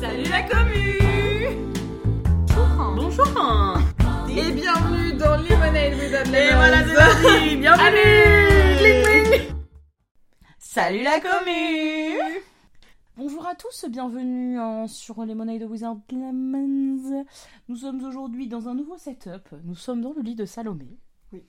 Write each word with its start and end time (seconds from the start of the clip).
Salut 0.00 0.24
la 0.30 0.42
commu 0.42 0.98
Bonjour 2.96 3.26
Et 4.28 4.52
bienvenue 4.52 5.12
dans 5.14 5.36
Lemonade 5.36 5.94
Without 5.94 6.34
Et 6.34 6.46
Lemons. 6.46 6.56
voilà, 6.56 6.84
c'est 6.86 6.94
parti 6.94 7.56
Bienvenue. 7.56 9.48
Salut 10.58 11.02
la 11.02 11.20
commu 11.20 12.18
Bonjour 13.16 13.46
à 13.46 13.54
tous, 13.54 13.86
bienvenue 13.88 14.58
en- 14.60 14.86
sur 14.88 15.24
Lemonade 15.24 15.62
Without 15.62 16.02
Lemons. 16.12 17.24
Nous 17.68 17.76
sommes 17.76 18.04
aujourd'hui 18.04 18.46
dans 18.48 18.68
un 18.68 18.74
nouveau 18.74 18.98
setup. 18.98 19.48
Nous 19.64 19.74
sommes 19.76 20.02
dans 20.02 20.12
le 20.12 20.20
lit 20.22 20.34
de 20.34 20.44
Salomé. 20.44 20.98
Oui. 21.32 21.42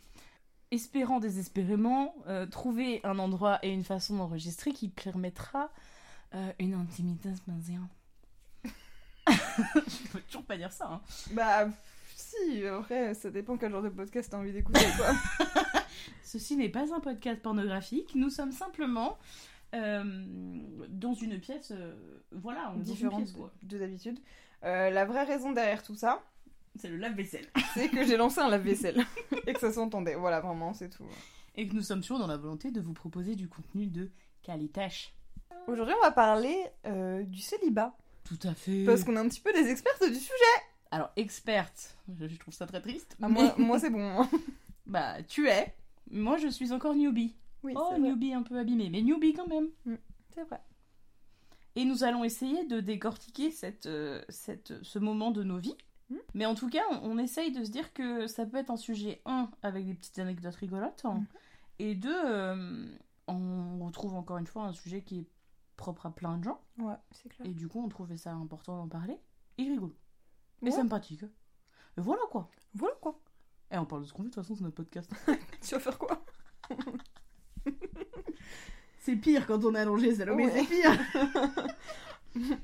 Espérant 0.71 1.19
désespérément 1.19 2.15
euh, 2.27 2.45
trouver 2.45 3.01
un 3.03 3.19
endroit 3.19 3.59
et 3.63 3.69
une 3.69 3.83
façon 3.83 4.15
d'enregistrer 4.17 4.71
qui 4.71 4.87
permettra 4.87 5.69
euh, 6.35 6.51
une 6.59 6.73
intimité. 6.73 7.29
Je 9.29 10.07
peux 10.11 10.21
toujours 10.21 10.45
pas 10.45 10.57
dire 10.57 10.71
ça. 10.71 10.89
Hein. 10.91 11.01
Bah, 11.31 11.67
si, 12.15 12.65
après, 12.65 13.13
ça 13.13 13.29
dépend 13.29 13.57
quel 13.57 13.71
genre 13.71 13.81
de 13.83 13.89
podcast 13.89 14.29
t'as 14.31 14.37
envie 14.37 14.53
d'écouter, 14.53 14.85
quoi. 14.97 15.13
Ceci 16.23 16.57
n'est 16.57 16.69
pas 16.69 16.93
un 16.93 16.99
podcast 16.99 17.41
pornographique. 17.41 18.13
Nous 18.15 18.29
sommes 18.29 18.51
simplement 18.51 19.17
euh, 19.75 20.03
dans 20.89 21.13
une 21.13 21.39
pièce. 21.39 21.71
euh, 21.71 21.93
voilà, 22.31 22.73
on 22.75 22.79
Différente 22.79 23.23
pièce, 23.23 23.35
de 23.63 23.77
d'habitude. 23.77 24.19
Euh, 24.63 24.89
la 24.89 25.05
vraie 25.05 25.23
raison 25.23 25.51
derrière 25.51 25.83
tout 25.83 25.95
ça, 25.95 26.23
C'est 26.79 26.89
le 26.89 26.97
lave-vaisselle. 26.97 27.47
c'est 27.73 27.89
que 27.89 28.05
j'ai 28.05 28.17
lancé 28.17 28.39
un 28.39 28.49
lave-vaisselle. 28.49 29.05
et 29.47 29.53
que 29.53 29.59
ça 29.59 29.71
s'entendait. 29.71 30.15
Voilà, 30.15 30.39
vraiment, 30.39 30.73
c'est 30.73 30.89
tout. 30.89 31.05
Et 31.55 31.67
que 31.67 31.75
nous 31.75 31.81
sommes 31.81 32.01
toujours 32.01 32.19
dans 32.19 32.27
la 32.27 32.37
volonté 32.37 32.71
de 32.71 32.81
vous 32.81 32.93
proposer 32.93 33.35
du 33.35 33.47
contenu 33.47 33.87
de 33.87 34.09
qualité. 34.41 34.87
Aujourd'hui, 35.67 35.95
on 35.97 36.03
va 36.03 36.11
parler 36.11 36.55
du 37.25 37.41
célibat. 37.41 37.95
Tout 38.27 38.39
à 38.47 38.53
fait. 38.53 38.83
Parce 38.85 39.03
qu'on 39.03 39.15
est 39.15 39.19
un 39.19 39.27
petit 39.29 39.41
peu 39.41 39.53
des 39.53 39.69
expertes 39.69 40.03
du 40.07 40.15
sujet. 40.15 40.33
Alors, 40.91 41.09
experte, 41.15 41.97
je 42.19 42.27
je 42.27 42.37
trouve 42.37 42.53
ça 42.53 42.65
très 42.65 42.81
triste. 42.81 43.15
Ah, 43.21 43.27
mais- 43.27 43.33
moi, 43.41 43.55
moi 43.57 43.79
c'est 43.79 43.89
bon. 43.89 44.01
hein. 44.21 44.29
Bah, 44.85 45.21
tu 45.23 45.49
es. 45.49 45.73
Moi, 46.11 46.37
je 46.37 46.47
suis 46.47 46.71
encore 46.71 46.95
newbie. 46.95 47.35
Oui, 47.63 47.73
oh, 47.75 47.87
c'est 47.91 47.99
vrai. 47.99 48.09
newbie 48.09 48.33
un 48.33 48.41
peu 48.43 48.57
abîmé, 48.57 48.89
mais 48.89 49.01
newbie 49.01 49.33
quand 49.33 49.47
même. 49.47 49.67
C'est 50.33 50.43
vrai. 50.43 50.61
Et 51.75 51.83
nous 51.83 52.03
allons 52.05 52.23
essayer 52.23 52.63
de 52.65 52.79
décortiquer 52.79 53.51
cette, 53.51 53.85
euh, 53.85 54.21
cette, 54.29 54.81
ce 54.83 54.97
moment 54.99 55.31
de 55.31 55.43
nos 55.43 55.57
vies. 55.57 55.75
Mm. 56.09 56.15
Mais 56.35 56.45
en 56.45 56.55
tout 56.55 56.69
cas, 56.69 56.83
on, 56.91 56.99
on 57.11 57.17
essaye 57.17 57.51
de 57.51 57.63
se 57.65 57.69
dire 57.69 57.91
que 57.93 58.27
ça 58.27 58.45
peut 58.45 58.55
être 58.57 58.71
un 58.71 58.77
sujet, 58.77 59.21
un, 59.25 59.49
avec 59.61 59.85
des 59.85 59.93
petites 59.93 60.19
anecdotes 60.19 60.55
rigolotes, 60.55 61.01
hein, 61.03 61.15
Mhm. 61.15 61.25
et 61.79 61.95
deux, 61.95 62.15
euh, 62.25 62.85
on 63.27 63.85
retrouve 63.85 64.13
encore 64.15 64.37
une 64.37 64.47
fois 64.47 64.63
un 64.63 64.73
sujet 64.73 65.01
qui 65.01 65.19
est 65.19 65.25
propre 65.77 66.05
à 66.07 66.11
plein 66.11 66.37
de 66.37 66.43
gens, 66.43 66.59
Ouais, 66.79 66.95
c'est 67.11 67.29
clair. 67.29 67.47
et 67.47 67.53
du 67.53 67.67
coup, 67.69 67.81
on 67.83 67.87
trouvait 67.87 68.17
ça 68.17 68.33
important 68.33 68.75
d'en 68.77 68.87
parler, 68.89 69.17
et 69.57 69.63
rigolo, 69.63 69.95
et 70.61 70.65
Ouais. 70.65 70.71
sympathique. 70.71 71.23
Et 71.23 72.01
voilà 72.01 72.21
quoi. 72.29 72.49
Voilà 72.73 72.95
quoi. 73.01 73.19
Et 73.71 73.77
on 73.77 73.85
parle 73.85 74.01
de 74.01 74.07
ce 74.07 74.13
qu'on 74.13 74.23
veut, 74.23 74.29
de 74.29 74.33
toute 74.33 74.43
façon, 74.43 74.55
c'est 74.55 74.63
notre 74.63 74.75
podcast. 74.75 75.09
Tu 75.61 75.73
vas 75.75 75.79
faire 75.79 75.97
quoi 75.97 76.25
c'est 78.99 79.15
pire 79.15 79.47
quand 79.47 79.63
on 79.63 79.73
est 79.75 79.79
allongé, 79.79 80.13
Salomé, 80.15 80.45
Ouais. 80.47 80.51
c'est 80.51 80.65
pire 80.65 80.97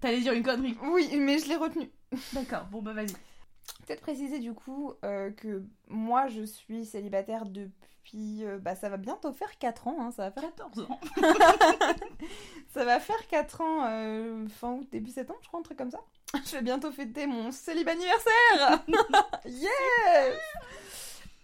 T'allais 0.00 0.20
dire 0.20 0.32
une 0.32 0.42
connerie. 0.42 0.76
Oui, 0.84 1.14
mais 1.18 1.38
je 1.38 1.48
l'ai 1.48 1.56
retenu. 1.56 1.90
D'accord, 2.32 2.66
bon 2.66 2.80
bah 2.82 2.92
vas-y. 2.94 3.12
Peut-être 3.90 4.02
préciser 4.02 4.38
du 4.38 4.54
coup 4.54 4.92
euh, 5.04 5.32
que 5.32 5.64
moi 5.88 6.28
je 6.28 6.42
suis 6.42 6.86
célibataire 6.86 7.44
depuis. 7.44 8.44
euh, 8.44 8.60
bah 8.60 8.76
ça 8.76 8.88
va 8.88 8.98
bientôt 8.98 9.32
faire 9.32 9.58
4 9.58 9.88
ans, 9.88 9.96
hein, 9.98 10.12
ça, 10.12 10.30
va 10.30 10.30
faire, 10.30 10.54
14 10.54 10.88
ans. 10.88 11.00
ça 12.68 12.84
va 12.84 13.00
faire 13.00 13.26
4 13.26 13.60
ans 13.62 13.84
euh, 13.86 14.46
fin 14.46 14.74
août, 14.74 14.86
début 14.92 15.10
septembre, 15.10 15.40
je 15.42 15.48
crois, 15.48 15.58
un 15.58 15.64
truc 15.64 15.76
comme 15.76 15.90
ça. 15.90 15.98
Je 16.46 16.52
vais 16.52 16.62
bientôt 16.62 16.92
fêter 16.92 17.26
mon 17.26 17.50
célibat 17.50 17.90
anniversaire 17.90 18.84
Yes 19.46 20.38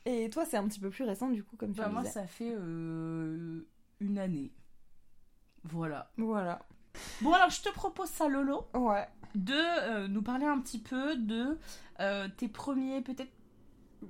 Et 0.04 0.30
toi 0.30 0.44
c'est 0.44 0.56
un 0.56 0.68
petit 0.68 0.78
peu 0.78 0.90
plus 0.90 1.02
récent 1.02 1.28
du 1.28 1.42
coup, 1.42 1.56
comme 1.56 1.72
tu 1.72 1.80
Bah 1.80 1.88
le 1.88 1.94
moi 1.94 2.04
ça 2.04 2.28
fait 2.28 2.52
une 2.52 4.18
année. 4.18 4.52
Voilà. 5.64 6.12
Voilà. 6.16 6.60
Bon 7.22 7.32
alors 7.32 7.50
je 7.50 7.60
te 7.60 7.70
propose 7.70 8.08
ça 8.08 8.28
Lolo 8.28 8.68
Ouais. 8.72 9.08
De 9.36 9.54
euh, 9.54 10.08
nous 10.08 10.22
parler 10.22 10.46
un 10.46 10.58
petit 10.60 10.78
peu 10.78 11.16
de 11.16 11.58
euh, 12.00 12.28
tes 12.36 12.48
premiers 12.48 13.00
peut-être 13.02 13.32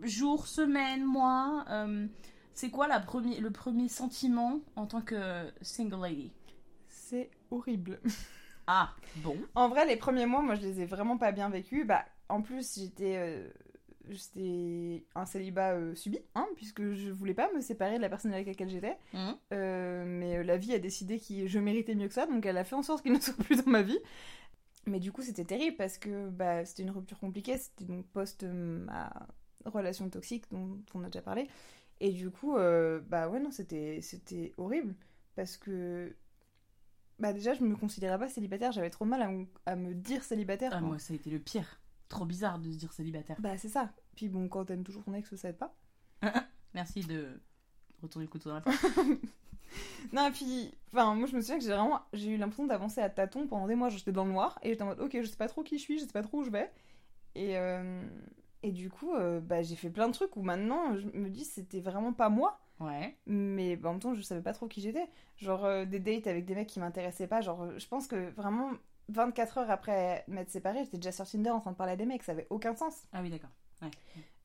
jours, 0.03 0.47
semaines, 0.47 1.04
mois. 1.04 1.64
euh, 1.70 2.06
c'est 2.54 2.70
quoi 2.70 2.88
la 2.88 3.00
premier, 3.00 3.38
le 3.41 3.50
premier 3.50 3.88
sentiment 3.88 4.60
en 4.76 4.87
tant 4.87 5.03
que 5.03 5.50
single 5.60 6.00
lady? 6.03 6.32
C'est 6.88 7.31
horrible. 7.50 8.00
Ah 8.69 8.91
bon. 9.19 9.37
En 9.54 9.69
vrai, 9.69 9.87
les 9.87 9.94
premiers 9.94 10.26
mois, 10.26 10.42
moi, 10.42 10.56
je 10.56 10.62
les 10.62 10.81
ai 10.81 10.87
vraiment 10.87 11.19
pas 11.19 11.31
bien 11.31 11.48
vécus. 11.48 11.87
Bah, 11.87 12.04
en 12.28 12.43
plus, 12.43 12.75
j'étais, 12.81 13.48
j'étais 14.08 15.04
un 15.14 15.25
célibat 15.25 15.75
euh, 15.75 15.94
subi, 15.94 16.19
hein, 16.34 16.47
puisque 16.56 16.93
je 16.93 17.10
voulais 17.10 17.34
pas 17.34 17.48
me 17.54 17.60
séparer 17.60 17.97
de 17.97 18.03
la 18.03 18.08
personne 18.08 18.32
avec 18.32 18.47
laquelle 18.48 18.69
j'étais. 18.69 18.97
Euh, 19.53 20.04
mais 20.04 20.43
la 20.43 20.56
vie 20.56 20.75
a 20.75 20.78
décidé 20.81 21.20
que 21.20 21.47
je 21.47 21.58
méritais 21.60 21.94
mieux 21.94 22.08
que 22.08 22.14
ça, 22.14 22.26
donc 22.26 22.44
elle 22.44 22.58
a 22.58 22.64
fait 22.64 22.75
en 22.75 22.82
sorte 22.82 23.03
qu'il 23.03 23.12
ne 23.12 23.20
soit 23.20 23.37
plus 23.37 23.62
dans 23.64 23.70
ma 23.70 23.82
vie. 23.82 23.98
Mais 24.86 25.00
du 25.00 25.10
coup, 25.12 25.22
c'était 25.22 25.44
terrible 25.44 25.76
parce 25.76 25.98
que 25.98 26.28
bah, 26.28 26.64
c'était 26.64 26.82
une 26.84 26.91
rupture 26.91 27.19
compliquée. 27.19 27.58
C'était 27.58 27.84
donc 27.84 28.06
post 28.06 28.42
euh, 28.44 28.84
ma 28.84 29.12
relation 29.64 30.08
toxique 30.08 30.44
dont 30.50 30.78
on 30.94 31.02
a 31.02 31.06
déjà 31.06 31.22
parlé. 31.22 31.48
Et 32.00 32.12
du 32.12 32.30
coup, 32.30 32.56
euh, 32.56 33.00
bah 33.08 33.28
ouais, 33.28 33.41
non, 33.41 33.50
c'était 33.50 34.00
c'était 34.02 34.52
horrible 34.58 34.94
parce 35.34 35.56
que. 35.56 36.14
Bah 37.19 37.32
déjà, 37.32 37.54
je 37.54 37.64
me 37.64 37.75
considérais 37.75 38.19
pas 38.19 38.28
célibataire, 38.28 38.72
j'avais 38.72 38.91
trop 38.91 39.06
mal 39.06 39.22
à, 39.22 39.28
me- 39.30 39.46
à 39.64 39.75
me 39.75 39.94
dire 39.94 40.22
célibataire. 40.22 40.70
Ah 40.75 40.78
quoi. 40.80 40.88
moi 40.88 40.98
ça 40.98 41.14
a 41.14 41.16
été 41.16 41.30
le 41.30 41.38
pire. 41.38 41.80
Trop 42.08 42.26
bizarre 42.26 42.58
de 42.58 42.70
se 42.70 42.76
dire 42.76 42.92
célibataire. 42.92 43.36
Bah 43.41 43.56
c'est 43.56 43.70
ça. 43.70 43.91
Puis 44.14 44.28
bon, 44.28 44.48
quand 44.48 44.66
t'aimes 44.66 44.84
toujours 44.84 45.02
ton 45.02 45.14
ex, 45.14 45.34
ça 45.34 45.48
aide 45.48 45.56
pas. 45.58 45.75
Merci 46.75 47.00
de 47.00 47.41
retourner 48.02 48.26
le 48.26 48.30
couteau 48.30 48.50
dans 48.50 48.56
la. 48.56 48.64
Non, 50.12 50.27
et 50.28 50.31
puis, 50.31 50.72
enfin, 50.93 51.15
moi 51.15 51.27
je 51.27 51.37
me 51.37 51.41
souviens 51.41 51.59
que 51.59 51.65
j'ai 51.65 51.71
vraiment, 51.71 52.00
j'ai 52.12 52.31
eu 52.31 52.37
l'impression 52.37 52.67
d'avancer 52.67 53.00
à 53.00 53.11
tâtons 53.11 53.47
pendant 53.47 53.67
des 53.67 53.75
mois. 53.75 53.89
J'étais 53.89 54.12
dans 54.12 54.25
le 54.25 54.33
noir 54.33 54.59
et 54.62 54.71
j'étais 54.71 54.83
en 54.83 54.87
mode, 54.87 55.00
ok, 55.00 55.17
je 55.21 55.27
sais 55.27 55.37
pas 55.37 55.49
trop 55.49 55.62
qui 55.62 55.78
je 55.78 55.83
suis, 55.83 55.99
je 55.99 56.05
sais 56.05 56.12
pas 56.12 56.22
trop 56.22 56.39
où 56.39 56.44
je 56.44 56.50
vais. 56.50 56.71
Et, 57.34 57.56
euh, 57.56 58.03
et 58.62 58.72
du 58.72 58.91
coup, 58.91 59.15
euh, 59.15 59.41
bah, 59.41 59.62
j'ai 59.62 59.77
fait 59.77 59.91
plein 59.91 60.09
de 60.09 60.12
trucs 60.12 60.37
où 60.37 60.43
maintenant 60.43 60.97
je 60.97 61.06
me 61.06 61.28
dis 61.28 61.44
c'était 61.44 61.81
vraiment 61.81 62.12
pas 62.12 62.28
moi. 62.28 62.59
Ouais. 62.81 63.17
Mais 63.27 63.77
bah, 63.77 63.89
en 63.91 63.93
même 63.93 64.00
temps, 64.00 64.15
je 64.15 64.22
savais 64.22 64.43
pas 64.43 64.53
trop 64.53 64.69
qui 64.69 64.81
j'étais. 64.81 65.06
Genre, 65.39 65.65
euh, 65.65 65.84
des 65.84 66.00
dates 66.00 66.27
avec 66.27 66.44
des 66.44 66.55
mecs 66.55 66.69
qui 66.69 66.81
m'intéressaient 66.81 67.27
pas. 67.27 67.41
Genre, 67.41 67.78
je 67.78 67.87
pense 67.88 68.06
que 68.06 68.31
vraiment, 68.31 68.71
24 69.09 69.59
heures 69.59 69.71
après 69.71 70.25
m'être 70.28 70.50
séparée, 70.50 70.84
j'étais 70.84 70.99
déjà 70.99 71.12
sur 71.12 71.27
Tinder 71.27 71.50
en 71.50 71.61
train 71.61 71.73
de 71.73 71.77
parler 71.77 71.93
à 71.93 71.97
des 71.97 72.06
mecs. 72.06 72.23
Ça 72.23 72.33
avait 72.33 72.47
aucun 72.50 72.75
sens. 72.75 73.05
Ah 73.12 73.21
oui 73.23 73.31
d'accord. 73.31 73.50
Ouais. 73.82 73.91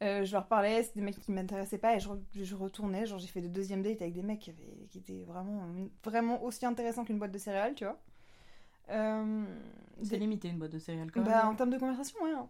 Euh, 0.04 0.26
je 0.26 0.32
leur 0.34 0.48
parlais, 0.48 0.82
c'était 0.84 1.00
des 1.00 1.06
mecs 1.06 1.20
qui 1.20 1.32
m'intéressaient 1.32 1.78
pas 1.78 1.96
et 1.96 2.00
je, 2.00 2.10
re- 2.10 2.20
je 2.34 2.56
retournais. 2.56 3.06
Genre, 3.06 3.20
j'ai 3.20 3.28
fait 3.28 3.42
des 3.42 3.50
deuxièmes 3.50 3.84
dates 3.84 4.02
avec 4.02 4.14
des 4.14 4.24
mecs 4.24 4.40
qui, 4.40 4.50
avaient, 4.50 4.88
qui 4.90 4.98
étaient 4.98 5.24
vraiment, 5.28 5.62
vraiment 6.04 6.44
aussi 6.44 6.66
intéressants 6.66 7.06
qu'une 7.06 7.20
boîte 7.20 7.32
de 7.32 7.38
céréales, 7.38 7.76
tu 7.76 7.84
vois. 7.86 8.00
Euh, 8.90 9.44
C'est 10.04 10.12
des- 10.12 10.18
limité 10.18 10.48
une 10.50 10.58
boîte 10.58 10.72
de 10.72 10.80
céréales 10.80 11.12
quand 11.12 11.22
même. 11.22 11.30
bah, 11.30 11.48
en 11.48 11.56
termes 11.56 11.70
de 11.70 11.78
conversation, 11.78 12.18
ouais. 12.24 12.32
hein. 12.32 12.50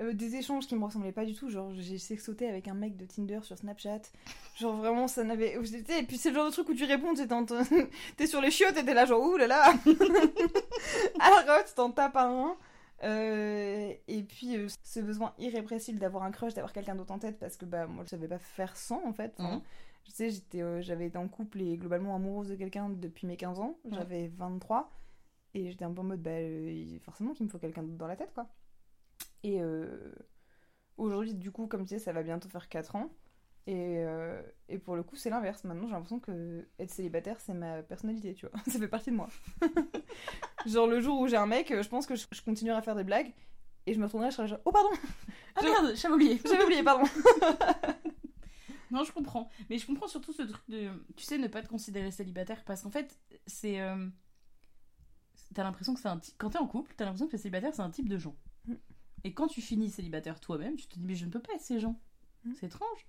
Euh, 0.00 0.12
des 0.12 0.36
échanges 0.36 0.66
qui 0.68 0.76
me 0.76 0.84
ressemblaient 0.84 1.12
pas 1.12 1.24
du 1.24 1.34
tout. 1.34 1.50
Genre, 1.50 1.72
j'ai 1.74 1.98
sexoté 1.98 2.48
avec 2.48 2.68
un 2.68 2.74
mec 2.74 2.96
de 2.96 3.04
Tinder 3.04 3.40
sur 3.42 3.58
Snapchat. 3.58 4.02
Genre, 4.56 4.76
vraiment, 4.76 5.08
ça 5.08 5.24
n'avait. 5.24 5.54
Et 5.56 6.02
puis, 6.04 6.16
c'est 6.16 6.30
le 6.30 6.36
genre 6.36 6.46
de 6.46 6.52
truc 6.52 6.68
où 6.68 6.74
tu 6.74 6.84
réponds, 6.84 7.14
t'es 7.14 7.32
en- 7.32 7.44
sur 8.26 8.40
les 8.40 8.50
chiottes 8.52 8.76
et 8.76 8.84
t'es 8.84 8.94
là, 8.94 9.06
genre, 9.06 9.20
ouh 9.22 9.36
là 9.36 9.46
là 9.48 9.74
Alors, 11.20 11.64
tu 11.66 11.74
t'en 11.74 11.90
tapes 11.90 12.16
un. 12.16 12.56
Euh, 13.04 13.92
et 14.08 14.22
puis, 14.24 14.56
euh, 14.56 14.66
ce 14.82 15.00
besoin 15.00 15.32
irrépressible 15.38 15.98
d'avoir 15.98 16.24
un 16.24 16.30
crush, 16.30 16.54
d'avoir 16.54 16.72
quelqu'un 16.72 16.94
d'autre 16.96 17.12
en 17.12 17.18
tête, 17.18 17.38
parce 17.38 17.56
que 17.56 17.64
bah, 17.64 17.86
moi, 17.86 18.04
je 18.04 18.10
savais 18.10 18.28
pas 18.28 18.38
faire 18.38 18.76
sans 18.76 19.04
en 19.06 19.12
fait. 19.12 19.34
Enfin, 19.38 19.56
Mhm. 19.56 19.62
Je 20.04 20.12
sais, 20.12 20.30
j'étais, 20.30 20.62
euh, 20.62 20.80
j'avais 20.80 21.06
été 21.06 21.18
en 21.18 21.28
couple 21.28 21.60
et 21.60 21.76
globalement 21.76 22.14
amoureuse 22.16 22.48
de 22.48 22.54
quelqu'un 22.56 22.88
depuis 22.88 23.26
mes 23.26 23.36
15 23.36 23.60
ans. 23.60 23.78
J'avais 23.92 24.28
23. 24.28 24.90
Et 25.54 25.70
j'étais 25.70 25.84
un 25.84 25.92
peu 25.92 26.00
en 26.00 26.04
mode, 26.04 26.22
bah, 26.22 26.40
il- 26.40 26.98
forcément 27.00 27.34
qu'il 27.34 27.44
me 27.46 27.50
faut 27.50 27.58
quelqu'un 27.58 27.82
d'autre 27.82 27.98
dans 27.98 28.06
la 28.06 28.16
tête, 28.16 28.32
quoi. 28.32 28.48
Et 29.42 29.60
aujourd'hui, 30.96 31.34
du 31.34 31.50
coup, 31.52 31.66
comme 31.66 31.80
tu 31.82 31.88
disais, 31.94 31.98
ça 31.98 32.12
va 32.12 32.22
bientôt 32.22 32.48
faire 32.48 32.68
4 32.68 32.96
ans. 32.96 33.10
Et, 33.68 33.98
euh, 33.98 34.40
et 34.70 34.78
pour 34.78 34.96
le 34.96 35.02
coup, 35.02 35.14
c'est 35.14 35.28
l'inverse. 35.28 35.62
Maintenant, 35.64 35.86
j'ai 35.86 35.92
l'impression 35.92 36.20
que 36.20 36.66
être 36.78 36.90
célibataire, 36.90 37.38
c'est 37.38 37.52
ma 37.52 37.82
personnalité, 37.82 38.32
tu 38.32 38.46
vois. 38.46 38.58
Ça 38.66 38.78
fait 38.78 38.88
partie 38.88 39.10
de 39.10 39.16
moi. 39.16 39.28
genre, 40.66 40.86
le 40.86 41.02
jour 41.02 41.20
où 41.20 41.28
j'ai 41.28 41.36
un 41.36 41.46
mec, 41.46 41.68
je 41.68 41.88
pense 41.88 42.06
que 42.06 42.16
je, 42.16 42.26
je 42.32 42.40
continuerai 42.40 42.78
à 42.78 42.82
faire 42.82 42.96
des 42.96 43.04
blagues. 43.04 43.34
Et 43.84 43.92
je 43.92 43.98
me 43.98 44.06
retournerai, 44.06 44.30
je 44.30 44.36
serai 44.36 44.48
genre, 44.48 44.60
oh 44.64 44.72
pardon, 44.72 44.88
Ah 45.54 45.62
merde, 45.62 45.94
j'avais 45.96 46.14
oublié. 46.14 46.40
j'avais 46.44 46.64
oublié, 46.64 46.82
pardon. 46.82 47.04
Non, 48.90 49.04
je 49.04 49.12
comprends. 49.12 49.50
Mais 49.68 49.76
je 49.76 49.86
comprends 49.86 50.08
surtout 50.08 50.32
ce 50.32 50.40
truc 50.42 50.62
de, 50.70 50.90
tu 51.14 51.22
sais, 51.22 51.36
ne 51.36 51.46
pas 51.46 51.60
te 51.60 51.68
considérer 51.68 52.10
célibataire 52.10 52.64
parce 52.64 52.80
qu'en 52.82 52.90
fait, 52.90 53.18
c'est, 53.46 53.82
euh, 53.82 54.08
t'as 55.54 55.62
l'impression 55.62 55.92
que 55.92 56.00
c'est 56.00 56.08
un, 56.08 56.18
quand 56.38 56.48
t'es 56.48 56.58
en 56.58 56.66
couple, 56.66 56.94
t'as 56.96 57.04
l'impression 57.04 57.26
que 57.26 57.32
le 57.32 57.38
célibataire 57.38 57.74
c'est 57.74 57.82
un 57.82 57.90
type 57.90 58.08
de 58.08 58.16
gens. 58.16 58.34
Mm. 58.64 58.74
Et 59.24 59.34
quand 59.34 59.46
tu 59.46 59.60
finis 59.60 59.90
célibataire 59.90 60.40
toi-même, 60.40 60.76
tu 60.76 60.86
te 60.86 60.94
dis 60.94 61.04
mais 61.04 61.16
je 61.16 61.26
ne 61.26 61.30
peux 61.30 61.40
pas 61.40 61.52
être 61.54 61.60
ces 61.60 61.80
gens. 61.80 62.00
Mm. 62.44 62.52
C'est 62.58 62.66
étrange. 62.66 63.06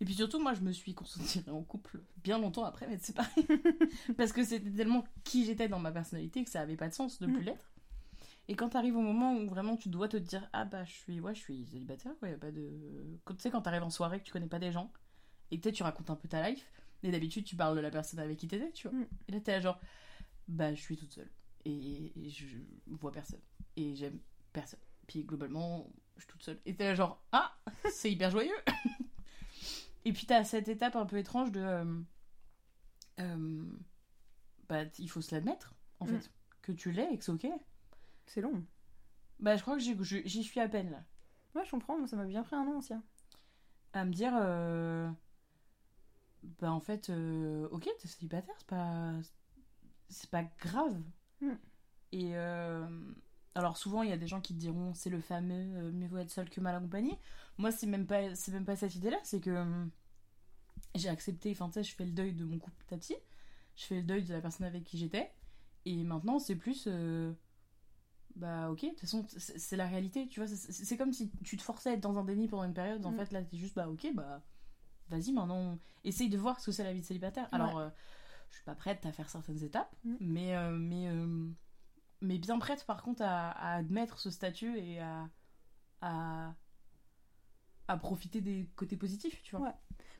Et 0.00 0.04
puis 0.06 0.14
surtout, 0.14 0.38
moi, 0.40 0.54
je 0.54 0.60
me 0.62 0.72
suis 0.72 0.94
considérée 0.94 1.50
en 1.50 1.62
couple 1.62 2.00
bien 2.24 2.38
longtemps 2.38 2.64
après 2.64 2.86
m'être 2.88 3.04
séparée. 3.04 3.46
Parce 4.16 4.32
que 4.32 4.42
c'était 4.44 4.70
tellement 4.70 5.04
qui 5.24 5.44
j'étais 5.44 5.68
dans 5.68 5.78
ma 5.78 5.92
personnalité 5.92 6.42
que 6.42 6.50
ça 6.50 6.62
avait 6.62 6.76
pas 6.76 6.88
de 6.88 6.94
sens 6.94 7.18
de 7.20 7.26
plus 7.26 7.40
Mm. 7.42 7.44
l'être. 7.44 7.70
Et 8.48 8.54
quand 8.56 8.70
t'arrives 8.70 8.96
au 8.96 9.02
moment 9.02 9.34
où 9.36 9.46
vraiment 9.48 9.76
tu 9.76 9.88
dois 9.90 10.08
te 10.08 10.16
dire 10.16 10.48
ah 10.52 10.64
bah 10.64 10.84
je 10.84 10.90
suis 10.92 11.20
ouais 11.20 11.34
je 11.36 11.40
suis 11.40 11.66
célibataire 11.66 12.12
quoi, 12.18 12.28
y 12.28 12.32
a 12.32 12.38
pas 12.38 12.50
de 12.50 12.68
quand 13.24 13.34
tu 13.34 13.42
sais 13.42 13.50
quand 13.50 13.60
t'arrives 13.62 13.84
en 13.84 13.90
soirée 13.90 14.18
que 14.18 14.24
tu 14.24 14.32
connais 14.32 14.48
pas 14.48 14.58
des 14.58 14.72
gens 14.72 14.90
et 15.52 15.58
peut-être 15.58 15.76
tu 15.76 15.84
racontes 15.84 16.10
un 16.10 16.16
peu 16.16 16.26
ta 16.26 16.48
life 16.50 16.66
et 17.04 17.12
d'habitude 17.12 17.44
tu 17.44 17.54
parles 17.54 17.76
de 17.76 17.80
la 17.80 17.90
personne 17.90 18.18
avec 18.18 18.38
qui 18.38 18.48
t'étais 18.48 18.72
tu 18.72 18.88
vois. 18.88 18.98
Mm. 18.98 19.06
Et 19.28 19.32
là 19.32 19.40
t'es 19.40 19.52
là 19.52 19.60
genre 19.60 19.80
bah 20.48 20.74
je 20.74 20.80
suis 20.80 20.96
toute 20.96 21.12
seule 21.12 21.30
et, 21.64 22.12
et 22.16 22.28
je 22.28 22.46
vois 22.88 23.12
personne 23.12 23.40
et 23.76 23.94
j'aime 23.94 24.18
personne. 24.52 24.80
Puis 25.06 25.22
globalement 25.22 25.88
je 26.16 26.22
suis 26.22 26.32
toute 26.32 26.42
seule 26.42 26.58
et 26.66 26.74
t'es 26.74 26.84
là 26.84 26.94
genre 26.96 27.22
ah 27.30 27.54
c'est 27.92 28.10
hyper 28.10 28.30
joyeux. 28.30 28.50
et 30.04 30.12
puis 30.12 30.26
t'as 30.26 30.44
cette 30.44 30.68
étape 30.68 30.96
un 30.96 31.06
peu 31.06 31.18
étrange 31.18 31.52
de 31.52 31.60
euh, 31.60 32.00
euh, 33.20 33.64
bah 34.68 34.84
il 34.98 35.10
faut 35.10 35.20
se 35.20 35.34
l'admettre 35.34 35.74
en 36.00 36.06
Mm. 36.06 36.08
fait 36.08 36.30
que 36.62 36.72
tu 36.72 36.92
l'es 36.92 37.08
et 37.12 37.18
que 37.18 37.24
c'est 37.24 37.32
ok. 37.32 37.46
C'est 38.26 38.40
long. 38.40 38.64
Bah, 39.40 39.56
je 39.56 39.62
crois 39.62 39.76
que 39.76 39.82
j'y 39.82 40.44
suis 40.44 40.60
à 40.60 40.68
peine 40.68 40.90
là. 40.90 41.02
Ouais, 41.54 41.64
je 41.64 41.70
comprends, 41.70 41.98
moi 41.98 42.06
ça 42.06 42.16
m'a 42.16 42.24
bien 42.26 42.42
pris 42.42 42.56
un 42.56 42.66
an 42.66 42.78
aussi. 42.78 42.92
hein. 42.94 43.02
À 43.92 44.04
me 44.04 44.12
dire, 44.12 44.32
euh, 44.36 45.10
bah, 46.60 46.70
en 46.72 46.80
fait, 46.80 47.10
ok, 47.70 47.88
t'es 47.98 48.08
célibataire, 48.08 48.54
c'est 48.58 48.66
pas, 48.66 49.12
c'est 50.08 50.30
pas 50.30 50.44
grave. 50.60 51.00
Mm. 51.40 51.52
Et 52.12 52.36
euh, 52.36 52.86
alors, 53.54 53.76
souvent, 53.76 54.02
il 54.02 54.10
y 54.10 54.12
a 54.12 54.16
des 54.16 54.26
gens 54.28 54.40
qui 54.40 54.54
te 54.54 54.58
diront, 54.58 54.94
c'est 54.94 55.10
le 55.10 55.20
fameux 55.20 55.54
euh, 55.76 55.92
mieux 55.92 56.08
vaut 56.08 56.18
être 56.18 56.30
seul 56.30 56.48
que 56.50 56.60
mal 56.60 56.74
accompagné. 56.76 57.18
Moi, 57.58 57.72
c'est 57.72 57.86
même 57.86 58.06
pas, 58.06 58.34
c'est 58.34 58.52
même 58.52 58.64
pas 58.64 58.76
cette 58.76 58.94
idée-là, 58.94 59.18
c'est 59.24 59.40
que 59.40 59.50
hum, 59.50 59.90
j'ai 60.94 61.08
accepté, 61.08 61.50
enfin, 61.52 61.66
tu 61.68 61.74
sais, 61.74 61.82
je 61.84 61.94
fais 61.94 62.04
le 62.04 62.12
deuil 62.12 62.34
de 62.34 62.44
mon 62.44 62.58
couple 62.58 62.76
petit 62.84 62.94
à 62.94 62.98
petit, 62.98 63.16
je 63.76 63.84
fais 63.84 63.96
le 63.96 64.02
deuil 64.02 64.24
de 64.24 64.32
la 64.32 64.40
personne 64.40 64.66
avec 64.66 64.84
qui 64.84 64.98
j'étais, 64.98 65.30
et 65.84 66.02
maintenant, 66.04 66.38
c'est 66.38 66.56
plus. 66.56 66.84
euh, 66.86 67.32
bah 68.36 68.70
ok, 68.70 68.82
de 68.82 68.88
toute 68.90 69.00
façon 69.00 69.24
c'est 69.36 69.76
la 69.76 69.86
réalité, 69.86 70.28
tu 70.28 70.40
vois, 70.40 70.48
c'est- 70.48 70.96
comme 70.96 71.12
si 71.12 71.30
tu 71.44 71.56
te 71.56 71.62
forçais 71.62 71.90
à 71.90 71.92
être 71.94 72.00
dans 72.00 72.16
un 72.16 72.24
déni 72.24 72.48
pendant 72.48 72.64
une 72.64 72.72
période, 72.74 73.04
en 73.04 73.10
Mm. 73.10 73.16
fait 73.16 73.32
là 73.32 73.42
t'es 73.42 73.56
juste 73.56 73.74
bah 73.74 73.88
ok, 73.88 74.06
bah 74.14 74.40
vas-y 75.08 75.32
maintenant, 75.32 75.78
essaye 76.04 76.28
de 76.28 76.38
voir 76.38 76.60
ce 76.60 76.66
que 76.66 76.72
c'est 76.72 76.84
la 76.84 76.92
vie 76.92 77.00
de 77.00 77.04
célibataire. 77.04 77.48
Alors 77.52 77.78
euh, 77.78 77.90
je 78.50 78.56
suis 78.56 78.64
pas 78.64 78.76
prête 78.76 79.04
à 79.04 79.12
faire 79.12 79.28
certaines 79.28 79.62
étapes, 79.64 79.94
Mm. 80.04 80.14
mais, 80.20 80.70
mais, 80.72 81.08
mais 82.20 82.38
bien 82.38 82.58
prête 82.58 82.84
par 82.84 83.02
contre 83.02 83.22
à, 83.22 83.50
à 83.50 83.76
admettre 83.76 84.18
ce 84.18 84.30
statut 84.30 84.78
et 84.78 85.00
à, 85.00 85.28
à, 86.02 86.54
à 87.88 87.96
profiter 87.96 88.40
des 88.40 88.68
côtés 88.76 88.96
positifs, 88.96 89.42
tu 89.42 89.56
vois. 89.56 89.66
Ouais. 89.68 89.74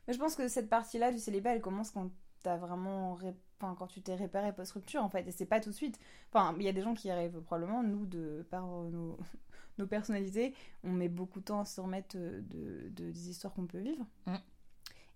Mais 0.06 0.14
je 0.14 0.18
pense 0.18 0.34
que 0.34 0.48
cette 0.48 0.68
partie-là 0.68 1.12
du 1.12 1.18
célibat, 1.18 1.54
elle 1.54 1.60
commence 1.60 1.90
quand 1.90 2.10
t'as 2.42 2.56
vraiment. 2.56 3.14
ré- 3.14 3.36
Enfin, 3.62 3.74
quand 3.78 3.88
tu 3.88 4.00
t'es 4.00 4.14
réparé 4.14 4.54
post-rupture, 4.54 5.04
en 5.04 5.10
fait, 5.10 5.28
et 5.28 5.32
c'est 5.32 5.44
pas 5.44 5.60
tout 5.60 5.68
de 5.68 5.74
suite. 5.74 5.98
Enfin, 6.32 6.54
il 6.58 6.62
y 6.64 6.68
a 6.68 6.72
des 6.72 6.80
gens 6.80 6.94
qui 6.94 7.10
arrivent 7.10 7.42
probablement, 7.42 7.82
nous, 7.82 8.06
de 8.06 8.46
par 8.50 8.64
euh, 8.64 8.88
nos, 8.88 9.18
nos 9.78 9.86
personnalités, 9.86 10.54
on 10.82 10.92
met 10.92 11.10
beaucoup 11.10 11.40
de 11.40 11.44
temps 11.44 11.60
à 11.60 11.66
se 11.66 11.78
remettre 11.78 12.16
euh, 12.16 12.40
de, 12.40 12.88
de- 12.88 13.10
des 13.10 13.28
histoires 13.28 13.52
qu'on 13.52 13.66
peut 13.66 13.80
vivre. 13.80 14.06
Mm. 14.24 14.36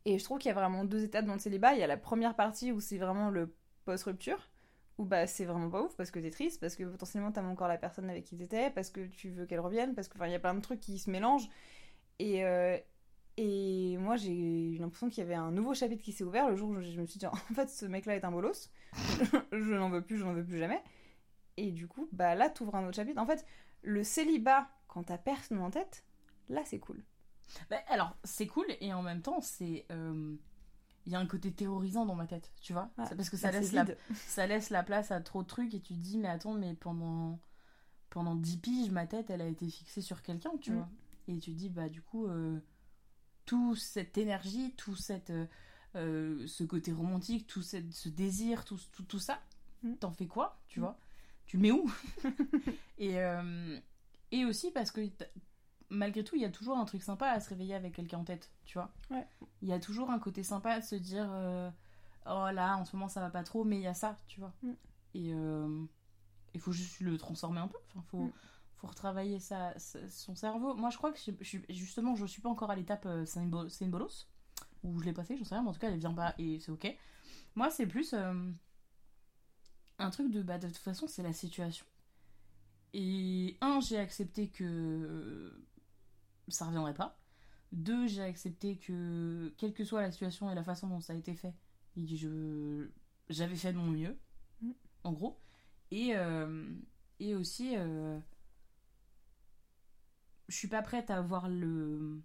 Et 0.04 0.18
je 0.18 0.24
trouve 0.24 0.36
qu'il 0.38 0.50
y 0.50 0.52
a 0.52 0.54
vraiment 0.54 0.84
deux 0.84 1.02
étapes 1.02 1.24
dans 1.24 1.32
le 1.32 1.38
célibat. 1.38 1.72
Il 1.72 1.80
y 1.80 1.82
a 1.82 1.86
la 1.86 1.96
première 1.96 2.36
partie 2.36 2.70
où 2.70 2.80
c'est 2.80 2.98
vraiment 2.98 3.30
le 3.30 3.56
post-rupture, 3.86 4.50
où 4.98 5.04
bah 5.04 5.26
c'est 5.26 5.44
vraiment 5.44 5.70
pas 5.70 5.82
ouf 5.82 5.96
parce 5.96 6.10
que 6.10 6.18
t'es 6.20 6.30
triste, 6.30 6.60
parce 6.60 6.76
que 6.76 6.84
potentiellement 6.84 7.32
t'aimes 7.32 7.48
encore 7.48 7.68
la 7.68 7.78
personne 7.78 8.08
avec 8.10 8.24
qui 8.24 8.36
t'étais, 8.36 8.70
parce 8.70 8.90
que 8.90 9.06
tu 9.06 9.30
veux 9.30 9.46
qu'elle 9.46 9.60
revienne, 9.60 9.94
parce 9.94 10.08
que 10.08 10.16
enfin 10.16 10.26
il 10.26 10.32
y 10.32 10.36
a 10.36 10.40
plein 10.40 10.54
de 10.54 10.60
trucs 10.60 10.80
qui 10.80 10.98
se 10.98 11.10
mélangent. 11.10 11.48
Et, 12.20 12.44
euh, 12.44 12.78
et 13.36 13.96
moi 13.98 14.16
j'ai 14.16 14.32
eu 14.34 14.76
l'impression 14.78 15.08
qu'il 15.08 15.18
y 15.18 15.26
avait 15.26 15.34
un 15.34 15.50
nouveau 15.52 15.74
chapitre 15.74 16.02
qui 16.02 16.12
s'est 16.12 16.24
ouvert 16.24 16.48
le 16.48 16.56
jour 16.56 16.70
où 16.70 16.80
je 16.80 17.00
me 17.00 17.06
suis 17.06 17.18
dit 17.18 17.26
en 17.26 17.34
fait 17.54 17.68
ce 17.68 17.86
mec 17.86 18.06
là 18.06 18.16
est 18.16 18.24
un 18.24 18.30
bolos, 18.32 18.70
je 19.52 19.74
n'en 19.74 19.90
veux 19.90 20.02
plus, 20.02 20.18
je 20.18 20.24
n'en 20.24 20.32
veux 20.34 20.44
plus 20.44 20.58
jamais. 20.58 20.82
Et 21.56 21.72
du 21.72 21.88
coup 21.88 22.08
bah 22.12 22.34
là 22.34 22.50
t'ouvres 22.50 22.76
un 22.76 22.86
autre 22.86 22.96
chapitre. 22.96 23.20
En 23.20 23.26
fait 23.26 23.44
le 23.82 24.04
célibat 24.04 24.68
quand 24.88 25.04
t'as 25.04 25.18
personne 25.18 25.60
en 25.60 25.70
tête, 25.70 26.04
là 26.48 26.62
c'est 26.64 26.78
cool. 26.78 27.04
Bah, 27.70 27.76
alors, 27.88 28.16
c'est 28.24 28.46
cool 28.46 28.66
et 28.80 28.92
en 28.92 29.02
même 29.02 29.22
temps, 29.22 29.40
c'est. 29.40 29.86
euh, 29.92 30.34
Il 31.06 31.12
y 31.12 31.16
a 31.16 31.18
un 31.20 31.26
côté 31.26 31.52
terrorisant 31.52 32.06
dans 32.06 32.14
ma 32.14 32.26
tête, 32.26 32.50
tu 32.60 32.72
vois 32.72 32.90
Ouais, 32.96 33.04
C'est 33.08 33.16
Parce 33.16 33.28
que 33.30 33.36
ça 33.36 33.50
Là, 33.52 33.58
laisse, 33.60 33.70
c'est 33.70 33.76
la, 33.76 33.84
vide. 33.84 33.98
ça 34.14 34.46
laisse 34.46 34.70
la 34.70 34.82
place 34.82 35.10
à 35.10 35.20
trop 35.20 35.42
de 35.42 35.46
trucs 35.48 35.74
et 35.74 35.80
tu 35.80 35.94
te 35.94 35.98
dis, 36.00 36.16
mais 36.18 36.28
attends, 36.28 36.54
mais 36.54 36.74
pendant, 36.74 37.38
pendant 38.10 38.34
10 38.34 38.56
piges, 38.58 38.90
ma 38.90 39.06
tête, 39.06 39.28
elle 39.30 39.42
a 39.42 39.46
été 39.46 39.68
fixée 39.68 40.00
sur 40.00 40.22
quelqu'un, 40.22 40.52
tu 40.60 40.70
Mm. 40.72 40.74
vois 40.76 40.88
Et 41.28 41.38
tu 41.38 41.52
te 41.52 41.56
dis, 41.58 41.68
bah 41.68 41.88
du 41.88 42.00
coup, 42.02 42.26
euh, 42.26 42.58
tout 43.46 43.74
cette 43.76 44.16
énergie, 44.18 44.72
tout 44.76 44.96
cette, 44.96 45.30
euh, 45.30 45.46
euh, 45.96 46.46
ce 46.46 46.64
côté 46.64 46.92
romantique, 46.92 47.46
tout 47.46 47.62
cette- 47.62 47.92
ce 47.92 48.08
désir, 48.08 48.64
tout, 48.64 48.78
tout, 48.92 49.02
tout 49.04 49.18
ça, 49.18 49.40
Mm. 49.82 49.94
t'en 49.96 50.10
fais 50.10 50.26
quoi, 50.26 50.58
tu 50.68 50.80
Mm. 50.80 50.82
vois? 50.84 50.98
Tu 51.46 51.58
mets 51.58 51.70
où? 51.72 51.84
Et, 52.98 53.18
euh, 53.20 53.78
et 54.30 54.44
aussi 54.46 54.70
parce 54.70 54.90
que 54.90 55.02
malgré 55.90 56.24
tout, 56.24 56.36
il 56.36 56.42
y 56.42 56.44
a 56.44 56.50
toujours 56.50 56.76
un 56.78 56.84
truc 56.84 57.02
sympa 57.02 57.28
à 57.28 57.40
se 57.40 57.48
réveiller 57.50 57.74
avec 57.74 57.94
quelqu'un 57.94 58.18
en 58.18 58.24
tête, 58.24 58.50
tu 58.64 58.78
vois. 58.78 58.92
Ouais. 59.10 59.26
Il 59.62 59.68
y 59.68 59.72
a 59.72 59.78
toujours 59.80 60.10
un 60.10 60.18
côté 60.18 60.42
sympa 60.42 60.80
de 60.80 60.84
se 60.84 60.94
dire 60.96 61.28
euh, 61.32 61.70
oh 62.26 62.48
là, 62.52 62.76
en 62.76 62.84
ce 62.84 62.96
moment 62.96 63.08
ça 63.08 63.20
va 63.20 63.30
pas 63.30 63.42
trop, 63.42 63.64
mais 63.64 63.76
il 63.76 63.82
y 63.82 63.86
a 63.86 63.94
ça, 63.94 64.18
tu 64.26 64.40
vois. 64.40 64.52
Mm. 64.62 64.72
Et 65.14 65.32
il 66.54 66.60
faut 66.60 66.72
juste 66.72 67.00
le 67.00 67.16
transformer 67.18 67.60
un 67.60 67.68
peu. 67.68 67.78
Enfin, 67.90 68.02
faut, 68.10 68.24
Mm. 68.24 68.32
faut 68.76 68.86
retravailler 68.88 69.38
sa, 69.40 69.78
sa- 69.78 70.08
son 70.10 70.34
cerveau. 70.34 70.74
Moi, 70.74 70.90
je 70.90 70.96
crois 70.98 71.12
que 71.12 71.18
je, 71.18 71.30
je 71.40 71.58
justement, 71.72 72.14
je 72.16 72.26
suis 72.26 72.42
pas 72.42 72.48
encore 72.50 72.70
à 72.70 72.76
l'étape 72.76 73.06
euh, 73.06 73.24
c'est 73.26 73.40
une, 73.40 73.90
bolos 73.90 74.28
où 74.82 74.98
je 75.00 75.04
l'ai 75.04 75.12
passé, 75.12 75.36
j'en 75.36 75.44
sais 75.44 75.54
rien, 75.54 75.62
mais 75.62 75.70
en 75.70 75.72
tout 75.72 75.80
cas, 75.80 75.88
elle 75.90 75.98
vient 75.98 76.12
pas 76.12 76.34
et 76.38 76.60
c'est 76.60 76.70
ok. 76.70 76.94
Moi, 77.54 77.70
c'est 77.70 77.86
plus 77.86 78.12
euh, 78.12 78.50
un 79.98 80.10
truc 80.10 80.30
de 80.30 80.42
bah, 80.42 80.58
de 80.58 80.66
toute 80.68 80.76
façon, 80.76 81.06
c'est 81.06 81.22
la 81.22 81.32
situation. 81.32 81.86
Et 82.92 83.56
un, 83.60 83.80
j'ai 83.80 83.98
accepté 83.98 84.48
que 84.48 84.62
euh, 84.64 85.66
ça 86.48 86.66
reviendrait 86.66 86.94
pas. 86.94 87.18
Deux, 87.72 88.06
j'ai 88.06 88.22
accepté 88.22 88.76
que, 88.78 89.52
quelle 89.58 89.74
que 89.74 89.84
soit 89.84 90.02
la 90.02 90.10
situation 90.10 90.50
et 90.50 90.54
la 90.54 90.64
façon 90.64 90.88
dont 90.88 91.00
ça 91.00 91.12
a 91.12 91.16
été 91.16 91.34
fait, 91.34 91.54
je, 91.96 92.88
j'avais 93.28 93.56
fait 93.56 93.72
de 93.72 93.78
mon 93.78 93.90
mieux, 93.90 94.16
Mm. 94.62 94.70
en 95.04 95.12
gros. 95.12 95.40
Et, 95.90 96.16
euh, 96.16 96.72
et 97.20 97.34
aussi, 97.34 97.76
euh, 97.76 98.18
je 100.48 100.56
suis 100.56 100.68
pas 100.68 100.82
prête 100.82 101.10
à 101.10 101.20
voir 101.22 101.48
le 101.48 102.22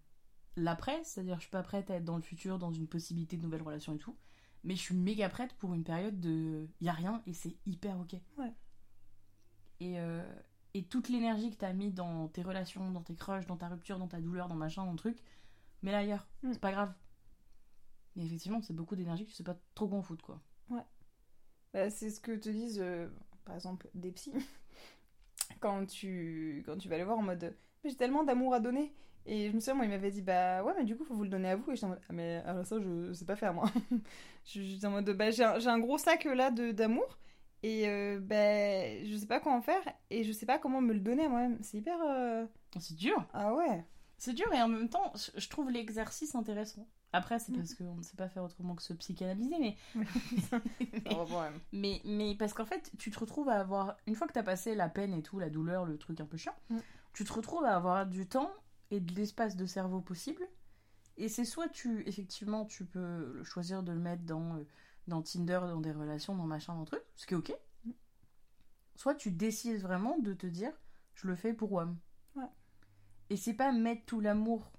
l'après, 0.56 1.04
c'est-à-dire 1.04 1.36
je 1.36 1.42
suis 1.42 1.52
pas 1.52 1.64
prête 1.64 1.90
à 1.90 1.96
être 1.96 2.06
dans 2.06 2.18
le 2.18 2.22
futur, 2.22 2.60
dans 2.60 2.72
une 2.74 2.88
possibilité 2.88 3.38
de 3.38 3.44
nouvelles 3.44 3.62
relations 3.64 3.96
et 3.96 3.98
tout. 3.98 4.18
Mais 4.64 4.76
je 4.76 4.82
suis 4.82 4.96
méga 4.96 5.30
prête 5.30 5.54
pour 5.56 5.74
une 5.74 5.84
période 5.84 6.20
de. 6.20 6.68
Y 6.82 6.90
a 6.90 6.94
rien 6.94 7.22
et 7.28 7.34
c'est 7.34 7.56
hyper 7.66 8.00
ok. 8.00 8.16
Ouais. 8.38 8.54
Et, 9.80 10.00
euh, 10.00 10.24
et 10.74 10.84
toute 10.84 11.10
l'énergie 11.10 11.52
que 11.52 11.58
t'as 11.58 11.74
mis 11.74 11.92
dans 11.92 12.28
tes 12.28 12.42
relations, 12.44 12.92
dans 12.92 13.02
tes 13.02 13.16
crushs, 13.16 13.48
dans 13.48 13.58
ta 13.58 13.68
rupture, 13.68 14.00
dans 14.00 14.08
ta 14.08 14.20
douleur, 14.22 14.48
dans 14.48 14.56
machin, 14.56 14.86
dans 14.86 14.96
truc, 14.96 15.18
mets-la 15.84 16.00
ailleurs. 16.00 16.28
Mm. 16.44 16.54
C'est 16.54 16.62
pas 16.62 16.72
grave. 16.72 16.94
Mais 18.16 18.26
effectivement, 18.26 18.62
c'est 18.62 18.76
beaucoup 18.76 18.96
d'énergie 18.96 19.26
que 19.26 19.30
tu 19.30 19.36
sais 19.36 19.44
pas 19.44 19.58
trop 19.76 19.88
quoi 19.88 19.98
en 19.98 20.04
foutre, 20.04 20.24
quoi. 20.24 20.42
Bah, 21.74 21.90
c'est 21.90 22.10
ce 22.10 22.20
que 22.20 22.32
te 22.36 22.50
disent, 22.50 22.80
euh, 22.82 23.08
par 23.46 23.56
exemple, 23.56 23.90
des 23.94 24.12
psys. 24.12 24.34
quand, 25.60 25.86
tu, 25.86 26.64
quand 26.66 26.78
tu 26.78 26.90
vas 26.90 26.98
les 26.98 27.04
voir 27.04 27.18
en 27.18 27.22
mode 27.24 27.56
Mais 27.84 27.90
j'ai 27.90 27.96
tellement 27.96 28.24
d'amour 28.24 28.54
à 28.54 28.60
donner. 28.60 28.94
Et 29.26 29.50
je 29.50 29.56
me 29.56 29.60
souviens, 29.60 29.76
moi, 29.76 29.86
il 29.86 29.90
m'avait 29.92 30.12
dit 30.12 30.22
Bah 30.22 30.64
ouais, 30.64 30.74
mais 30.78 30.86
du 30.86 30.96
coup, 30.98 31.04
faut 31.04 31.14
vous 31.14 31.24
le 31.24 31.30
donner 31.30 31.50
à 31.50 31.56
vous. 31.56 31.72
Et 31.72 31.76
j'étais 31.76 31.86
en 31.86 31.90
mode 31.90 32.02
Ah, 32.10 32.14
mais 32.14 32.42
alors 32.46 32.66
ça, 32.66 32.80
je 32.80 33.14
sais 33.14 33.26
pas 33.26 33.36
faire, 33.36 33.54
moi. 33.54 33.70
J'étais 34.46 34.88
en 34.88 34.92
mode 34.92 35.10
Bah 35.12 35.30
j'ai 35.32 35.44
un, 35.44 35.66
un 35.68 35.80
gros 35.80 35.98
sac 35.98 36.24
là 36.26 36.50
de- 36.52 36.72
d'amour. 36.72 37.20
Et 37.64 37.88
euh, 37.90 38.20
bah, 38.22 39.04
je 39.06 39.18
sais 39.18 39.26
pas 39.28 39.40
quoi 39.40 39.54
en 39.54 39.62
faire. 39.62 39.82
Et 40.10 40.24
je 40.24 40.32
sais 40.32 40.46
pas 40.46 40.60
comment 40.60 40.82
me 40.82 40.94
le 40.94 41.00
donner 41.02 41.26
à 41.26 41.30
moi-même. 41.30 41.58
C'est 41.62 41.78
hyper. 41.78 41.98
euh, 42.02 42.46
C'est 42.80 42.96
dur. 42.96 43.26
Ah 43.34 43.54
ouais. 43.54 43.86
C'est 44.18 44.34
dur 44.34 44.52
et 44.54 44.62
en 44.62 44.68
même 44.68 44.90
temps, 44.90 45.14
je- 45.38 45.48
trouve 45.50 45.70
l'exercice 45.72 46.36
intéressant. 46.36 46.88
Après, 47.14 47.40
c'est 47.40 47.52
Mm. 47.54 47.58
parce 47.58 47.74
qu'on 47.74 47.96
ne 47.96 48.02
sait 48.04 48.16
pas 48.18 48.30
faire 48.30 48.44
autrement 48.44 48.76
que 48.76 48.84
se 48.84 48.94
psychanalyser, 48.94 49.56
mais. 49.60 49.76
Même. 50.52 50.62
Mais, 51.74 52.02
mais 52.06 52.36
parce 52.36 52.54
qu'en 52.54 52.66
fait, 52.66 52.92
tu 52.98 53.12
te 53.12 53.20
retrouves 53.20 53.50
à 53.50 53.60
avoir. 53.60 53.98
Une 54.08 54.16
fois 54.16 54.28
que 54.28 54.34
t'as 54.34 54.44
passé 54.44 54.76
la 54.76 54.90
peine 54.90 55.14
et 55.14 55.22
tout, 55.24 55.40
la 55.40 55.50
douleur, 55.50 55.86
le 55.86 55.98
truc 55.98 56.20
un 56.22 56.26
peu 56.26 56.38
chiant, 56.38 56.56
Mm. 56.70 56.78
tu 57.14 57.24
te 57.24 57.34
retrouves 57.34 57.66
à 57.66 57.76
avoir 57.76 58.06
du 58.06 58.28
temps 58.28 58.52
et 58.92 59.00
de 59.00 59.14
l'espace 59.16 59.56
de 59.56 59.66
cerveau 59.66 60.02
possible. 60.02 60.48
Et 61.18 61.28
c'est 61.28 61.46
soit 61.46 61.68
tu, 61.68 62.08
effectivement, 62.08 62.66
tu 62.66 62.86
peux 62.86 63.44
choisir 63.44 63.84
de 63.84 63.92
le 63.92 64.00
mettre 64.00 64.24
dans, 64.24 64.56
euh, 64.56 64.66
dans 65.10 65.22
Tinder, 65.22 65.60
dans 65.62 65.82
des 65.82 65.92
relations, 65.92 66.36
dans 66.36 66.46
machin, 66.46 66.74
dans 66.76 66.86
truc, 66.86 67.02
ce 67.16 67.26
qui 67.28 67.34
est 67.34 67.38
ok. 67.38 67.54
Soit 68.96 69.16
tu 69.16 69.32
décides 69.32 69.82
vraiment 69.82 70.18
de 70.20 70.34
te 70.34 70.48
dire, 70.48 70.72
je 71.16 71.28
le 71.28 71.36
fais 71.36 71.54
pour 71.54 71.72
WAM. 71.72 71.98
Ouais. 72.36 72.44
Et 73.30 73.38
c'est 73.38 73.54
pas 73.54 73.72
mettre 73.72 74.06
tout 74.06 74.20
l'amour, 74.20 74.72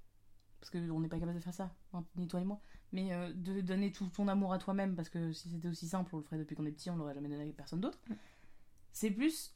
parce 0.61 0.71
qu'on 0.71 1.01
n'est 1.01 1.09
pas 1.09 1.19
capable 1.19 1.39
de 1.39 1.43
faire 1.43 1.55
ça, 1.55 1.75
hein, 1.93 2.05
ni 2.17 2.29
toi 2.29 2.41
ni 2.41 2.47
moi, 2.47 2.61
mais 2.93 3.13
euh, 3.13 3.33
de 3.33 3.61
donner 3.61 3.93
tout 3.93 4.09
ton 4.09 4.29
amour 4.29 4.53
à 4.53 4.59
toi-même, 4.59 4.95
parce 4.97 5.09
que 5.09 5.33
si 5.33 5.49
c'était 5.51 5.69
aussi 5.69 5.89
simple, 5.89 6.15
on 6.15 6.19
le 6.19 6.25
ferait 6.25 6.39
depuis 6.39 6.55
qu'on 6.57 6.67
est 6.67 6.73
petit, 6.73 6.91
on 6.91 6.97
l'aurait 6.97 7.15
jamais 7.15 7.29
donné 7.29 7.49
à 7.49 7.53
personne 7.53 7.81
d'autre. 7.81 7.99
C'est 8.93 9.11
plus. 9.11 9.55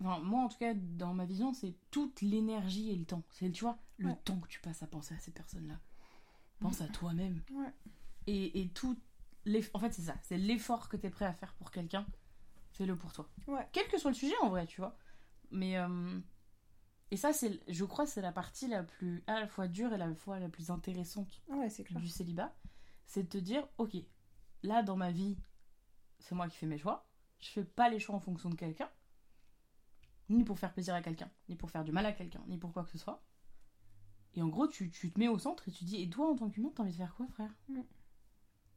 Enfin, 0.00 0.20
moi, 0.20 0.44
en 0.44 0.48
tout 0.48 0.58
cas, 0.58 0.74
dans 0.74 1.12
ma 1.12 1.24
vision, 1.24 1.52
c'est 1.52 1.74
toute 1.90 2.20
l'énergie 2.20 2.90
et 2.90 2.96
le 2.96 3.04
temps. 3.04 3.24
C'est, 3.30 3.50
tu 3.50 3.64
vois, 3.64 3.78
le 3.98 4.10
Ouais. 4.10 4.16
temps 4.24 4.38
que 4.38 4.46
tu 4.46 4.60
passes 4.60 4.80
à 4.82 4.86
penser 4.86 5.12
à 5.14 5.18
ces 5.18 5.32
personnes-là. 5.32 5.80
Pense 6.60 6.80
à 6.80 6.86
toi-même. 6.86 7.42
Ouais. 7.50 7.72
Et, 8.28 8.60
et 8.60 8.68
tout. 8.68 8.96
En 9.74 9.78
fait, 9.78 9.92
c'est 9.92 10.02
ça. 10.02 10.14
C'est 10.22 10.36
l'effort 10.38 10.88
que 10.88 10.96
tu 10.96 11.06
es 11.06 11.10
prêt 11.10 11.24
à 11.24 11.32
faire 11.32 11.54
pour 11.54 11.70
quelqu'un. 11.70 12.06
Fais-le 12.72 12.96
pour 12.96 13.12
toi. 13.12 13.28
Ouais. 13.46 13.66
Quel 13.72 13.88
que 13.88 13.98
soit 13.98 14.10
le 14.10 14.16
sujet, 14.16 14.34
en 14.42 14.48
vrai, 14.50 14.66
tu 14.66 14.80
vois. 14.80 14.96
Mais. 15.50 15.76
euh, 15.78 16.20
Et 17.10 17.16
ça, 17.16 17.32
c'est, 17.32 17.58
je 17.68 17.84
crois, 17.84 18.06
c'est 18.06 18.20
la 18.20 18.32
partie 18.32 18.68
la 18.68 18.82
plus. 18.82 19.22
à 19.26 19.40
la 19.40 19.48
fois 19.48 19.66
dure 19.68 19.90
et 19.92 19.94
à 19.94 19.98
la 19.98 20.14
fois 20.14 20.38
la 20.38 20.48
plus 20.48 20.70
intéressante 20.70 21.42
Ouais, 21.48 21.70
c'est 21.70 21.84
clair. 21.84 22.00
du 22.00 22.08
célibat. 22.08 22.54
C'est 23.06 23.22
de 23.22 23.28
te 23.28 23.38
dire, 23.38 23.66
ok, 23.78 23.96
là, 24.62 24.82
dans 24.82 24.96
ma 24.96 25.10
vie, 25.10 25.38
c'est 26.18 26.34
moi 26.34 26.46
qui 26.48 26.56
fais 26.58 26.66
mes 26.66 26.78
choix. 26.78 27.08
Je 27.40 27.48
fais 27.48 27.64
pas 27.64 27.88
les 27.88 27.98
choix 28.00 28.14
en 28.16 28.20
fonction 28.20 28.50
de 28.50 28.54
quelqu'un. 28.54 28.90
Ni 30.28 30.44
pour 30.44 30.58
faire 30.58 30.74
plaisir 30.74 30.94
à 30.94 31.00
quelqu'un, 31.00 31.30
ni 31.48 31.56
pour 31.56 31.70
faire 31.70 31.84
du 31.84 31.92
mal 31.92 32.04
à 32.04 32.12
quelqu'un, 32.12 32.42
ni 32.48 32.58
pour 32.58 32.72
quoi 32.74 32.84
que 32.84 32.90
ce 32.90 32.98
soit. 32.98 33.24
Et 34.34 34.42
en 34.42 34.48
gros, 34.48 34.66
tu, 34.68 34.90
tu 34.90 35.10
te 35.10 35.18
mets 35.18 35.28
au 35.28 35.38
centre 35.38 35.66
et 35.68 35.72
tu 35.72 35.84
dis, 35.84 36.02
et 36.02 36.10
toi, 36.10 36.30
en 36.30 36.36
tant 36.36 36.50
qu'humain, 36.50 36.70
t'as 36.74 36.82
envie 36.82 36.92
de 36.92 36.96
faire 36.98 37.14
quoi, 37.14 37.26
frère? 37.28 37.50
Mm. 37.70 37.80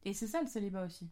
Et 0.04 0.12
c'est 0.14 0.26
ça 0.26 0.40
le 0.40 0.46
célibat 0.48 0.84
aussi. 0.84 1.10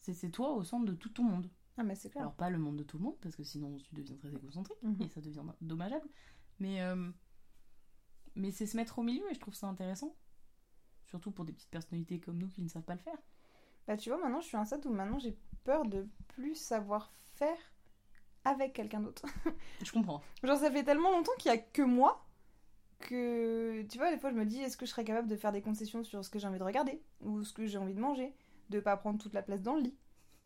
C'est, 0.00 0.30
toi 0.30 0.52
au 0.52 0.64
centre 0.64 0.86
de 0.86 0.92
tout 0.94 1.10
ton 1.10 1.22
monde. 1.24 1.50
Ah, 1.76 1.82
mais 1.84 1.94
c'est 1.94 2.10
clair. 2.10 2.22
Alors 2.22 2.34
pas 2.34 2.50
le 2.50 2.58
monde 2.58 2.76
de 2.76 2.82
tout 2.82 2.98
le 2.98 3.04
monde, 3.04 3.16
parce 3.20 3.36
que 3.36 3.42
sinon 3.44 3.76
tu 3.78 3.94
deviens 3.94 4.16
très 4.16 4.34
égocentrique 4.34 4.82
Mhm. 4.82 5.02
et 5.02 5.08
ça 5.08 5.20
devient 5.20 5.42
dommageable. 5.60 6.08
Mais, 6.58 6.82
euh, 6.82 7.10
mais 8.34 8.50
c'est 8.50 8.66
se 8.66 8.76
mettre 8.76 8.98
au 8.98 9.02
milieu 9.02 9.30
et 9.30 9.34
je 9.34 9.40
trouve 9.40 9.54
ça 9.54 9.66
intéressant. 9.68 10.14
Surtout 11.06 11.30
pour 11.30 11.44
des 11.44 11.52
petites 11.52 11.70
personnalités 11.70 12.18
comme 12.20 12.38
nous 12.38 12.48
qui 12.48 12.62
ne 12.62 12.68
savent 12.68 12.82
pas 12.84 12.94
le 12.94 13.00
faire. 13.00 13.16
Bah, 13.86 13.96
tu 13.96 14.10
vois, 14.10 14.18
maintenant, 14.18 14.40
je 14.40 14.46
suis 14.46 14.56
à 14.56 14.60
un 14.60 14.64
stade 14.64 14.84
où 14.86 14.90
maintenant 14.90 15.18
j'ai 15.18 15.36
peur 15.64 15.84
de 15.86 16.08
plus 16.28 16.54
savoir 16.54 17.12
faire 17.34 17.58
avec 18.44 18.72
quelqu'un 18.72 19.00
d'autre. 19.00 19.24
Je 19.82 19.92
comprends. 19.92 20.22
Genre, 20.42 20.58
ça 20.58 20.70
fait 20.70 20.84
tellement 20.84 21.10
longtemps 21.12 21.32
qu'il 21.38 21.50
y 21.50 21.54
a 21.54 21.58
que 21.58 21.82
moi 21.82 22.26
que, 23.00 23.82
tu 23.82 23.98
vois, 23.98 24.10
des 24.12 24.18
fois, 24.18 24.30
je 24.30 24.36
me 24.36 24.44
dis, 24.46 24.60
est-ce 24.60 24.76
que 24.76 24.86
je 24.86 24.90
serais 24.90 25.04
capable 25.04 25.28
de 25.28 25.36
faire 25.36 25.52
des 25.52 25.62
concessions 25.62 26.04
sur 26.04 26.24
ce 26.24 26.30
que 26.30 26.38
j'ai 26.38 26.46
envie 26.48 26.58
de 26.58 26.64
regarder 26.64 27.02
ou 27.22 27.42
ce 27.44 27.52
que 27.52 27.66
j'ai 27.66 27.78
envie 27.78 27.94
de 27.94 28.00
manger, 28.00 28.34
de 28.70 28.80
pas 28.80 28.96
prendre 28.96 29.18
toute 29.20 29.34
la 29.34 29.42
place 29.42 29.62
dans 29.62 29.74
le 29.76 29.82
lit, 29.82 29.96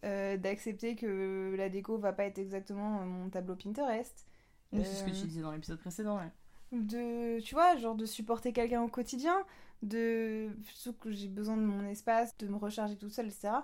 euh, 0.04 0.36
d'accepter 0.36 0.96
que 0.96 1.54
la 1.56 1.68
déco 1.68 1.98
va 1.98 2.12
pas 2.12 2.24
être 2.24 2.38
exactement 2.38 3.04
mon 3.06 3.30
tableau 3.30 3.56
Pinterest, 3.56 4.26
C'est 4.72 4.84
ce 4.84 5.04
que 5.04 5.10
Euh, 5.10 5.12
tu 5.12 5.26
disais 5.26 5.42
dans 5.42 5.52
l'épisode 5.52 5.78
précédent. 5.80 6.20
de, 6.72 7.40
tu 7.40 7.54
vois, 7.54 7.76
genre 7.76 7.94
de 7.94 8.06
supporter 8.06 8.52
quelqu'un 8.52 8.82
au 8.82 8.88
quotidien, 8.88 9.44
de, 9.82 10.50
surtout 10.74 10.98
que 10.98 11.10
j'ai 11.12 11.28
besoin 11.28 11.56
de 11.56 11.62
mon 11.62 11.84
espace, 11.86 12.36
de 12.38 12.48
me 12.48 12.56
recharger 12.56 12.96
toute 12.96 13.12
seule, 13.12 13.26
etc. 13.28 13.54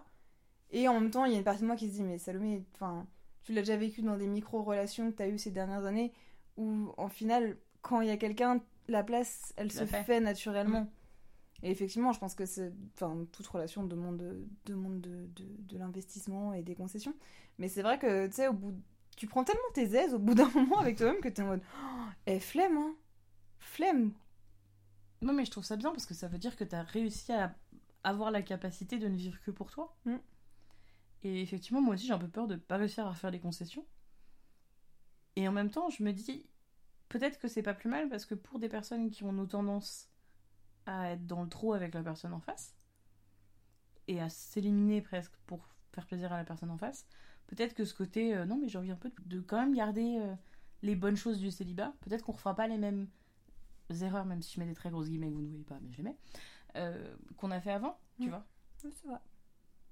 Et 0.70 0.88
en 0.88 1.00
même 1.00 1.10
temps, 1.10 1.24
il 1.24 1.32
y 1.32 1.34
a 1.34 1.38
une 1.38 1.44
partie 1.44 1.62
de 1.62 1.66
moi 1.66 1.76
qui 1.76 1.88
se 1.88 1.94
dit, 1.94 2.02
mais 2.02 2.18
Salomé, 2.18 2.64
enfin, 2.74 3.06
tu 3.42 3.52
l'as 3.52 3.62
déjà 3.62 3.76
vécu 3.76 4.02
dans 4.02 4.16
des 4.16 4.26
micro-relations 4.28 5.10
que 5.10 5.16
tu 5.16 5.22
as 5.22 5.28
eues 5.28 5.38
ces 5.38 5.50
dernières 5.50 5.84
années, 5.86 6.12
où 6.56 6.92
en 6.96 7.08
final, 7.08 7.56
quand 7.82 8.00
il 8.00 8.08
y 8.08 8.10
a 8.10 8.16
quelqu'un, 8.16 8.60
la 8.88 9.02
place, 9.02 9.52
elle 9.56 9.72
se 9.72 9.84
fait 9.84 10.20
naturellement. 10.20 10.90
Et 11.62 11.70
effectivement, 11.70 12.12
je 12.12 12.18
pense 12.18 12.34
que 12.34 12.46
c'est, 12.46 12.72
enfin, 12.94 13.26
toute 13.32 13.46
relation 13.46 13.84
demande, 13.84 14.46
demande 14.64 15.00
de, 15.00 15.26
de, 15.34 15.44
de 15.58 15.78
l'investissement 15.78 16.54
et 16.54 16.62
des 16.62 16.74
concessions. 16.74 17.14
Mais 17.58 17.68
c'est 17.68 17.82
vrai 17.82 17.98
que, 17.98 18.26
tu 18.28 18.32
sais, 18.32 18.48
au 18.48 18.54
bout, 18.54 18.74
tu 19.16 19.26
prends 19.26 19.44
tellement 19.44 19.60
tes 19.74 19.94
aises 19.94 20.14
au 20.14 20.18
bout 20.18 20.34
d'un 20.34 20.48
moment 20.54 20.78
avec 20.78 20.96
toi-même 20.96 21.20
que 21.20 21.28
t'es 21.28 21.42
en 21.42 21.46
mode, 21.46 21.62
oh, 21.76 22.04
eh, 22.26 22.40
flemme, 22.40 22.78
hein, 22.78 22.94
flemme. 23.58 24.12
Non 25.22 25.34
mais 25.34 25.44
je 25.44 25.50
trouve 25.50 25.64
ça 25.64 25.76
bien 25.76 25.90
parce 25.90 26.06
que 26.06 26.14
ça 26.14 26.28
veut 26.28 26.38
dire 26.38 26.56
que 26.56 26.64
tu 26.64 26.74
as 26.74 26.82
réussi 26.82 27.30
à 27.32 27.54
avoir 28.04 28.30
la 28.30 28.40
capacité 28.40 28.98
de 28.98 29.06
ne 29.08 29.16
vivre 29.16 29.38
que 29.42 29.50
pour 29.50 29.70
toi. 29.70 29.94
Mm. 30.06 30.16
Et 31.24 31.42
effectivement, 31.42 31.82
moi 31.82 31.94
aussi 31.94 32.06
j'ai 32.06 32.14
un 32.14 32.18
peu 32.18 32.28
peur 32.28 32.46
de 32.48 32.56
pas 32.56 32.78
réussir 32.78 33.06
à 33.06 33.14
faire 33.14 33.30
des 33.30 33.40
concessions. 33.40 33.84
Et 35.36 35.46
en 35.46 35.52
même 35.52 35.70
temps, 35.70 35.90
je 35.90 36.02
me 36.02 36.12
dis, 36.12 36.46
peut-être 37.10 37.38
que 37.38 37.46
c'est 37.48 37.62
pas 37.62 37.74
plus 37.74 37.90
mal 37.90 38.08
parce 38.08 38.24
que 38.24 38.34
pour 38.34 38.58
des 38.58 38.70
personnes 38.70 39.10
qui 39.10 39.22
ont 39.24 39.32
nos 39.32 39.46
tendances 39.46 40.08
à 40.86 41.10
être 41.10 41.26
dans 41.26 41.42
le 41.42 41.48
trop 41.50 41.74
avec 41.74 41.92
la 41.94 42.02
personne 42.02 42.32
en 42.32 42.40
face 42.40 42.74
et 44.08 44.20
à 44.20 44.28
s'éliminer 44.30 45.02
presque 45.02 45.32
pour 45.46 45.68
faire 45.92 46.06
plaisir 46.06 46.32
à 46.32 46.38
la 46.38 46.44
personne 46.44 46.70
en 46.70 46.78
face, 46.78 47.06
peut-être 47.48 47.74
que 47.74 47.84
ce 47.84 47.92
côté 47.94 48.34
euh, 48.34 48.46
non 48.46 48.56
mais 48.56 48.68
j'ai 48.68 48.78
envie 48.78 48.90
un 48.90 48.96
peu 48.96 49.12
de 49.26 49.40
quand 49.40 49.58
même 49.60 49.74
garder 49.74 50.18
euh, 50.20 50.34
les 50.82 50.96
bonnes 50.96 51.16
choses 51.16 51.38
du 51.38 51.50
célibat, 51.50 51.92
peut-être 52.00 52.24
qu'on 52.24 52.32
refera 52.32 52.56
pas 52.56 52.66
les 52.66 52.78
mêmes 52.78 53.06
erreurs, 54.00 54.24
même 54.24 54.40
si 54.40 54.54
je 54.54 54.60
mets 54.60 54.66
des 54.66 54.74
très 54.74 54.90
grosses 54.90 55.08
guillemets 55.08 55.28
que 55.28 55.34
vous 55.34 55.42
ne 55.42 55.48
voyez 55.48 55.64
pas, 55.64 55.78
mais 55.82 55.90
je 55.92 55.98
les 55.98 56.02
mets, 56.04 56.16
euh, 56.76 57.14
qu'on 57.36 57.50
a 57.50 57.60
fait 57.60 57.72
avant, 57.72 57.98
tu 58.20 58.28
Mm. 58.28 58.30
vois. 58.30 58.46
C'est 58.78 59.06
vrai. 59.06 59.18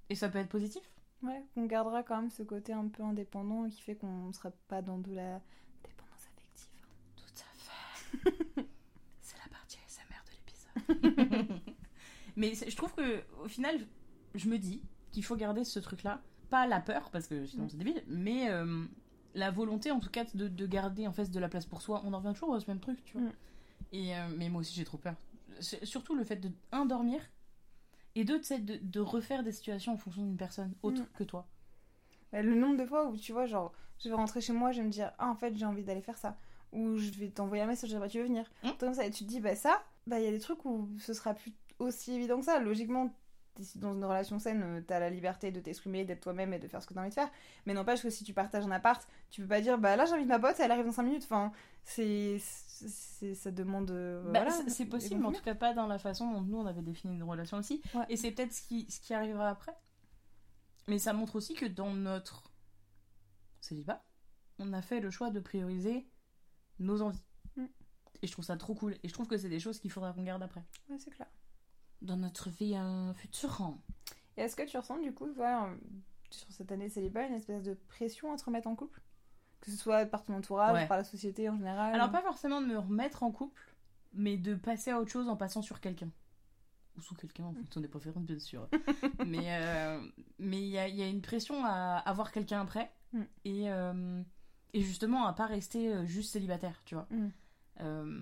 Et 0.08 0.14
ça 0.14 0.28
peut 0.30 0.38
être 0.38 0.48
positif. 0.48 0.82
Ouais, 1.22 1.44
on 1.56 1.66
gardera 1.66 2.02
quand 2.04 2.16
même 2.16 2.30
ce 2.30 2.42
côté 2.44 2.72
un 2.72 2.86
peu 2.88 3.02
indépendant 3.02 3.68
qui 3.68 3.82
fait 3.82 3.96
qu'on 3.96 4.28
ne 4.28 4.32
sera 4.32 4.50
pas 4.68 4.80
dans 4.82 4.98
de 4.98 5.12
la 5.12 5.40
dépendance 5.84 6.26
affective. 6.32 6.80
Tout 7.16 7.42
à 7.42 7.58
fait. 7.58 7.97
c'est 9.20 9.36
la 9.38 9.48
partie 9.50 9.78
ASMR 9.86 10.22
de 10.26 10.96
l'épisode. 10.96 11.60
mais 12.36 12.54
je 12.54 12.76
trouve 12.76 12.94
que 12.94 13.22
au 13.42 13.48
final, 13.48 13.78
je 14.34 14.48
me 14.48 14.58
dis 14.58 14.82
qu'il 15.10 15.24
faut 15.24 15.36
garder 15.36 15.64
ce 15.64 15.78
truc-là, 15.78 16.20
pas 16.50 16.66
la 16.66 16.80
peur 16.80 17.10
parce 17.10 17.26
que 17.26 17.46
sinon 17.46 17.64
Mm. 17.64 17.68
c'est 17.68 17.76
débile, 17.78 18.04
mais 18.08 18.50
euh, 18.50 18.84
la 19.34 19.50
volonté 19.50 19.90
en 19.90 20.00
tout 20.00 20.10
cas 20.10 20.24
de, 20.34 20.48
de 20.48 20.66
garder 20.66 21.06
en 21.06 21.12
fait 21.12 21.30
de 21.30 21.38
la 21.40 21.48
place 21.48 21.66
pour 21.66 21.82
soi. 21.82 22.02
On 22.04 22.12
en 22.12 22.18
revient 22.18 22.32
toujours 22.38 22.60
ce 22.60 22.70
même 22.70 22.80
truc, 22.80 23.02
tu 23.04 23.18
vois. 23.18 23.28
Mm. 23.28 23.32
Et 23.92 24.16
euh, 24.16 24.28
mais 24.36 24.48
moi 24.48 24.60
aussi 24.60 24.74
j'ai 24.74 24.84
trop 24.84 24.98
peur. 24.98 25.14
Surtout 25.60 26.14
le 26.14 26.24
fait 26.24 26.36
de 26.36 26.50
un 26.72 26.86
dormir 26.86 27.20
et 28.14 28.24
deux 28.24 28.38
de, 28.38 28.76
de 28.80 29.00
refaire 29.00 29.42
des 29.42 29.52
situations 29.52 29.92
en 29.92 29.96
fonction 29.96 30.22
d'une 30.22 30.36
personne 30.36 30.72
autre 30.82 31.02
Mm. 31.02 31.06
que 31.14 31.24
toi. 31.24 31.46
Bah, 32.32 32.42
le 32.42 32.54
nombre 32.54 32.76
de 32.76 32.84
fois 32.84 33.08
où 33.08 33.16
tu 33.16 33.32
vois, 33.32 33.46
genre, 33.46 33.72
je 33.98 34.08
vais 34.08 34.14
rentrer 34.14 34.40
chez 34.42 34.52
moi, 34.52 34.70
je 34.70 34.80
vais 34.80 34.86
me 34.86 34.90
dire, 34.92 35.12
ah 35.18 35.28
en 35.28 35.34
fait, 35.34 35.56
j'ai 35.56 35.64
envie 35.64 35.82
d'aller 35.82 36.02
faire 36.02 36.18
ça. 36.18 36.36
Ou 36.72 36.96
je 36.98 37.10
vais 37.12 37.30
t'envoyer 37.30 37.62
un 37.62 37.66
message, 37.66 37.94
bah, 37.96 38.08
tu 38.08 38.18
veux 38.18 38.24
venir. 38.24 38.44
Mm. 38.62 38.68
Comme 38.78 38.94
ça, 38.94 39.04
et 39.06 39.10
tu 39.10 39.24
te 39.24 39.28
dis, 39.28 39.40
bah 39.40 39.54
ça, 39.56 39.82
bah 40.06 40.18
il 40.20 40.24
y 40.24 40.28
a 40.28 40.30
des 40.30 40.38
trucs 40.40 40.64
où 40.64 40.88
ce 40.98 41.14
sera 41.14 41.34
plus 41.34 41.52
aussi 41.78 42.12
évident 42.12 42.38
que 42.38 42.44
ça. 42.44 42.58
Logiquement, 42.60 43.14
dans 43.76 43.94
une 43.94 44.04
relation 44.04 44.38
saine, 44.38 44.62
euh, 44.62 44.80
t'as 44.86 45.00
la 45.00 45.10
liberté 45.10 45.50
de 45.50 45.60
t'exprimer, 45.60 46.04
d'être 46.04 46.20
toi-même 46.20 46.52
et 46.52 46.58
de 46.58 46.68
faire 46.68 46.82
ce 46.82 46.86
que 46.86 46.94
t'as 46.94 47.00
envie 47.00 47.08
de 47.08 47.14
faire. 47.14 47.30
Mais 47.66 47.74
n'empêche 47.74 48.02
que 48.02 48.10
si 48.10 48.22
tu 48.22 48.32
partages 48.34 48.64
un 48.64 48.70
appart, 48.70 49.06
tu 49.30 49.40
peux 49.42 49.48
pas 49.48 49.60
dire, 49.60 49.78
bah 49.78 49.96
là 49.96 50.04
j'invite 50.04 50.28
ma 50.28 50.38
pote, 50.38 50.56
elle 50.60 50.70
arrive 50.70 50.84
dans 50.86 50.92
5 50.92 51.02
minutes. 51.04 51.24
Enfin, 51.24 51.52
c'est. 51.84 52.38
c'est- 52.40 53.34
Ça 53.34 53.50
demande. 53.50 53.90
euh, 53.90 54.22
Bah, 54.30 54.40
voilà, 54.44 54.50
c'est- 54.52 54.70
c'est 54.70 54.86
possible, 54.86 55.20
mais 55.20 55.26
en 55.26 55.32
tout 55.32 55.42
cas 55.42 55.56
pas 55.56 55.74
dans 55.74 55.88
la 55.88 55.98
façon 55.98 56.30
dont 56.30 56.40
nous 56.42 56.58
on 56.58 56.66
avait 56.66 56.82
défini 56.82 57.14
une 57.16 57.24
relation 57.24 57.56
aussi. 57.56 57.82
Ouais. 57.94 58.04
Et 58.08 58.16
c'est 58.16 58.30
peut-être 58.30 58.52
ce 58.52 58.62
qui, 58.62 58.88
ce 58.88 59.00
qui 59.00 59.12
arrivera 59.14 59.48
après. 59.48 59.74
Mais 60.86 60.98
ça 61.00 61.12
montre 61.12 61.34
aussi 61.34 61.54
que 61.54 61.66
dans 61.66 61.92
notre 61.92 62.52
célibat, 63.60 64.04
on 64.60 64.72
a 64.72 64.82
fait 64.82 65.00
le 65.00 65.10
choix 65.10 65.30
de 65.30 65.40
prioriser 65.40 66.06
nos 66.78 67.02
envies. 67.02 67.22
Mm. 67.56 67.64
Et 68.22 68.26
je 68.26 68.32
trouve 68.32 68.44
ça 68.44 68.56
trop 68.56 68.74
cool. 68.74 68.96
Et 69.02 69.08
je 69.08 69.12
trouve 69.12 69.26
que 69.26 69.36
c'est 69.36 69.48
des 69.48 69.60
choses 69.60 69.78
qu'il 69.78 69.90
faudra 69.90 70.12
qu'on 70.12 70.24
garde 70.24 70.42
après. 70.42 70.64
Ouais, 70.88 70.98
c'est 70.98 71.10
clair. 71.10 71.28
Dans 72.02 72.16
notre 72.16 72.50
vie 72.50 72.74
euh, 72.74 73.12
future. 73.14 73.74
Et 74.36 74.42
est-ce 74.42 74.56
que 74.56 74.62
tu 74.62 74.76
ressens 74.76 74.98
du 74.98 75.12
coup, 75.12 75.28
voilà, 75.34 75.66
euh, 75.66 75.76
sur 76.30 76.50
cette 76.52 76.70
année 76.70 76.88
célibat, 76.88 77.26
une 77.26 77.34
espèce 77.34 77.64
de 77.64 77.74
pression 77.74 78.32
à 78.32 78.36
te 78.36 78.44
remettre 78.44 78.68
en 78.68 78.76
couple? 78.76 79.00
Que 79.60 79.70
ce 79.70 79.76
soit 79.76 80.06
par 80.06 80.24
ton 80.24 80.34
entourage, 80.34 80.74
Ouais. 80.74 80.86
par 80.86 80.96
la 80.96 81.04
société 81.04 81.48
en 81.48 81.56
général 81.56 81.94
Alors 81.94 82.12
pas 82.12 82.22
forcément 82.22 82.60
de 82.60 82.66
me 82.66 82.78
remettre 82.78 83.24
en 83.24 83.32
couple, 83.32 83.74
mais 84.12 84.36
de 84.36 84.54
passer 84.54 84.92
à 84.92 85.00
autre 85.00 85.10
chose 85.10 85.28
en 85.28 85.36
passant 85.36 85.62
sur 85.62 85.80
quelqu'un. 85.80 86.10
Ou 86.96 87.00
sous 87.00 87.14
quelqu'un, 87.14 87.44
en 87.44 87.52
fonction 87.52 87.80
des 87.80 87.88
préférences, 87.88 88.24
bien 88.24 88.38
sûr. 88.38 88.68
mais 89.26 89.56
euh, 89.60 90.00
mais 90.38 90.60
il 90.60 90.68
y 90.68 90.78
a, 90.78 90.88
il 90.88 90.96
y 90.96 91.02
a 91.02 91.08
une 91.08 91.22
pression 91.22 91.64
à 91.64 91.96
avoir 91.98 92.30
quelqu'un 92.30 92.60
après. 92.60 92.92
Mm. 93.12 93.22
Et, 93.44 93.70
euh, 93.70 94.22
et 94.74 94.80
justement 94.82 95.26
à 95.26 95.32
pas 95.32 95.46
rester 95.46 95.92
euh, 95.94 96.04
juste 96.06 96.32
célibataire, 96.32 96.80
tu 96.84 96.94
vois. 96.94 97.06
Mm. 97.10 97.28
Euh, 97.80 98.20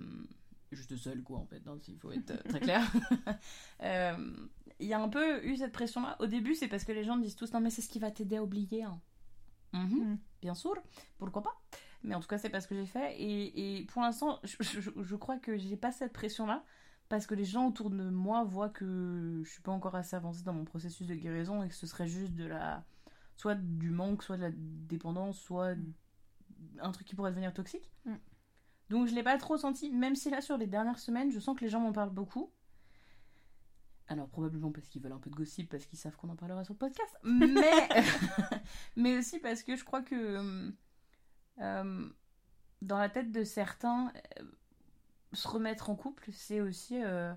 juste 0.71 0.95
seul, 0.97 1.23
quoi, 1.23 1.39
en 1.39 1.45
fait, 1.45 1.65
hein, 1.67 1.77
s'il 1.81 1.97
faut 1.97 2.11
être 2.11 2.31
euh, 2.31 2.37
très 2.49 2.59
clair. 2.59 2.81
Euh, 3.83 4.47
Il 4.79 4.87
y 4.87 4.93
a 4.93 5.01
un 5.01 5.09
peu 5.09 5.43
eu 5.45 5.57
cette 5.57 5.71
pression-là. 5.71 6.15
Au 6.19 6.27
début, 6.27 6.53
c'est 6.55 6.67
parce 6.67 6.83
que 6.83 6.91
les 6.91 7.03
gens 7.03 7.17
disent 7.17 7.35
tous 7.35 7.51
Non, 7.53 7.59
mais 7.59 7.69
c'est 7.69 7.81
ce 7.81 7.89
qui 7.89 7.99
va 7.99 8.11
t'aider 8.11 8.37
à 8.37 8.43
oublier. 8.43 8.83
hein. 8.83 8.99
Mhm 9.73 10.13
Mm. 10.13 10.17
bien 10.41 10.55
sûr, 10.55 10.73
pourquoi 11.17 11.43
pas. 11.43 11.61
Mais 12.03 12.15
en 12.15 12.19
tout 12.21 12.27
cas, 12.27 12.37
c'est 12.37 12.49
pas 12.49 12.61
ce 12.61 12.67
que 12.67 12.75
j'ai 12.75 12.85
fait. 12.85 13.19
Et, 13.19 13.79
et 13.79 13.85
pour 13.85 14.01
l'instant, 14.01 14.39
je, 14.43 14.55
je- 14.61 14.91
je 15.01 15.15
crois 15.15 15.37
que 15.37 15.57
j'ai 15.57 15.75
pas 15.77 15.91
cette 15.91 16.13
pression-là. 16.13 16.63
Parce 17.09 17.25
que 17.25 17.35
les 17.35 17.45
gens 17.45 17.67
autour 17.69 17.89
de 17.89 18.09
moi 18.09 18.43
voient 18.43 18.69
que 18.69 19.41
je 19.45 19.49
suis 19.49 19.61
pas 19.61 19.71
encore 19.71 19.95
assez 19.95 20.15
avancée 20.15 20.43
dans 20.43 20.51
mon 20.53 20.65
processus 20.65 21.07
de 21.07 21.15
guérison 21.15 21.63
et 21.63 21.69
que 21.69 21.73
ce 21.75 21.87
serait 21.87 22.07
juste 22.07 22.33
de 22.33 22.45
la. 22.45 22.83
soit 23.37 23.55
du 23.55 23.89
manque, 23.91 24.23
soit 24.23 24.35
de 24.37 24.41
la 24.41 24.51
dépendance, 24.53 25.39
soit 25.39 25.75
un 26.79 26.91
truc 26.91 27.07
qui 27.07 27.15
pourrait 27.15 27.31
devenir 27.31 27.53
toxique. 27.53 27.91
Mm. 28.05 28.15
Donc 28.89 29.07
je 29.07 29.15
l'ai 29.15 29.23
pas 29.23 29.37
trop 29.37 29.57
senti, 29.57 29.91
même 29.91 30.15
si 30.15 30.29
là, 30.29 30.41
sur 30.41 30.57
les 30.57 30.67
dernières 30.67 30.99
semaines, 30.99 31.31
je 31.31 31.39
sens 31.39 31.57
que 31.57 31.63
les 31.63 31.69
gens 31.69 31.79
m'en 31.79 31.91
parlent 31.91 32.13
beaucoup. 32.13 32.51
Alors 34.09 34.29
probablement 34.29 34.71
parce 34.71 34.87
qu'ils 34.87 35.01
veulent 35.01 35.11
un 35.11 35.19
peu 35.19 35.29
de 35.29 35.35
gossip, 35.35 35.69
parce 35.69 35.85
qu'ils 35.85 35.99
savent 35.99 36.15
qu'on 36.15 36.29
en 36.29 36.35
parlera 36.37 36.63
sur 36.63 36.73
le 36.73 36.77
podcast, 36.77 37.17
mais 37.23 37.89
mais 38.95 39.17
aussi 39.17 39.39
parce 39.39 39.63
que 39.63 39.75
je 39.75 39.83
crois 39.83 40.01
que 40.01 40.71
euh, 41.59 42.09
dans 42.81 42.97
la 42.97 43.09
tête 43.09 43.31
de 43.31 43.43
certains, 43.43 44.13
euh, 44.39 44.43
se 45.33 45.47
remettre 45.47 45.89
en 45.89 45.95
couple, 45.95 46.29
c'est 46.31 46.61
aussi 46.61 47.01
euh, 47.03 47.33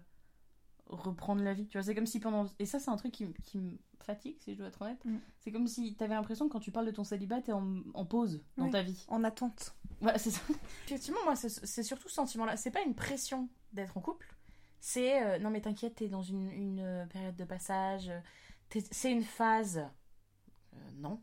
reprendre 0.91 1.43
la 1.43 1.55
vie. 1.55 1.67
Tu 1.67 1.79
vois, 1.79 1.83
c'est 1.83 1.95
comme 1.95 2.07
si 2.07 2.21
pendant 2.21 2.47
et 2.59 2.67
ça 2.67 2.79
c'est 2.79 2.91
un 2.91 2.97
truc 2.97 3.13
qui, 3.13 3.33
qui 3.45 3.59
me 3.59 3.79
fatigue, 4.03 4.37
si 4.41 4.53
je 4.53 4.59
dois 4.59 4.69
être 4.69 4.83
honnête. 4.83 5.03
Mm. 5.05 5.17
C'est 5.39 5.53
comme 5.53 5.67
si 5.67 5.95
t'avais 5.95 6.15
l'impression 6.15 6.47
que 6.49 6.53
quand 6.53 6.61
tu 6.61 6.71
parles 6.73 6.87
de 6.87 6.91
ton 6.91 7.05
célibat, 7.05 7.41
t'es 7.43 7.53
en, 7.53 7.77
en 7.95 8.05
pause 8.05 8.43
dans 8.57 8.65
Oui. 8.67 8.71
ta 8.71 8.83
vie. 8.83 9.05
En 9.09 9.25
attente. 9.25 9.75
Voilà, 10.01 10.19
c'est 10.19 10.31
ça. 10.31 10.41
Effectivement, 10.87 11.21
moi, 11.25 11.37
c'est 11.37 11.49
c'est 11.49 11.83
surtout 11.83 12.09
ce 12.09 12.15
sentiment-là. 12.15 12.57
C'est 12.57 12.71
pas 12.71 12.83
une 12.83 12.95
pression 12.95 13.49
d'être 13.73 13.97
en 13.97 14.01
couple. 14.01 14.35
C'est 14.81 15.23
euh, 15.23 15.39
non, 15.39 15.51
mais 15.51 15.61
t'inquiète, 15.61 15.97
t'es 15.97 16.09
dans 16.09 16.23
une, 16.23 16.51
une, 16.51 16.81
euh, 16.81 17.07
période 17.07 17.37
de 17.37 17.45
passage. 17.45 18.09
euh, 18.09 18.81
C'est 18.91 19.13
une 19.13 19.23
phase. 19.25 19.87
Euh, 20.75 20.77
non. 20.97 21.21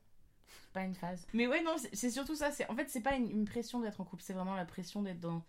Pas 0.74 0.84
une 0.84 0.94
phase. 0.94 1.26
Mais 1.34 1.48
ouais, 1.48 1.64
non, 1.64 1.76
c'est- 1.92 2.12
surtout 2.12 2.36
ça. 2.36 2.52
C'est 2.52 2.70
En 2.70 2.76
fait, 2.76 2.88
c'est 2.90 3.02
pas 3.02 3.16
une, 3.16 3.30
une 3.32 3.46
pression 3.46 3.80
d'être 3.80 4.00
en 4.00 4.06
couple, 4.06 4.22
c'est 4.22 4.34
vraiment 4.34 4.56
la 4.56 4.66
pression 4.66 5.02
d'être 5.02 5.20
dans. 5.20 5.44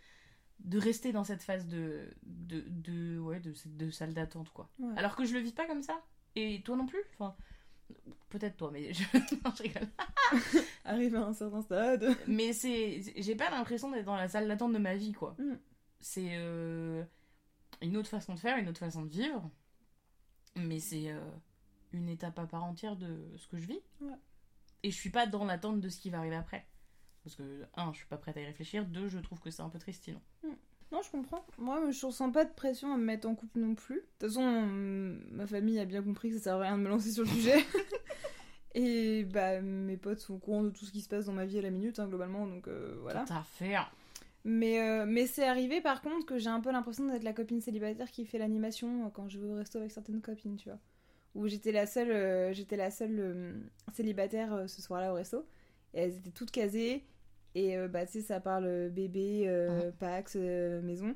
De 0.60 0.78
rester 0.78 1.12
dans 1.12 1.24
cette 1.24 1.42
phase 1.42 1.66
de. 1.66 2.10
de. 2.22 2.64
de 2.68 3.18
ouais, 3.18 3.40
de, 3.40 3.54
de 3.66 3.90
salle 3.90 4.14
d'attente, 4.14 4.50
quoi. 4.50 4.70
Ouais. 4.78 4.94
Alors 4.96 5.16
que 5.16 5.24
je 5.24 5.34
le 5.34 5.40
vis 5.40 5.52
pas 5.52 5.66
comme 5.66 5.82
ça. 5.82 6.02
Et 6.36 6.62
toi 6.62 6.76
non 6.76 6.86
plus 6.86 7.02
Enfin. 7.14 7.36
Peut-être 8.28 8.58
toi, 8.58 8.70
mais 8.70 8.92
je. 8.92 9.02
non, 9.44 9.52
je 9.56 9.62
rigole. 9.62 9.88
Arrive 10.84 11.14
à 11.16 11.26
un 11.26 11.32
certain 11.32 11.62
stade. 11.62 12.16
Mais 12.26 12.52
c'est. 12.52 13.02
J'ai 13.16 13.34
pas 13.34 13.50
l'impression 13.50 13.90
d'être 13.90 14.04
dans 14.04 14.16
la 14.16 14.28
salle 14.28 14.46
d'attente 14.46 14.72
de 14.72 14.78
ma 14.78 14.94
vie, 14.94 15.12
quoi. 15.12 15.34
Mm. 15.38 15.58
C'est 16.00 16.30
euh, 16.32 17.02
une 17.80 17.96
autre 17.96 18.08
façon 18.08 18.34
de 18.34 18.38
faire, 18.38 18.58
une 18.58 18.68
autre 18.68 18.78
façon 18.78 19.02
de 19.02 19.08
vivre. 19.08 19.50
Mais 20.56 20.80
c'est 20.80 21.10
euh, 21.10 21.30
une 21.92 22.08
étape 22.08 22.38
à 22.38 22.46
part 22.46 22.64
entière 22.64 22.96
de 22.96 23.32
ce 23.36 23.48
que 23.48 23.58
je 23.58 23.66
vis. 23.66 23.80
Ouais. 24.00 24.14
Et 24.82 24.90
je 24.90 24.96
suis 24.96 25.10
pas 25.10 25.26
dans 25.26 25.44
l'attente 25.44 25.80
de 25.80 25.88
ce 25.88 25.98
qui 25.98 26.10
va 26.10 26.18
arriver 26.18 26.36
après. 26.36 26.66
Parce 27.28 27.36
que, 27.36 27.64
un, 27.76 27.92
je 27.92 27.98
suis 27.98 28.06
pas 28.06 28.16
prête 28.16 28.36
à 28.36 28.40
y 28.40 28.46
réfléchir. 28.46 28.86
Deux, 28.86 29.08
je 29.08 29.18
trouve 29.18 29.40
que 29.40 29.50
c'est 29.50 29.62
un 29.62 29.68
peu 29.68 29.78
triste 29.78 30.04
sinon. 30.04 30.20
Non, 30.90 31.02
je 31.02 31.10
comprends. 31.10 31.44
Moi, 31.58 31.90
je 31.90 32.06
ressens 32.06 32.30
pas 32.30 32.44
de 32.46 32.52
pression 32.52 32.92
à 32.92 32.96
me 32.96 33.04
mettre 33.04 33.28
en 33.28 33.34
couple 33.34 33.58
non 33.58 33.74
plus. 33.74 33.96
De 33.96 34.00
toute 34.18 34.28
façon, 34.28 34.42
hum, 34.42 35.20
ma 35.30 35.46
famille 35.46 35.78
a 35.78 35.84
bien 35.84 36.02
compris 36.02 36.30
que 36.30 36.36
ça 36.38 36.44
servait 36.44 36.64
à 36.64 36.68
rien 36.68 36.78
de 36.78 36.82
me 36.82 36.88
lancer 36.88 37.12
sur 37.12 37.24
le 37.24 37.28
sujet. 37.28 37.58
Et 38.74 39.24
bah, 39.24 39.60
mes 39.60 39.96
potes 39.96 40.20
sont 40.20 40.34
au 40.34 40.38
courant 40.38 40.62
de 40.62 40.70
tout 40.70 40.84
ce 40.84 40.92
qui 40.92 41.00
se 41.00 41.08
passe 41.08 41.26
dans 41.26 41.32
ma 41.32 41.46
vie 41.46 41.58
à 41.58 41.62
la 41.62 41.70
minute, 41.70 41.98
hein, 41.98 42.06
globalement, 42.06 42.46
donc 42.46 42.68
euh, 42.68 42.96
voilà. 43.02 43.24
Tout 43.24 43.32
à 43.32 43.42
faire. 43.42 43.90
Mais, 44.44 44.80
euh, 44.80 45.04
mais 45.06 45.26
c'est 45.26 45.46
arrivé 45.46 45.80
par 45.80 46.00
contre 46.00 46.24
que 46.24 46.38
j'ai 46.38 46.48
un 46.48 46.60
peu 46.60 46.70
l'impression 46.70 47.06
d'être 47.06 47.24
la 47.24 47.32
copine 47.32 47.60
célibataire 47.60 48.10
qui 48.10 48.24
fait 48.24 48.38
l'animation 48.38 49.06
euh, 49.06 49.10
quand 49.10 49.28
je 49.28 49.38
vais 49.38 49.48
au 49.48 49.56
resto 49.56 49.78
avec 49.78 49.90
certaines 49.90 50.22
copines, 50.22 50.56
tu 50.56 50.68
vois. 50.68 50.78
Où 51.34 51.46
j'étais 51.48 51.72
la 51.72 51.86
seule, 51.86 52.10
euh, 52.10 52.52
j'étais 52.52 52.76
la 52.76 52.90
seule 52.90 53.18
euh, 53.18 53.52
célibataire 53.92 54.52
euh, 54.54 54.66
ce 54.66 54.80
soir-là 54.80 55.12
au 55.12 55.14
resto. 55.14 55.46
Et 55.94 56.00
elles 56.00 56.16
étaient 56.16 56.30
toutes 56.30 56.50
casées. 56.50 57.04
Et 57.54 57.76
euh, 57.76 57.88
bah, 57.88 58.06
tu 58.06 58.12
sais, 58.12 58.20
ça 58.22 58.40
parle 58.40 58.66
euh, 58.66 58.88
bébé, 58.88 59.44
euh, 59.46 59.90
Pax, 59.98 60.34
euh, 60.36 60.80
maison. 60.82 61.14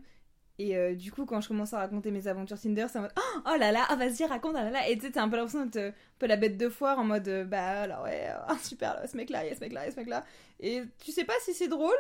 Et 0.59 0.95
du 0.95 1.11
coup, 1.11 1.27
quand 1.27 1.41
je 1.41 1.49
commence 1.49 1.73
à 1.73 1.79
raconter 1.79 2.13
mes 2.13 2.29
aventures 2.29 2.61
Tinder, 2.61 2.87
c'est 2.89 2.99
en 2.99 3.03
mode 3.03 3.13
Oh, 3.17 3.41
oh 3.47 3.59
là 3.59 3.73
là, 3.73 3.85
ah, 3.89 3.97
vas-y, 3.97 4.25
raconte, 4.25 4.55
ah 4.57 4.63
là 4.63 4.71
là. 4.71 4.89
Et 4.89 4.97
tu 4.97 5.07
sais, 5.07 5.11
t'as 5.11 5.23
un 5.23 5.29
peu 5.29 5.35
l'impression 5.35 5.65
d'être 5.65 5.89
un 5.89 5.93
peu 6.21 6.27
la 6.27 6.37
bête 6.37 6.57
de 6.57 6.69
foire 6.69 7.01
en 7.01 7.05
mode 7.05 7.49
Bah 7.49 7.81
alors, 7.81 8.05
ouais, 8.05 8.29
ah, 8.47 8.57
super, 8.63 8.95
là, 8.95 9.09
ce 9.09 9.17
mec-là, 9.17 9.45
il 9.45 9.49
y 9.49 9.51
a 9.51 9.57
ce 9.57 9.61
mec-là, 9.61 9.83
il 9.83 9.87
y 9.87 9.89
a 9.89 9.91
ce 9.91 9.97
mec-là. 9.97 10.25
Et 10.61 10.83
tu 11.05 11.11
sais 11.11 11.25
pas 11.25 11.33
si 11.41 11.53
c'est 11.53 11.67
drôle, 11.67 11.97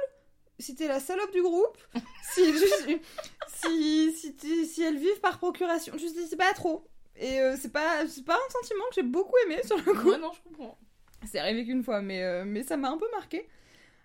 si 0.60 0.76
t'es 0.76 0.86
la 0.86 1.00
salope 1.00 1.32
du 1.32 1.42
groupe, 1.42 1.76
si, 2.34 2.52
si, 3.48 4.12
si, 4.12 4.66
si 4.66 4.82
elles 4.82 4.98
vivent 4.98 5.20
par 5.20 5.38
procuration. 5.38 5.94
Je 5.96 6.06
sais 6.06 6.36
pas 6.36 6.52
trop. 6.52 6.86
Et 7.16 7.40
c'est 7.58 7.72
pas, 7.72 8.06
c'est 8.06 8.24
pas 8.24 8.36
un 8.36 8.52
sentiment 8.52 8.84
que 8.90 8.94
j'ai 8.94 9.02
beaucoup 9.02 9.36
aimé 9.46 9.60
sur 9.64 9.76
le 9.76 9.92
coup. 9.92 10.10
Ouais, 10.10 10.18
non, 10.18 10.30
je 10.32 10.40
comprends. 10.48 10.78
C'est 11.26 11.40
arrivé 11.40 11.64
qu'une 11.64 11.82
fois, 11.82 12.00
mais, 12.00 12.44
mais 12.44 12.62
ça 12.62 12.76
m'a 12.76 12.90
un 12.90 12.98
peu 12.98 13.10
marqué. 13.12 13.48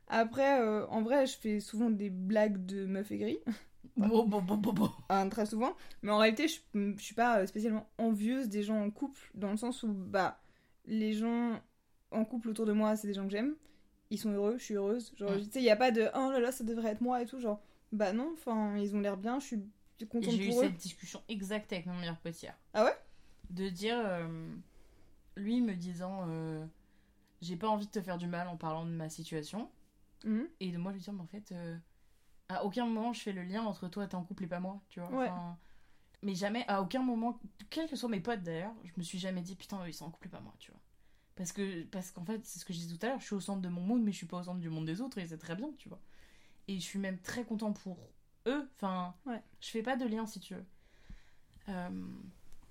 Après, 0.07 0.61
euh, 0.61 0.87
en 0.87 1.01
vrai, 1.01 1.25
je 1.27 1.37
fais 1.37 1.59
souvent 1.59 1.89
des 1.89 2.09
blagues 2.09 2.65
de 2.65 2.85
meuf 2.85 3.11
aigrie, 3.11 3.39
Bon, 3.97 4.25
bon, 4.25 4.41
bon, 4.41 4.57
bon, 4.57 4.73
bon. 4.73 4.91
hein, 5.09 5.27
très 5.29 5.45
souvent. 5.47 5.75
Mais 6.03 6.11
en 6.11 6.17
réalité, 6.19 6.47
je, 6.47 6.59
je 6.97 7.01
suis 7.03 7.15
pas 7.15 7.39
euh, 7.39 7.45
spécialement 7.47 7.89
envieuse 7.97 8.47
des 8.49 8.63
gens 8.63 8.79
en 8.83 8.91
couple, 8.91 9.19
dans 9.33 9.51
le 9.51 9.57
sens 9.57 9.83
où, 9.83 9.91
bah, 9.93 10.39
les 10.85 11.13
gens 11.13 11.59
en 12.11 12.23
couple 12.25 12.49
autour 12.49 12.65
de 12.65 12.73
moi, 12.73 12.95
c'est 12.95 13.07
des 13.07 13.13
gens 13.13 13.25
que 13.25 13.31
j'aime. 13.31 13.55
Ils 14.11 14.19
sont 14.19 14.31
heureux, 14.31 14.57
je 14.57 14.63
suis 14.63 14.75
heureuse. 14.75 15.13
Genre, 15.17 15.35
tu 15.37 15.43
sais, 15.45 15.59
il 15.59 15.65
y 15.65 15.69
a 15.69 15.75
pas 15.75 15.91
de 15.91 16.09
oh 16.15 16.31
là 16.31 16.39
là, 16.39 16.51
ça 16.51 16.63
devrait 16.63 16.91
être 16.91 17.01
moi 17.01 17.21
et 17.21 17.25
tout. 17.25 17.39
Genre, 17.39 17.59
bah 17.91 18.13
non, 18.13 18.31
enfin, 18.33 18.77
ils 18.77 18.95
ont 18.95 18.99
l'air 19.01 19.17
bien, 19.17 19.39
je 19.39 19.45
suis 19.47 19.63
Et 19.99 20.05
contente 20.07 20.35
J'ai 20.35 20.45
eu 20.45 20.49
pour 20.49 20.59
eux. 20.61 20.63
cette 20.65 20.77
discussion 20.77 21.21
exacte 21.27 21.73
avec 21.73 21.85
mon 21.87 21.95
meilleur 21.95 22.17
pote 22.17 22.41
hier. 22.41 22.55
Ah 22.73 22.85
ouais? 22.85 22.95
De 23.49 23.67
dire, 23.69 23.97
euh, 24.05 24.27
lui 25.35 25.61
me 25.61 25.73
disant, 25.75 26.25
euh, 26.29 26.65
j'ai 27.41 27.57
pas 27.57 27.67
envie 27.69 27.87
de 27.87 27.91
te 27.91 28.01
faire 28.01 28.17
du 28.17 28.27
mal 28.27 28.47
en 28.47 28.57
parlant 28.57 28.85
de 28.85 28.91
ma 28.91 29.09
situation. 29.09 29.69
Mhm. 30.27 30.47
Et 30.59 30.71
de 30.71 30.77
moi 30.77 30.91
lui 30.91 30.99
dire, 30.99 31.13
mais 31.13 31.21
en 31.21 31.27
fait, 31.27 31.51
euh, 31.51 31.77
à 32.49 32.63
aucun 32.65 32.85
moment 32.85 33.13
je 33.13 33.21
fais 33.21 33.33
le 33.33 33.43
lien 33.43 33.63
entre 33.63 33.87
toi, 33.87 34.07
t'es 34.07 34.15
en 34.15 34.23
couple 34.23 34.43
et 34.43 34.47
pas 34.47 34.59
moi, 34.59 34.81
tu 34.89 34.99
vois. 34.99 35.09
Ouais. 35.11 35.27
Enfin, 35.29 35.57
mais 36.23 36.35
jamais, 36.35 36.65
à 36.67 36.81
aucun 36.81 37.01
moment, 37.01 37.39
quels 37.69 37.89
que 37.89 37.95
soient 37.95 38.09
mes 38.09 38.19
potes 38.19 38.43
d'ailleurs, 38.43 38.73
je 38.83 38.91
me 38.97 39.03
suis 39.03 39.19
jamais 39.19 39.41
dit, 39.41 39.55
putain, 39.55 39.83
eux 39.83 39.89
ils 39.89 39.93
sont 39.93 40.05
en 40.05 40.11
couple 40.11 40.27
et 40.27 40.31
pas 40.31 40.39
moi, 40.41 40.53
tu 40.59 40.71
vois. 40.71 40.81
Parce 41.35 41.51
que 41.51 41.83
parce 41.85 42.11
qu'en 42.11 42.25
fait, 42.25 42.43
c'est 42.45 42.59
ce 42.59 42.65
que 42.65 42.73
je 42.73 42.79
disais 42.79 42.97
tout 42.97 43.05
à 43.05 43.09
l'heure, 43.09 43.19
je 43.19 43.25
suis 43.25 43.35
au 43.35 43.39
centre 43.39 43.61
de 43.61 43.69
mon 43.69 43.81
monde, 43.81 44.03
mais 44.03 44.11
je 44.11 44.17
suis 44.17 44.25
pas 44.27 44.37
au 44.39 44.43
centre 44.43 44.59
du 44.59 44.69
monde 44.69 44.85
des 44.85 45.01
autres, 45.01 45.17
et 45.19 45.27
c'est 45.27 45.37
très 45.37 45.55
bien, 45.55 45.71
tu 45.77 45.87
vois. 45.89 46.01
Et 46.67 46.75
je 46.79 46.83
suis 46.83 46.99
même 46.99 47.19
très 47.19 47.43
content 47.45 47.71
pour 47.73 47.97
eux. 48.47 48.69
Enfin, 48.75 49.15
Ouais. 49.25 49.41
je 49.61 49.69
fais 49.69 49.83
pas 49.83 49.95
de 49.95 50.05
lien 50.05 50.25
si 50.25 50.39
tu 50.39 50.55
veux. 50.55 50.65
Euh, 51.69 51.89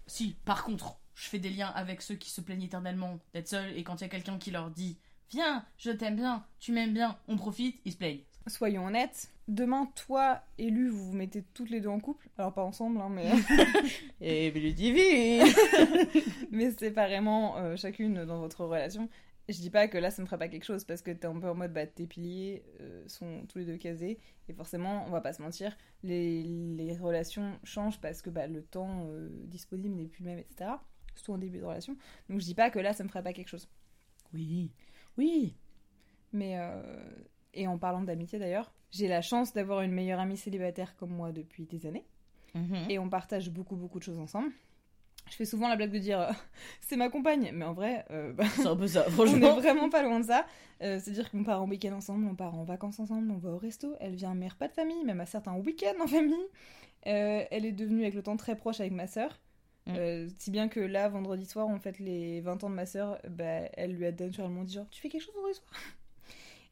Si, 0.09 0.35
par 0.45 0.63
contre, 0.65 1.01
je 1.15 1.29
fais 1.29 1.39
des 1.41 1.51
liens 1.51 1.69
avec 1.69 2.01
ceux 2.03 2.15
qui 2.15 2.31
se 2.31 2.41
plaignent 2.41 2.63
éternellement 2.63 3.19
d'être 3.33 3.49
seuls, 3.49 3.77
et 3.77 3.83
quand 3.85 3.97
il 3.97 4.03
y 4.03 4.05
a 4.05 4.09
quelqu'un 4.09 4.39
qui 4.39 4.51
leur 4.53 4.71
dit 4.71 4.99
Viens, 5.31 5.65
je 5.77 5.91
t'aime 5.91 6.17
bien, 6.17 6.45
tu 6.61 6.73
m'aimes 6.73 6.95
bien, 6.95 7.19
on 7.29 7.37
profite, 7.37 7.81
ils 7.85 7.93
se 7.93 7.97
plaignent. 7.97 8.23
Soyons 8.47 8.87
honnêtes, 8.87 9.33
demain, 9.49 9.91
toi 9.97 10.41
et 10.57 10.71
Lu, 10.71 10.89
vous 10.89 11.07
vous 11.11 11.17
mettez 11.17 11.43
toutes 11.53 11.71
les 11.71 11.81
deux 11.81 11.89
en 11.89 11.99
couple. 11.99 12.29
Alors, 12.39 12.55
pas 12.55 12.63
ensemble, 12.63 13.01
hein, 13.01 13.09
mais. 13.11 13.33
Et 14.21 14.53
Ludivine 14.53 15.45
mais 16.53 16.71
séparément, 16.71 17.57
euh, 17.57 17.77
chacune 17.77 18.25
dans 18.25 18.39
votre 18.39 18.65
relation. 18.65 19.09
Je 19.49 19.59
dis 19.59 19.71
pas 19.71 19.87
que 19.87 19.99
là, 19.99 20.11
ça 20.11 20.23
me 20.23 20.27
ferait 20.27 20.39
pas 20.39 20.49
quelque 20.49 20.65
chose 20.65 20.85
parce 20.85 21.03
que 21.03 21.11
t'es 21.13 21.27
un 21.27 21.39
peu 21.39 21.49
en 21.49 21.55
mode, 21.55 21.73
bah, 21.73 21.87
tes 21.87 22.07
piliers 22.07 22.65
euh, 22.81 23.05
sont 23.09 23.47
tous 23.49 23.59
les 23.59 23.65
deux 23.65 23.77
casés. 23.77 24.19
Et 24.49 24.53
forcément, 24.53 25.05
on 25.07 25.11
va 25.11 25.21
pas 25.21 25.33
se 25.33 25.43
mentir, 25.43 25.77
les, 26.03 26.43
les 26.43 26.97
relations 26.97 27.59
changent 27.65 28.01
parce 28.01 28.23
que 28.23 28.31
bah, 28.31 28.47
le 28.47 28.63
temps 28.63 29.07
euh, 29.09 29.29
disponible 29.45 29.95
n'est 29.97 30.07
plus 30.07 30.25
le 30.25 30.31
même, 30.31 30.39
etc. 30.39 30.71
Surtout 31.15 31.33
en 31.33 31.39
début 31.39 31.59
de 31.59 31.65
relation. 31.65 31.97
Donc, 32.29 32.41
je 32.41 32.45
dis 32.45 32.55
pas 32.55 32.71
que 32.71 32.79
là, 32.79 32.93
ça 32.93 33.05
me 33.05 33.09
ferait 33.09 33.23
pas 33.23 33.33
quelque 33.33 33.49
chose. 33.49 33.69
Oui, 34.35 34.71
oui. 35.19 35.55
Mais, 36.33 36.59
euh, 36.59 36.83
et 37.55 37.67
en 37.67 37.79
parlant 37.79 38.03
d'amitié 38.03 38.39
d'ailleurs, 38.39 38.73
j'ai 38.91 39.09
la 39.09 39.23
chance 39.23 39.53
d'avoir 39.53 39.81
une 39.83 39.93
meilleure 39.93 40.21
amie 40.21 40.37
célibataire 40.37 40.95
comme 40.97 41.11
moi 41.11 41.33
depuis 41.33 41.65
des 41.67 41.87
années. 41.87 42.05
Mhm. 42.55 42.91
Et 42.91 42.99
on 42.99 43.09
partage 43.09 43.51
beaucoup, 43.51 43.77
beaucoup 43.77 43.99
de 43.99 44.05
choses 44.05 44.19
ensemble. 44.19 44.51
Je 45.31 45.35
fais 45.35 45.45
souvent 45.45 45.69
la 45.69 45.75
blague 45.77 45.91
de 45.91 45.99
dire 45.99 46.21
euh, 46.21 46.31
c'est 46.81 46.97
ma 46.97 47.09
compagne, 47.09 47.51
mais 47.53 47.65
en 47.65 47.73
vrai, 47.73 48.05
euh, 48.11 48.33
bah, 48.35 48.45
C'est 48.55 48.67
un 48.67 48.77
peu 48.77 48.87
ça, 48.87 49.05
on 49.07 49.09
est 49.09 49.13
franchement. 49.13 49.55
vraiment 49.57 49.89
pas 49.91 50.03
loin 50.03 50.21
de 50.21 50.27
ça. 50.27 50.47
Euh, 50.83 51.01
C'est-à-dire 51.01 51.31
qu'on 51.31 51.43
part 51.43 51.63
en 51.63 51.69
week-end 51.69 51.93
ensemble, 51.95 52.27
on 52.27 52.35
part 52.35 52.55
en 52.55 52.65
vacances 52.65 53.01
ensemble, 53.01 53.31
on 53.31 53.39
va 53.39 53.51
au 53.51 53.59
resto. 53.59 53.95
Elle 54.01 54.15
vient 54.15 54.31
à 54.31 54.35
mes 54.35 54.49
repas 54.49 54.69
de 54.69 54.73
famille, 54.73 55.05
même 55.05 55.21
à 55.21 55.27
certains 55.27 55.55
week-ends 55.57 56.03
en 56.03 56.07
famille. 56.07 56.47
Elle 57.03 57.65
est 57.65 57.73
devenue 57.73 58.03
avec 58.03 58.15
le 58.15 58.23
temps 58.23 58.37
très 58.37 58.57
proche 58.57 58.81
avec 58.81 58.93
ma 58.93 59.07
sœur. 59.07 59.39
Mm. 59.87 59.95
Euh, 59.97 60.29
si 60.39 60.51
bien 60.51 60.69
que 60.69 60.81
là, 60.81 61.09
vendredi 61.09 61.47
soir, 61.47 61.69
on 61.69 61.79
fête 61.79 61.99
les 61.99 62.41
20 62.41 62.65
ans 62.65 62.71
de 62.71 62.75
ma 62.75 62.87
sœur, 62.87 63.19
bah, 63.29 63.69
elle 63.75 63.93
lui 63.93 64.07
a 64.07 64.13
naturellement 64.13 64.65
dit 64.65 64.75
genre, 64.75 64.89
tu 64.91 65.01
fais 65.01 65.09
quelque 65.09 65.23
chose 65.23 65.35
vendredi 65.35 65.59
soir? 65.59 65.71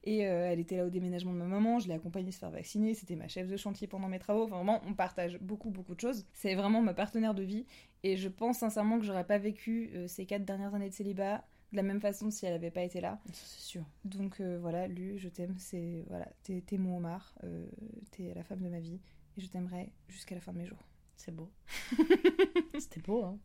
Et 0.06 0.26
euh, 0.26 0.50
elle 0.50 0.60
était 0.60 0.76
là 0.76 0.84
au 0.84 0.90
déménagement 0.90 1.32
de 1.32 1.38
ma 1.38 1.46
maman, 1.46 1.78
je 1.78 1.88
l'ai 1.88 1.94
accompagnée 1.94 2.30
se 2.30 2.38
faire 2.38 2.50
vacciner, 2.50 2.92
c'était 2.92 3.16
ma 3.16 3.26
chef 3.26 3.48
de 3.48 3.56
chantier 3.56 3.86
pendant 3.86 4.08
mes 4.08 4.18
travaux. 4.18 4.44
Enfin, 4.44 4.56
vraiment, 4.56 4.82
on 4.86 4.92
partage 4.92 5.38
beaucoup, 5.40 5.70
beaucoup 5.70 5.94
de 5.94 6.00
choses. 6.00 6.26
C'est 6.34 6.54
vraiment 6.54 6.82
ma 6.82 6.92
partenaire 6.92 7.32
de 7.32 7.42
vie. 7.42 7.64
Et 8.02 8.18
je 8.18 8.28
pense 8.28 8.58
sincèrement 8.58 8.98
que 8.98 9.06
j'aurais 9.06 9.24
pas 9.24 9.38
vécu 9.38 9.90
euh, 9.94 10.06
ces 10.06 10.26
quatre 10.26 10.44
dernières 10.44 10.74
années 10.74 10.90
de 10.90 10.94
célibat 10.94 11.42
de 11.74 11.76
la 11.76 11.82
même 11.82 12.00
façon 12.00 12.30
si 12.30 12.46
elle 12.46 12.54
avait 12.54 12.70
pas 12.70 12.82
été 12.82 13.00
là. 13.00 13.18
C'est 13.32 13.60
sûr. 13.60 13.84
Donc 14.04 14.40
euh, 14.40 14.58
voilà, 14.60 14.86
Lu, 14.86 15.18
je 15.18 15.28
t'aime, 15.28 15.54
c'est 15.58 16.04
voilà, 16.08 16.28
t'es 16.44 16.62
mon 16.78 16.98
Omar, 16.98 17.34
euh, 17.42 17.66
t'es 18.12 18.32
la 18.34 18.44
femme 18.44 18.60
de 18.60 18.68
ma 18.68 18.78
vie 18.78 19.00
et 19.36 19.40
je 19.40 19.48
t'aimerai 19.48 19.90
jusqu'à 20.08 20.36
la 20.36 20.40
fin 20.40 20.52
de 20.52 20.58
mes 20.58 20.66
jours. 20.66 20.78
C'est 21.16 21.32
beau. 21.34 21.50
C'était 22.78 23.00
beau, 23.00 23.24
hein. 23.24 23.38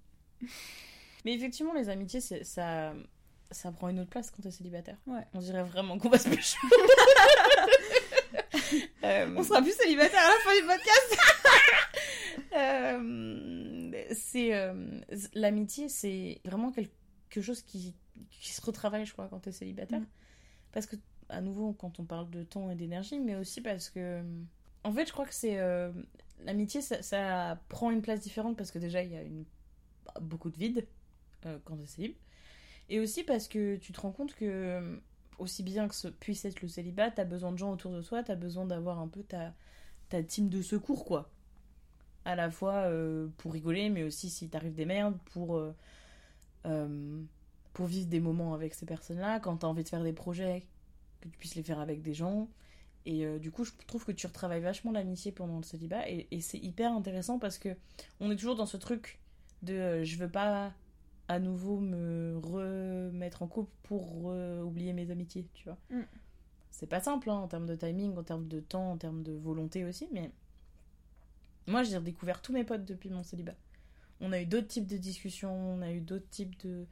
Mais 1.25 1.34
effectivement, 1.34 1.73
les 1.73 1.89
amitiés, 1.89 2.21
c'est- 2.21 2.43
ça, 2.43 2.93
ça 3.51 3.71
prend 3.71 3.89
une 3.89 3.99
autre 3.99 4.10
place 4.10 4.32
quand 4.32 4.41
t'es 4.41 4.51
célibataire. 4.51 4.97
Ouais. 5.08 5.25
On 5.34 5.39
dirait 5.39 5.63
vraiment 5.63 5.97
qu'on 5.97 6.10
va 6.10 6.17
se 6.17 6.29
pécho. 6.29 6.58
Euh, 9.03 9.34
On 9.36 9.43
sera 9.43 9.62
plus 9.62 9.71
célibataire 9.73 10.19
à 10.19 10.27
la 10.27 10.39
fin 10.43 10.55
du 10.60 10.67
podcast. 10.67 11.17
euh, 12.55 13.91
c'est 14.13 14.53
euh, 14.53 14.99
l'amitié, 15.34 15.89
c'est 15.89 16.39
vraiment 16.45 16.71
quelque 16.71 17.41
chose 17.41 17.62
qui, 17.63 17.95
qui 18.29 18.51
se 18.51 18.62
retravaille, 18.62 19.05
je 19.05 19.13
crois, 19.13 19.27
quand 19.27 19.39
t'es 19.39 19.51
célibataire. 19.51 20.01
Mm. 20.01 20.08
Parce 20.71 20.86
que, 20.86 20.95
à 21.29 21.41
nouveau, 21.41 21.73
quand 21.73 21.99
on 21.99 22.05
parle 22.05 22.29
de 22.29 22.43
temps 22.43 22.69
et 22.69 22.75
d'énergie, 22.75 23.19
mais 23.19 23.36
aussi 23.36 23.62
parce 23.62 23.89
que, 23.89 24.21
en 24.83 24.91
fait, 24.91 25.05
je 25.05 25.11
crois 25.11 25.25
que 25.25 25.33
c'est 25.33 25.59
euh, 25.59 25.91
l'amitié, 26.43 26.81
ça, 26.81 27.59
prend 27.69 27.91
une 27.91 28.01
place 28.01 28.21
différente 28.21 28.57
parce 28.57 28.71
que 28.71 28.79
déjà 28.79 29.03
il 29.03 29.11
y 29.11 29.17
a 29.17 30.19
beaucoup 30.21 30.49
de 30.49 30.57
vide 30.57 30.87
euh, 31.45 31.57
quand 31.65 31.77
t'es 31.77 31.85
célib, 31.85 32.13
et 32.89 32.99
aussi 32.99 33.23
parce 33.23 33.47
que 33.47 33.75
tu 33.77 33.91
te 33.93 34.01
rends 34.01 34.11
compte 34.11 34.33
que 34.35 34.99
aussi 35.39 35.63
bien 35.63 35.87
que 35.87 35.95
ce 35.95 36.07
puisse 36.07 36.45
être 36.45 36.61
le 36.61 36.67
célibat, 36.67 37.11
t'as 37.11 37.23
besoin 37.25 37.51
de 37.51 37.57
gens 37.57 37.71
autour 37.71 37.91
de 37.91 38.01
toi, 38.01 38.23
t'as 38.23 38.35
besoin 38.35 38.65
d'avoir 38.65 38.99
un 38.99 39.07
peu 39.07 39.23
ta, 39.23 39.53
team 40.23 40.49
de 40.49 40.61
secours, 40.61 41.05
quoi. 41.05 41.29
À 42.25 42.35
la 42.35 42.51
fois 42.51 42.73
euh, 42.73 43.29
pour 43.37 43.53
rigoler, 43.53 43.89
mais 43.89 44.03
aussi 44.03 44.29
si 44.29 44.49
t'arrives 44.49 44.75
des 44.75 44.85
merdes, 44.85 45.17
pour, 45.31 45.57
euh, 45.57 45.73
euh, 46.65 47.21
pour 47.73 47.85
vivre 47.85 48.07
des 48.07 48.19
moments 48.19 48.53
avec 48.53 48.73
ces 48.73 48.85
personnes-là, 48.85 49.39
quand 49.39 49.57
t'as 49.57 49.67
envie 49.67 49.83
de 49.83 49.89
faire 49.89 50.03
des 50.03 50.13
projets, 50.13 50.65
que 51.21 51.29
tu 51.29 51.37
puisses 51.37 51.55
les 51.55 51.63
faire 51.63 51.79
avec 51.79 52.01
des 52.01 52.13
gens. 52.13 52.49
Et 53.05 53.25
euh, 53.25 53.39
du 53.39 53.49
coup, 53.51 53.63
je 53.63 53.71
trouve 53.88 54.05
que 54.05 54.12
tu 54.12 54.27
retravailles 54.27 54.62
vachement 54.62 54.91
l'amitié 54.91 55.31
pendant 55.31 55.57
le 55.57 55.63
célibat, 55.63 56.07
et, 56.09 56.27
et 56.31 56.41
c'est 56.41 56.59
hyper 56.59 56.91
intéressant 56.91 57.39
parce 57.39 57.57
que 57.57 57.69
on 58.19 58.29
est 58.29 58.35
toujours 58.35 58.55
dans 58.55 58.65
ce 58.65 58.77
truc 58.77 59.19
de 59.63 59.73
euh, 59.73 60.03
je 60.03 60.17
veux 60.17 60.29
pas 60.29 60.73
à 61.27 61.39
nouveau 61.39 61.79
me 61.79 62.38
remettre 62.43 63.41
en 63.43 63.47
couple 63.47 63.71
pour 63.83 64.31
re- 64.31 64.62
oublier 64.62 64.93
mes 64.93 65.12
amitiés, 65.12 65.47
tu 65.53 65.63
vois. 65.65 65.77
Mm. 65.89 66.01
C'est 66.71 66.88
pas 66.88 66.99
simple 67.01 67.29
hein, 67.29 67.35
en 67.35 67.47
termes 67.47 67.65
de 67.65 67.75
timing, 67.75 68.17
en 68.17 68.23
termes 68.23 68.47
de 68.47 68.59
temps, 68.59 68.91
en 68.91 68.97
termes 68.97 69.23
de 69.23 69.33
volonté 69.33 69.85
aussi, 69.85 70.07
mais 70.12 70.31
moi 71.67 71.83
j'ai 71.83 71.97
redécouvert 71.97 72.41
tous 72.41 72.53
mes 72.53 72.63
potes 72.63 72.85
depuis 72.85 73.09
mon 73.09 73.23
célibat. 73.23 73.55
On 74.21 74.31
a 74.31 74.41
eu 74.41 74.45
d'autres 74.45 74.67
types 74.67 74.88
de 74.88 74.97
discussions, 74.97 75.55
on 75.55 75.81
a 75.81 75.91
eu 75.91 76.01
d'autres 76.01 76.29
types 76.29 76.59
de. 76.65 76.85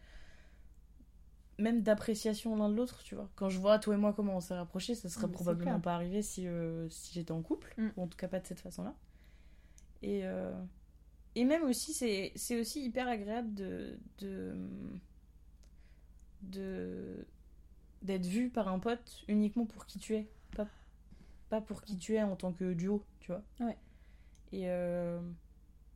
Même 1.60 1.82
d'appréciation 1.82 2.56
l'un 2.56 2.70
de 2.70 2.76
l'autre, 2.76 3.02
tu 3.04 3.16
vois. 3.16 3.30
Quand 3.36 3.50
je 3.50 3.60
vois 3.60 3.80
toi 3.80 3.96
et 3.96 3.98
moi 3.98 4.14
comment 4.14 4.38
on 4.38 4.40
s'est 4.42 4.54
rapprochés, 4.56 4.94
ça 4.96 5.10
serait 5.10 5.26
Ah, 5.28 5.34
probablement 5.34 5.80
pas 5.80 5.96
arrivé 5.96 6.22
si, 6.22 6.48
euh, 6.48 6.88
si 6.90 7.14
j'étais 7.14 7.32
en 7.32 7.42
couple, 7.42 7.74
Mm. 7.78 7.88
ou 7.98 8.04
en 8.04 8.08
tout 8.08 8.18
cas 8.18 8.28
pas 8.28 8.40
de 8.40 8.46
cette 8.48 8.60
façon-là. 8.60 8.96
Et, 10.04 10.22
euh, 10.26 10.54
et 11.36 11.44
même 11.46 11.64
aussi, 11.64 11.94
c'est 11.94 12.60
aussi 12.60 12.84
hyper 12.86 13.08
agréable 13.08 13.54
de. 13.54 14.00
de 14.20 14.56
de 16.42 17.26
d'être 18.04 18.26
vu 18.28 18.50
par 18.50 18.68
un 18.68 18.78
pote 18.80 19.24
uniquement 19.28 19.66
pour 19.66 19.86
qui 19.88 19.98
tu 19.98 20.14
es 20.16 20.30
pas, 20.56 20.68
pas 21.50 21.62
pour 21.62 21.82
qui 21.82 21.98
tu 21.98 22.14
es 22.14 22.22
en 22.22 22.36
tant 22.36 22.54
que 22.54 22.74
duo 22.74 23.04
tu 23.20 23.32
vois 23.32 23.42
Ouais. 23.60 23.76
et 24.52 24.70
euh, 24.70 25.20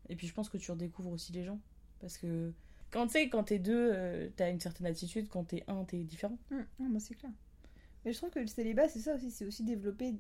et 0.10 0.15
puis 0.15 0.26
je 0.28 0.34
pense 0.34 0.50
que 0.50 0.58
tu 0.58 0.71
redécouvres 0.71 1.12
aussi 1.12 1.32
les 1.32 1.43
gens 1.43 1.60
parce 2.00 2.17
que 2.17 2.52
quand 2.91 3.08
tu 3.08 3.13
sais 3.13 3.30
quand 3.30 3.43
t'es 3.45 3.60
deux 3.60 3.91
euh, 3.93 4.30
t'as 4.36 4.51
une 4.51 4.60
certaine 4.60 4.86
attitude 4.88 5.27
quand 5.30 5.45
t'es 5.45 5.63
un 5.67 5.84
t'es 5.86 5.97
différent 6.04 6.38
non, 6.51 6.89
bah, 6.89 6.99
c'est 6.99 7.15
clair. 7.15 7.32
Mais 8.06 8.13
je 8.13 8.17
trouve 8.17 8.32
que 8.32 8.39
le 8.39 8.47
célibat, 8.47 8.88
c'est 8.89 8.99
ça 8.99 9.15
aussi, 9.15 9.30
c'est 9.32 9.45
aussi 9.45 9.63
développer 9.63 10.15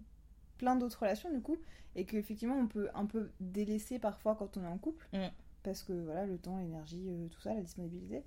plein 0.57 0.75
d'autres 0.75 0.99
relations 1.01 1.31
du 1.33 1.41
coup, 1.41 1.57
et 1.95 2.05
qu'effectivement 2.05 2.55
on 2.55 2.67
peut 2.67 2.89
un 2.93 3.05
peu 3.07 3.31
délaisser 3.39 3.97
parfois 3.99 4.35
quand 4.35 4.55
on 4.57 4.63
est 4.63 4.67
en 4.67 4.77
couple, 4.77 5.07
Mm. 5.13 5.29
parce 5.63 5.81
que 5.83 5.93
voilà, 5.93 6.25
le 6.27 6.37
temps, 6.37 6.59
l'énergie, 6.59 7.03
euh, 7.09 7.27
tout 7.29 7.41
ça, 7.41 7.53
la 7.55 7.61
disponibilité. 7.61 8.23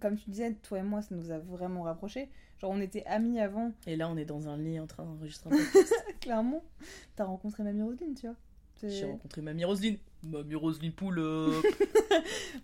Comme 0.00 0.16
tu 0.18 0.28
disais, 0.30 0.52
toi 0.54 0.80
et 0.80 0.82
moi, 0.82 1.00
ça 1.02 1.14
nous 1.14 1.30
a 1.30 1.38
vraiment 1.38 1.82
rapprochés. 1.82 2.28
Genre, 2.60 2.70
on 2.70 2.80
était 2.80 3.04
amis 3.06 3.40
avant, 3.40 3.72
et 3.86 3.94
là 3.96 4.08
on 4.10 4.16
est 4.16 4.24
dans 4.26 4.48
un 4.48 4.56
lit 4.58 4.78
en 4.80 4.86
train 4.88 5.04
d'enregistrer 5.04 5.50
un 5.50 5.56
podcast 5.72 5.94
clairement. 6.20 6.62
T'as 7.16 7.24
rencontré 7.24 7.62
Mamie 7.62 7.82
Roselyne, 7.82 8.14
tu 8.14 8.26
vois. 8.26 8.36
J'ai 8.82 9.06
rencontré 9.06 9.40
mamie 9.42 9.64
Roselyne 9.64 9.98
mamie 10.22 10.54
Roselyne 10.54 10.92
Poule 10.92 11.18
euh, 11.18 11.60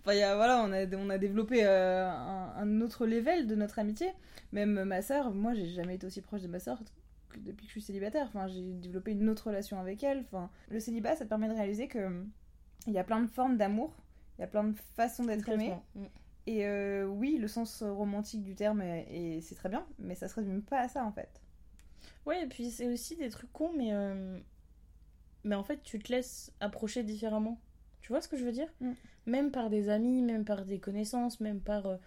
Enfin, 0.01 0.13
il 0.13 0.19
y 0.19 0.23
a- 0.23 0.35
voilà, 0.35 0.63
on 0.63 0.71
a, 0.71 0.85
on 0.97 1.09
a 1.09 1.17
développé 1.17 1.65
euh, 1.65 2.09
un, 2.09 2.53
un 2.57 2.81
autre 2.81 3.05
level 3.05 3.47
de 3.47 3.55
notre 3.55 3.79
amitié. 3.79 4.11
Même 4.51 4.83
ma 4.83 5.01
sœur, 5.01 5.31
moi, 5.33 5.53
j'ai 5.53 5.67
jamais 5.67 5.95
été 5.95 6.05
aussi 6.07 6.21
proche 6.21 6.41
de 6.41 6.47
ma 6.47 6.59
sœur 6.59 6.79
que 7.29 7.39
depuis 7.39 7.63
que 7.65 7.67
je 7.67 7.71
suis 7.79 7.81
célibataire. 7.81 8.27
Enfin, 8.27 8.47
j'ai 8.47 8.61
développé 8.61 9.11
une 9.11 9.29
autre 9.29 9.47
relation 9.47 9.79
avec 9.79 10.03
elle. 10.03 10.19
Enfin, 10.19 10.49
le 10.69 10.79
célibat, 10.79 11.15
ça 11.15 11.25
te 11.25 11.29
permet 11.29 11.47
de 11.49 11.53
réaliser 11.53 11.87
que 11.87 12.23
il 12.87 12.93
y 12.93 12.97
a 12.99 13.03
plein 13.03 13.21
de 13.21 13.27
formes 13.27 13.57
d'amour, 13.57 13.95
il 14.37 14.41
y 14.41 14.43
a 14.43 14.47
plein 14.47 14.63
de 14.65 14.75
façons 14.95 15.23
d'être 15.25 15.47
aimé. 15.49 15.73
Mm. 15.95 16.03
Et 16.47 16.67
euh, 16.67 17.05
oui, 17.07 17.37
le 17.39 17.47
sens 17.47 17.81
romantique 17.81 18.43
du 18.43 18.53
terme, 18.53 18.81
est- 18.81 19.07
est- 19.09 19.41
c'est 19.41 19.55
très 19.55 19.69
bien, 19.69 19.85
mais 19.97 20.13
ça 20.13 20.27
se 20.27 20.35
résume 20.35 20.61
pas 20.61 20.79
à 20.81 20.87
ça 20.87 21.03
en 21.03 21.11
fait. 21.11 21.41
Ouais, 22.27 22.43
et 22.43 22.47
puis 22.47 22.69
c'est 22.69 22.87
aussi 22.91 23.15
des 23.15 23.29
trucs 23.29 23.51
cons, 23.51 23.71
mais. 23.75 23.91
Mais 25.45 25.55
en 25.55 25.63
fait, 25.63 25.81
tu 25.83 25.99
te 25.99 26.11
laisses 26.11 26.51
approcher 26.59 27.03
différemment. 27.03 27.61
Tu 28.01 28.09
vois 28.11 28.19
ce 28.21 28.27
que 28.27 28.35
je 28.35 28.43
veux 28.43 28.51
dire 28.51 28.67
Mm. 28.81 28.91
Même 29.27 29.51
par 29.51 29.69
des 29.69 29.87
amis, 29.89 30.21
même 30.21 30.43
par 30.45 30.65
des 30.65 30.79
connaissances, 30.79 31.39
même 31.39 31.59
par 31.61 31.85
euh, 31.87 31.97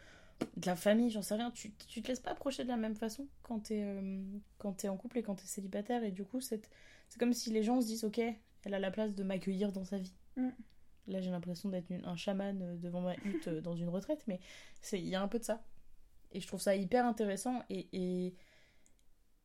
de 0.56 0.66
la 0.66 0.76
famille, 0.76 1.10
j'en 1.10 1.22
sais 1.22 1.34
rien. 1.34 1.50
Tu, 1.50 1.72
tu 1.88 2.02
te 2.02 2.08
laisses 2.08 2.20
pas 2.20 2.30
approcher 2.32 2.62
de 2.64 2.68
la 2.68 2.76
même 2.76 2.94
façon 2.94 3.26
quand 3.42 3.60
t'es 3.60 3.82
euh, 3.82 4.20
quand 4.58 4.72
t'es 4.74 4.88
en 4.88 4.96
couple 4.96 5.18
et 5.18 5.22
quand 5.22 5.34
t'es 5.36 5.46
célibataire. 5.46 6.04
Et 6.04 6.10
du 6.12 6.24
coup, 6.24 6.40
c'est 6.40 6.68
c'est 7.08 7.18
comme 7.18 7.32
si 7.32 7.50
les 7.50 7.62
gens 7.62 7.80
se 7.80 7.86
disent 7.86 8.04
Ok, 8.04 8.18
elle 8.18 8.74
a 8.74 8.78
la 8.78 8.90
place 8.90 9.14
de 9.14 9.22
m'accueillir 9.24 9.72
dans 9.72 9.84
sa 9.84 9.98
vie. 9.98 10.12
Mm. 10.36 10.48
Là, 11.08 11.20
j'ai 11.22 11.30
l'impression 11.30 11.70
d'être 11.70 11.90
un 12.04 12.16
chaman 12.16 12.60
euh, 12.62 12.76
devant 12.76 13.00
ma 13.00 13.14
hutte 13.24 13.48
dans 13.48 13.74
une 13.74 13.88
retraite, 13.88 14.22
mais 14.28 14.38
c'est- 14.82 15.00
il 15.00 15.08
y 15.08 15.14
a 15.16 15.22
un 15.22 15.28
peu 15.28 15.38
de 15.38 15.44
ça. 15.44 15.64
Et 16.32 16.40
je 16.40 16.46
trouve 16.46 16.60
ça 16.60 16.76
hyper 16.76 17.06
intéressant. 17.06 17.62
Et, 17.70 17.88
et, 17.92 18.34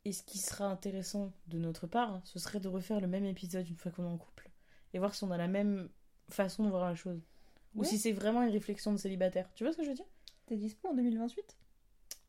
et 0.06 0.12
ce 0.12 0.24
qui 0.24 0.38
sera 0.38 0.66
intéressant 0.66 1.32
de 1.48 1.58
notre 1.58 1.88
part, 1.88 2.22
ce 2.26 2.39
serait 2.39 2.60
de 2.60 2.68
refaire 2.68 3.00
le 3.00 3.08
même 3.08 3.26
épisode 3.26 3.68
une 3.68 3.78
fois 3.78 3.92
qu'on 3.92 4.04
est 4.04 4.08
en 4.13 4.18
couple. 4.18 4.50
Et 4.94 5.00
voir 5.00 5.16
si 5.16 5.24
on 5.24 5.32
a 5.32 5.38
la 5.38 5.48
même 5.48 5.89
façon 6.30 6.63
de 6.63 6.70
voir 6.70 6.86
la 6.86 6.96
chose. 6.96 7.22
Ou 7.76 7.84
si 7.84 7.98
c'est 7.98 8.12
vraiment 8.12 8.44
une 8.44 8.52
réflexion 8.52 8.92
de 8.92 8.98
célibataire. 8.98 9.50
Tu 9.56 9.63
vois 9.63 9.72
ce 9.74 9.78
que 9.78 9.84
je 9.84 9.89
veux 9.89 9.96
dire? 9.96 10.06
T'es 10.46 10.58
dispo 10.58 10.89
en 10.89 10.94
2028 10.94 11.58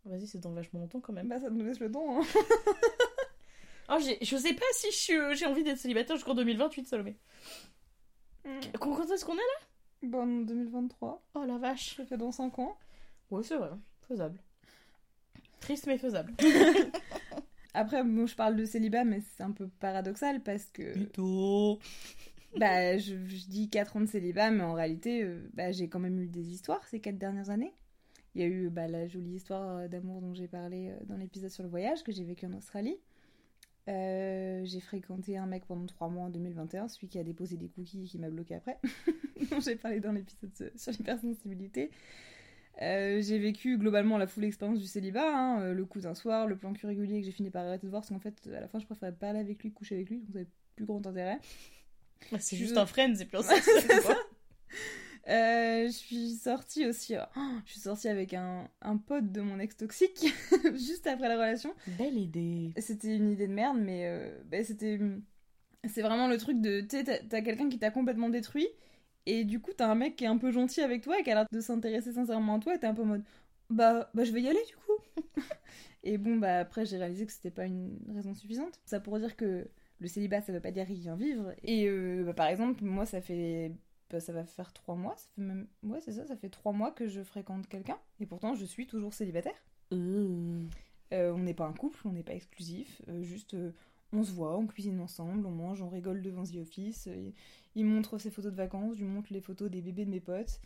Vas-y, 0.07 0.27
c'est 0.27 0.39
dans 0.39 0.53
vachement 0.53 0.81
longtemps 0.81 1.01
quand 1.01 1.13
même. 1.13 1.29
Bah, 1.29 1.41
ça 1.41 1.51
nous 1.51 1.65
laisse 1.65 1.81
le 1.81 1.91
temps. 1.91 2.21
Hein. 2.21 2.25
Oh, 3.91 3.99
je 4.01 4.37
sais 4.37 4.55
pas 4.55 4.65
si 4.73 4.91
j'ai 5.35 5.45
envie 5.45 5.63
d'être 5.63 5.77
célibataire 5.77 6.17
jusqu'en 6.17 6.35
2028, 6.35 6.89
Salomé. 6.89 7.19
Quand 8.81 8.95
quand 8.95 9.11
est-ce 9.11 9.27
qu'on 9.27 9.35
est 9.35 9.37
là? 9.37 10.09
Bon, 10.09 10.23
en 10.23 10.41
2023, 10.41 11.23
Oh 11.35 11.45
la 11.45 11.59
vache. 11.59 11.97
ça 11.97 12.07
fait 12.07 12.17
dans 12.17 12.33
5 12.33 12.59
ans. 12.61 12.79
Ouais, 13.31 13.43
c'est 13.43 13.59
vrai. 13.59 13.69
Faisable. 14.09 14.41
Triste 15.61 15.87
mais 15.87 15.99
faisable. 15.99 16.33
Après, 17.75 18.03
moi, 18.05 18.27
je 18.27 18.35
parle 18.35 18.57
de 18.57 18.65
célibat, 18.65 19.05
mais 19.05 19.21
c'est 19.37 19.43
un 19.43 19.51
peu 19.51 19.69
paradoxal 19.81 20.43
parce 20.43 20.67
que. 20.67 20.97
Mytho. 20.99 21.79
Bah, 22.57 22.97
je, 22.99 23.17
je 23.27 23.47
dis 23.49 23.69
4 23.69 23.97
ans 23.97 24.01
de 24.01 24.07
célibat, 24.07 24.53
mais 24.53 24.63
en 24.63 24.75
réalité, 24.75 25.25
euh, 25.25 25.41
bah, 25.55 25.73
j'ai 25.73 25.89
quand 25.89 25.99
même 25.99 26.21
eu 26.21 26.29
des 26.29 26.53
histoires 26.53 26.87
ces 26.87 27.01
4 27.01 27.19
dernières 27.19 27.51
années. 27.51 27.75
Il 28.37 28.43
y 28.43 28.45
a 28.45 28.47
eu 28.47 28.69
bah, 28.71 28.87
la 28.87 29.09
jolie 29.09 29.35
histoire 29.35 29.77
euh, 29.79 29.89
d'amour 29.89 30.21
dont 30.21 30.33
j'ai 30.35 30.47
parlé 30.47 30.91
euh, 30.91 31.05
dans 31.07 31.17
l'épisode 31.17 31.51
sur 31.51 31.65
le 31.65 31.69
voyage 31.69 32.05
que 32.05 32.13
j'ai 32.13 32.23
vécu 32.23 32.47
en 32.47 32.53
Australie. 32.53 32.97
Euh, 33.89 34.63
j'ai 34.65 34.79
fréquenté 34.79 35.37
un 35.37 35.47
mec 35.47 35.65
pendant 35.67 35.85
3 35.87 36.09
mois 36.09 36.27
en 36.27 36.31
2021, 36.31 36.87
celui 36.87 37.09
qui 37.09 37.19
a 37.19 37.25
déposé 37.25 37.57
des 37.57 37.69
cookies 37.69 38.05
et 38.05 38.07
qui 38.07 38.19
m'a 38.19 38.31
bloqué 38.31 38.55
après. 38.55 38.79
dont 39.51 39.59
j'ai 39.61 39.75
parlé 39.75 39.99
dans 39.99 40.13
l'épisode 40.13 40.55
sur- 40.55 40.71
sur 40.77 40.93
l'hypersensibilité. 40.93 41.91
Euh, 42.83 43.23
j'ai 43.23 43.39
vécu 43.39 43.79
globalement 43.79 44.19
la 44.19 44.27
full 44.27 44.45
expérience 44.45 44.81
du 44.81 44.87
célibat, 44.87 45.33
hein, 45.37 45.61
euh, 45.61 45.75
le 45.75 45.85
coup 45.85 46.01
d'un 46.01 46.15
soir, 46.15 46.47
le 46.49 46.57
plan 46.57 46.73
cul 46.73 46.87
régulier 46.87 47.21
que 47.21 47.27
j'ai 47.27 47.33
fini 47.33 47.51
par 47.51 47.65
arrêter 47.65 47.87
de 47.87 47.91
voir 47.91 48.03
parce 48.03 48.09
qu'en 48.11 48.19
fait 48.19 48.35
à 48.55 48.61
la 48.61 48.67
fin 48.69 48.81
je 48.81 48.87
préférais 48.87 49.13
parler 49.13 49.39
avec 49.39 49.63
lui 49.63 49.73
coucher 49.73 49.95
avec 49.95 50.11
lui, 50.11 50.19
donc 50.19 50.33
ça 50.33 50.39
avait 50.41 50.49
plus 50.75 50.85
grand 50.85 51.07
intérêt. 51.07 51.39
Bah, 52.33 52.39
C'est 52.41 52.57
Je- 52.57 52.65
juste 52.65 52.77
un 52.77 52.87
friend, 52.87 53.17
c'est 53.17 53.27
plus 53.27 53.39
quoi. 53.39 54.17
Euh, 55.27 55.87
je 55.87 55.93
suis 55.93 56.35
sortie 56.35 56.85
aussi. 56.87 57.15
oh, 57.17 57.41
je 57.65 57.73
suis 57.73 57.81
sortie 57.81 58.09
avec 58.09 58.35
un, 58.35 58.69
un 58.83 58.99
pote 58.99 59.33
de 59.33 59.41
mon 59.41 59.59
ex 59.59 59.75
toxique 59.75 60.27
juste 60.75 61.07
après 61.07 61.29
la 61.29 61.37
relation. 61.37 61.73
Belle 61.87 62.19
idée. 62.19 62.73
C'était 62.77 63.17
une 63.17 63.31
idée 63.31 63.47
de 63.47 63.53
merde, 63.55 63.79
mais 63.81 64.03
euh, 64.07 64.39
bah, 64.51 64.63
c'était. 64.65 65.01
C'est 65.89 66.03
vraiment 66.03 66.29
le 66.29 66.37
truc 66.37 66.61
de. 66.61 66.83
Tu 66.83 67.05
t'as 67.05 67.41
quelqu'un 67.41 67.71
qui 67.71 67.79
t'a 67.79 67.91
complètement 67.91 68.29
détruit, 68.29 68.69
et 69.27 69.45
du 69.45 69.61
coup, 69.61 69.73
t'as 69.77 69.89
un 69.91 69.95
mec 69.95 70.17
qui 70.17 70.25
est 70.25 70.29
un 70.29 70.39
peu 70.39 70.51
gentil 70.51 70.81
avec 70.81 71.03
toi 71.03 71.19
et 71.19 71.23
qui 71.23 71.31
a 71.31 71.35
l'air 71.35 71.47
de 71.51 71.61
s'intéresser 71.61 72.13
sincèrement 72.13 72.57
à 72.57 72.59
toi, 72.61 72.75
et 72.75 72.79
t'es 72.79 72.87
un 72.87 72.95
peu 72.95 73.03
en 73.03 73.07
mode. 73.07 73.25
Bah, 73.71 74.11
bah, 74.15 74.25
je 74.25 74.33
vais 74.33 74.43
y 74.43 74.49
aller 74.49 74.63
du 74.67 74.77
coup. 74.77 75.23
et 76.03 76.19
bon, 76.19 76.37
bah, 76.37 76.61
après, 76.61 76.85
j'ai 76.87 76.99
réalisé 76.99 77.27
que 77.27 77.33
c'était 77.33 77.51
pas 77.51 77.67
une 77.67 77.99
raison 78.15 78.35
suffisante. 78.35 78.81
Ça 78.85 79.01
pour 79.01 79.19
dire 79.19 79.37
que 79.37 79.69
le 80.01 80.09
célibat, 80.09 80.43
ça 80.43 80.53
veut 80.53 80.61
pas 80.61 80.71
dire 80.71 80.87
rien 80.87 81.17
vivre. 81.17 81.55
Et 81.63 81.89
euh, 81.89 82.25
bah, 82.25 82.35
par 82.35 82.47
exemple, 82.49 82.85
moi, 82.85 83.07
ça 83.07 83.21
fait. 83.21 83.73
bah, 84.11 84.21
ça 84.21 84.33
va 84.33 84.45
faire 84.45 84.73
trois 84.73 84.97
mois, 84.97 85.17
ça 85.17 85.29
fait 85.35 85.43
même. 85.43 85.67
Ouais, 85.83 86.01
c'est 86.01 86.13
ça, 86.13 86.27
ça 86.27 86.37
fait 86.37 86.51
trois 86.51 86.73
mois 86.73 86.91
que 86.91 87.09
je 87.09 87.23
fréquente 87.23 87.69
quelqu'un, 87.69 87.99
et 88.21 88.27
pourtant, 88.27 88.55
je 88.55 88.65
suis 88.65 88.87
toujours 88.87 89.15
célibataire. 89.15 89.55
Euh. 89.93 90.65
Euh, 91.13 91.33
on 91.33 91.39
n'est 91.39 91.55
pas 91.55 91.67
un 91.67 91.73
couple, 91.73 92.01
on 92.07 92.13
n'est 92.13 92.23
pas 92.23 92.35
exclusif, 92.35 93.03
euh, 93.09 93.23
juste 93.23 93.57
on 94.13 94.23
se 94.23 94.33
voit, 94.33 94.57
on 94.57 94.67
cuisine 94.67 95.01
ensemble, 95.01 95.47
on 95.47 95.51
mange, 95.51 95.83
on 95.83 95.89
rigole 95.89 96.23
devant 96.23 96.45
The 96.45 96.57
Office. 96.57 97.09
Il 97.75 97.85
montre 97.87 98.19
ses 98.19 98.31
photos 98.31 98.53
de 98.53 98.57
vacances, 98.57 98.97
je 98.97 99.01
lui 99.05 99.09
montre 99.11 99.33
les 99.33 99.41
photos 99.41 99.71
des 99.71 99.81
bébés 99.83 100.05
de 100.05 100.11
mes 100.11 100.21
potes. 100.21 100.61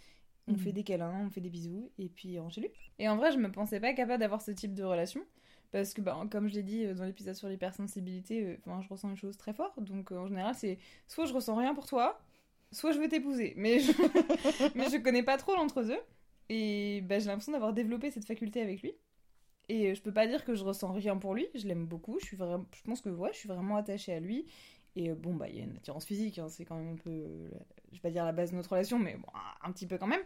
On 0.48 0.52
Mhm. 0.52 0.58
fait 0.58 0.72
des 0.72 0.84
câlins, 0.84 1.26
on 1.26 1.30
fait 1.30 1.40
des 1.42 1.50
bisous, 1.50 1.90
et 1.98 2.08
puis 2.08 2.38
on 2.40 2.48
chez 2.50 2.62
lui. 2.62 2.70
Et 2.98 3.08
en 3.08 3.16
vrai, 3.16 3.32
je 3.32 3.38
me 3.38 3.50
pensais 3.52 3.80
pas 3.80 3.92
capable 3.92 4.20
d'avoir 4.20 4.40
ce 4.42 4.50
type 4.50 4.74
de 4.74 4.82
relation. 4.84 5.20
Parce 5.72 5.92
que, 5.92 6.00
bah, 6.00 6.16
comme 6.30 6.48
je 6.48 6.54
l'ai 6.54 6.62
dit 6.62 6.84
euh, 6.86 6.94
dans 6.94 7.04
l'épisode 7.04 7.34
sur 7.34 7.48
l'hypersensibilité, 7.48 8.42
euh, 8.66 8.80
je 8.82 8.88
ressens 8.88 9.10
une 9.10 9.16
chose 9.16 9.36
très 9.36 9.52
fort. 9.52 9.74
Donc, 9.80 10.12
euh, 10.12 10.16
en 10.18 10.26
général, 10.26 10.54
c'est 10.54 10.78
soit 11.06 11.26
je 11.26 11.34
ressens 11.34 11.54
rien 11.56 11.74
pour 11.74 11.86
toi, 11.86 12.18
soit 12.72 12.92
je 12.92 12.98
veux 12.98 13.08
t'épouser. 13.08 13.52
Mais 13.56 13.78
je... 13.80 13.92
mais 14.74 14.88
je 14.90 14.96
connais 15.02 15.22
pas 15.22 15.36
trop 15.36 15.54
l'entre-deux. 15.54 15.98
Et 16.48 17.02
bah, 17.02 17.18
j'ai 17.18 17.26
l'impression 17.26 17.52
d'avoir 17.52 17.74
développé 17.74 18.10
cette 18.10 18.24
faculté 18.24 18.62
avec 18.62 18.82
lui. 18.82 18.94
Et 19.68 19.94
je 19.94 20.00
peux 20.02 20.12
pas 20.12 20.26
dire 20.26 20.44
que 20.44 20.54
je 20.54 20.64
ressens 20.64 20.92
rien 20.92 21.18
pour 21.18 21.34
lui, 21.34 21.46
je 21.54 21.66
l'aime 21.68 21.84
beaucoup, 21.84 22.18
je, 22.20 22.24
suis 22.24 22.38
je 22.38 22.82
pense 22.84 23.02
que 23.02 23.10
ouais, 23.10 23.30
je 23.34 23.38
suis 23.38 23.48
vraiment 23.48 23.76
attachée 23.76 24.14
à 24.14 24.20
lui. 24.20 24.46
Et 24.96 25.10
euh, 25.10 25.14
bon, 25.14 25.34
bah, 25.34 25.48
il 25.48 25.56
y 25.56 25.60
a 25.60 25.64
une 25.64 25.76
attirance 25.76 26.04
physique, 26.04 26.38
hein, 26.38 26.48
c'est 26.48 26.64
quand 26.64 26.76
même 26.76 26.94
un 26.94 26.96
peu, 26.96 27.10
euh, 27.10 27.48
je 27.90 27.96
vais 27.96 28.00
pas 28.02 28.10
dire 28.10 28.24
la 28.24 28.32
base 28.32 28.50
de 28.50 28.56
notre 28.56 28.70
relation, 28.70 28.98
mais 28.98 29.16
bon, 29.16 29.28
un 29.62 29.72
petit 29.72 29.86
peu 29.86 29.98
quand 29.98 30.06
même. 30.06 30.22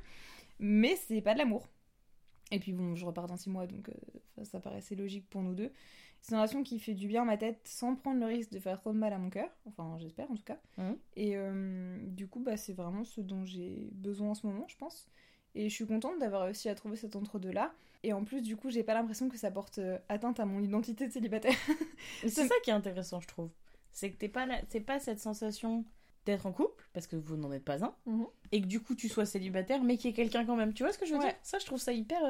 Mais 0.61 0.97
c'est 0.97 1.21
pas 1.23 1.35
de 1.35 1.39
l'amour. 1.39 1.69
Et 2.51 2.59
puis 2.59 2.73
bon, 2.73 2.95
je 2.95 3.05
repars 3.07 3.27
dans 3.27 3.37
six 3.37 3.51
mois, 3.51 3.67
donc 3.67 3.89
euh, 3.89 4.45
ça- 4.45 4.61
paraissait 4.61 4.95
logique 4.95 5.29
pour 5.31 5.43
nous 5.43 5.55
deux. 5.55 5.73
C'est 6.21 6.33
une 6.33 6.39
relation 6.39 6.63
qui 6.63 6.79
fait 6.79 6.95
du 6.95 7.09
bien 7.09 7.23
à 7.23 7.25
ma 7.25 7.37
tête 7.37 7.61
sans 7.65 7.97
prendre 7.97 8.21
le 8.21 8.27
risque 8.27 8.53
de 8.53 8.61
faire 8.61 8.79
trop 8.79 8.93
de 8.93 8.99
mal 8.99 9.13
à 9.13 9.19
mon 9.19 9.31
cœur. 9.31 9.49
Enfin, 9.67 9.97
j'espère 9.99 10.31
en 10.31 10.37
tout 10.37 10.45
cas. 10.45 10.59
Mhm. 10.79 10.97
Et 11.17 11.33
euh, 11.37 11.99
du 12.09 12.29
coup, 12.29 12.41
bah, 12.41 12.57
c'est 12.57 12.75
vraiment 12.75 13.05
ce 13.05 13.21
dont 13.21 13.45
j'ai 13.45 13.89
besoin 13.93 14.31
en 14.31 14.35
ce 14.35 14.47
moment, 14.47 14.67
je 14.69 14.77
pense. 14.77 15.09
Et 15.55 15.69
je 15.69 15.75
suis 15.75 15.87
contente 15.87 16.19
d'avoir 16.21 16.43
réussi 16.45 16.69
à 16.69 16.75
trouver 16.75 16.97
cet 16.97 17.17
entre-deux-là. 17.17 17.75
Et 18.05 18.13
en 18.13 18.25
plus, 18.25 18.41
du 18.43 18.57
coup, 18.57 18.71
j'ai 18.71 18.83
pas 18.85 18.95
l'impression 18.95 19.29
que 19.29 19.37
ça 19.37 19.51
porte 19.51 19.81
atteinte 20.09 20.41
à 20.41 20.45
mon 20.45 20.61
identité 20.63 21.07
de 21.09 21.13
célibataire. 21.13 21.57
C'est 22.23 22.47
ça 22.47 22.55
qui 22.63 22.71
est 22.71 22.75
intéressant, 22.75 23.21
je 23.21 23.29
trouve. 23.29 23.51
C'est 23.93 24.11
que 24.11 24.17
t'es 24.17 24.29
pas, 24.29 24.47
là- 24.47 24.61
c'est 24.69 24.81
pas 24.81 24.99
cette 24.99 25.21
sensation 25.21 25.85
d'être 26.25 26.47
en 26.47 26.53
couple, 26.53 26.85
parce 26.93 27.07
que 27.09 27.17
vous 27.17 27.37
n'en 27.37 27.51
êtes 27.53 27.65
pas 27.65 27.85
un, 27.85 27.95
Mhm. 28.07 28.27
et 28.53 28.63
que 28.63 28.67
du 28.67 28.81
coup 28.81 28.95
tu 28.95 29.09
sois 29.09 29.27
célibataire, 29.27 29.83
mais 29.83 29.97
qu'il 29.97 30.11
y 30.11 30.13
ait 30.13 30.17
quelqu'un 30.17 30.45
quand 30.47 30.55
même. 30.57 30.73
Tu 30.73 30.85
vois 30.85 30.93
ce 30.93 30.99
que 30.99 31.05
je 31.05 31.13
veux 31.13 31.19
Ouais. 31.19 31.27
dire? 31.27 31.35
Ça, 31.43 31.59
je 31.59 31.67
trouve 31.67 31.81
ça 31.81 31.93
hyper. 31.93 32.21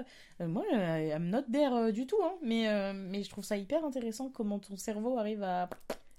euh, 0.41 0.49
moi, 0.49 0.65
euh, 0.73 1.15
I'm 1.15 1.29
not 1.29 1.43
there 1.53 1.73
euh, 1.75 1.93
du 1.93 2.07
tout, 2.07 2.17
hein, 2.25 2.33
mais, 2.43 2.69
euh, 2.69 2.93
mais 2.95 3.23
je 3.23 3.29
trouve 3.31 3.45
ça 3.45 3.57
hyper 3.57 3.85
intéressant 3.85 4.31
comment 4.31 4.59
ton 4.59 4.77
cerveau 4.77 5.19
arrive 5.19 5.43
à. 5.43 5.69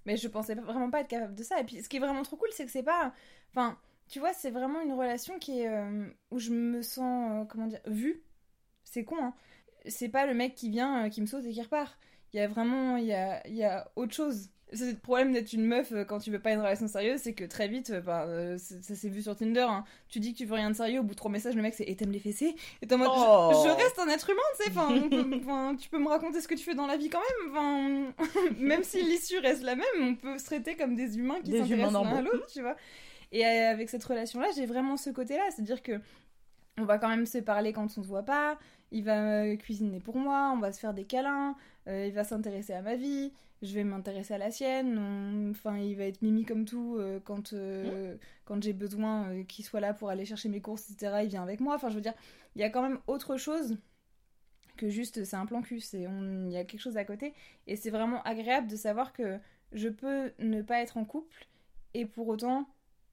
Mais 0.05 0.17
je 0.17 0.27
pensais 0.27 0.53
vraiment 0.53 0.91
pas 0.91 0.99
être 1.01 1.07
capable 1.07 1.33
de 1.33 1.43
ça. 1.43 1.59
Et 1.59 1.63
puis 1.63 1.81
ce 1.81 1.89
qui 1.89 1.97
est 1.97 1.99
vraiment 1.99 2.21
trop 2.23 2.35
cool, 2.37 2.49
c'est 2.51 2.65
que 2.65 2.71
c'est 2.71 2.83
pas. 2.83 3.11
Enfin, 3.51 3.77
tu 4.07 4.19
vois, 4.19 4.33
c'est 4.33 4.51
vraiment 4.51 4.81
une 4.81 4.93
relation 4.93 5.39
qui 5.39 5.61
est. 5.61 5.67
euh, 5.69 6.05
où 6.29 6.37
je 6.39 6.51
me 6.51 6.81
sens. 6.83 7.47
comment 7.49 7.65
dire 7.67 7.81
Vue. 7.87 8.21
C'est 8.83 9.03
con, 9.03 9.15
hein. 9.19 9.33
C'est 9.87 10.09
pas 10.09 10.25
le 10.27 10.33
mec 10.35 10.53
qui 10.55 10.69
vient, 10.69 11.09
qui 11.09 11.21
me 11.21 11.25
saute 11.25 11.45
et 11.45 11.51
qui 11.51 11.61
repart. 11.61 11.97
Il 12.33 12.37
y 12.37 12.39
a 12.39 12.47
vraiment. 12.47 12.97
Il 12.97 13.05
y 13.05 13.13
a, 13.13 13.45
il 13.47 13.55
y 13.55 13.63
a 13.63 13.89
autre 13.95 14.13
chose. 14.13 14.49
C'est 14.73 14.91
le 14.91 14.97
problème 14.97 15.31
d'être 15.33 15.53
une 15.53 15.65
meuf 15.65 15.91
euh, 15.91 16.03
quand 16.03 16.19
tu 16.19 16.31
veux 16.31 16.39
pas 16.39 16.51
une 16.51 16.59
relation 16.59 16.87
sérieuse, 16.87 17.19
c'est 17.21 17.33
que 17.33 17.43
très 17.43 17.67
vite, 17.67 17.91
euh, 17.91 18.01
bah, 18.01 18.23
euh, 18.27 18.57
ça 18.57 18.95
s'est 18.95 19.09
vu 19.09 19.21
sur 19.21 19.35
Tinder. 19.35 19.65
hein. 19.69 19.83
Tu 20.09 20.19
dis 20.19 20.33
que 20.33 20.37
tu 20.39 20.45
veux 20.45 20.55
rien 20.55 20.69
de 20.71 20.75
sérieux, 20.75 20.99
au 20.99 21.03
bout 21.03 21.11
de 21.11 21.17
trois 21.17 21.31
messages, 21.31 21.55
le 21.55 21.61
mec 21.61 21.73
c'est 21.75 21.83
et 21.83 21.95
t'aimes 21.95 22.11
les 22.11 22.19
fessées? 22.19 22.55
Et 22.81 22.87
t'es 22.87 22.95
en 22.95 22.97
mode 22.97 23.07
je- 23.09 23.13
Oh. 23.15 23.51
je, 23.65 23.69
reste 23.69 23.99
un 23.99 24.07
être 24.09 24.29
humain, 24.29 24.41
tu 24.57 24.63
sais. 24.63 25.39
Enfin, 25.41 25.75
tu 25.75 25.89
peux 25.89 25.99
me 25.99 26.07
raconter 26.09 26.41
ce 26.41 26.47
que 26.47 26.55
tu 26.55 26.63
fais 26.63 26.75
dans 26.75 26.87
la 26.87 26.97
vie 26.97 27.09
quand 27.09 27.21
même. 27.53 28.13
Même 28.59 28.83
si 28.83 29.01
l'issue 29.03 29.37
reste 29.39 29.63
la 29.63 29.75
même, 29.75 29.85
on 30.01 30.15
peut 30.15 30.37
se 30.37 30.45
traiter 30.45 30.75
comme 30.75 30.95
des 30.95 31.17
humains 31.17 31.39
qui 31.43 31.51
s'intéressent 31.51 31.93
l'un 32.03 32.15
à 32.17 32.21
l'autre, 32.21 32.47
tu 32.51 32.61
vois. 32.61 32.75
Et 33.31 33.45
euh, 33.45 33.71
avec 33.71 33.89
cette 33.89 34.03
relation-là, 34.03 34.47
j'ai 34.55 34.65
vraiment 34.65 34.97
ce 34.97 35.09
côté-là, 35.09 35.43
c'est-à-dire 35.55 35.81
que 35.81 35.99
on 36.79 36.85
va 36.85 36.97
quand 36.97 37.09
même 37.09 37.25
se 37.25 37.37
parler 37.37 37.73
quand 37.73 37.85
on 37.97 38.01
se 38.03 38.07
voit 38.07 38.23
pas. 38.23 38.57
Il 38.91 39.03
va 39.03 39.55
cuisiner 39.57 39.99
pour 39.99 40.17
moi, 40.17 40.51
on 40.55 40.59
va 40.59 40.71
se 40.71 40.79
faire 40.79 40.93
des 40.93 41.03
câlins, 41.03 41.55
euh, 41.87 42.05
il 42.07 42.13
va 42.13 42.23
s'intéresser 42.23 42.73
à 42.73 42.81
ma 42.81 42.95
vie, 42.95 43.31
je 43.63 43.73
vais 43.73 43.83
m'intéresser 43.83 44.35
à 44.35 44.37
la 44.37 44.51
sienne. 44.51 44.97
on- 44.99 45.49
Enfin, 45.51 45.77
il 45.79 45.95
va 45.95 46.03
être 46.05 46.21
mimi 46.21 46.45
comme 46.45 46.65
tout 46.65 46.97
euh, 46.99 47.19
quand 47.23 47.53
euh, 47.53 48.15
quand 48.45 48.61
j'ai 48.61 48.73
besoin 48.73 49.29
euh, 49.29 49.43
qu'il 49.43 49.65
soit 49.65 49.79
là 49.79 49.93
pour 49.93 50.09
aller 50.09 50.25
chercher 50.25 50.49
mes 50.49 50.61
courses, 50.61 50.89
etc. 50.91 51.23
Il 51.23 51.29
vient 51.29 51.41
avec 51.43 51.59
moi. 51.59 51.75
Enfin, 51.75 51.89
je 51.89 51.95
veux 51.95 52.01
dire, 52.01 52.13
il 52.55 52.61
y 52.61 52.63
a 52.63 52.69
quand 52.69 52.81
même 52.83 52.99
autre 53.07 53.37
chose 53.37 53.77
que 54.77 54.89
juste 54.89 55.23
c'est 55.23 55.35
un 55.35 55.45
plan 55.45 55.61
cul. 55.61 55.79
C'est 55.79 56.05
on- 56.07 56.45
il 56.47 56.51
y 56.53 56.57
a 56.57 56.65
quelque 56.65 56.81
chose 56.81 56.97
à 56.97 57.05
côté 57.05 57.33
et 57.67 57.75
c'est 57.75 57.89
vraiment 57.91 58.21
agréable 58.23 58.67
de 58.67 58.75
savoir 58.75 59.13
que 59.13 59.39
je 59.71 59.89
peux 59.89 60.31
ne 60.39 60.61
pas 60.61 60.81
être 60.81 60.97
en 60.97 61.05
couple 61.05 61.47
et 61.93 62.05
pour 62.05 62.27
autant 62.27 62.67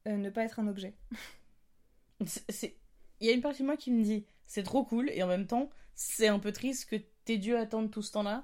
ne 0.07 0.31
pas 0.31 0.45
être 0.45 0.59
un 0.61 0.67
objet. 0.69 0.95
C'est- 2.49 2.77
Il 3.21 3.27
y 3.27 3.31
a 3.31 3.35
une 3.35 3.43
partie 3.43 3.61
de 3.63 3.67
moi 3.67 3.77
qui 3.77 3.91
me 3.91 4.03
dit 4.03 4.25
c'est 4.47 4.63
trop 4.63 4.83
cool, 4.85 5.11
et 5.11 5.23
en 5.23 5.27
même 5.29 5.47
temps, 5.47 5.71
c'est 5.95 6.27
un 6.29 6.39
peu 6.39 6.53
triste 6.53 6.89
que 6.91 6.97
t'aies 7.25 7.39
dû 7.39 7.55
attendre 7.55 7.89
tout 7.91 8.03
ce 8.03 8.11
temps-là 8.13 8.43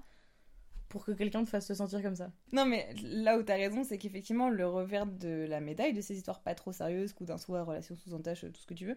pour 0.89 1.05
que 1.05 1.13
quelqu'un 1.13 1.45
te 1.45 1.49
fasse 1.49 1.67
te 1.67 1.75
sentir 1.75 2.03
comme 2.03 2.17
ça. 2.17 2.31
Non, 2.53 2.65
mais 2.65 2.95
là 3.03 3.39
où 3.39 3.43
t'as 3.43 3.57
raison, 3.57 3.85
c'est 3.85 3.99
qu'effectivement, 3.99 4.49
le 4.49 4.67
revers 4.67 5.07
de 5.07 5.47
la 5.49 5.61
médaille 5.61 5.93
de 5.93 6.01
ces 6.01 6.17
histoires 6.17 6.41
pas 6.41 6.55
trop 6.55 6.73
sérieuses, 6.73 7.13
coup 7.13 7.25
d'un 7.25 7.39
soir, 7.39 7.67
relation 7.67 7.97
sous 7.97 8.15
entache, 8.15 8.41
tout 8.41 8.61
ce 8.61 8.67
que 8.67 8.75
tu 8.75 8.87
veux, 8.87 8.97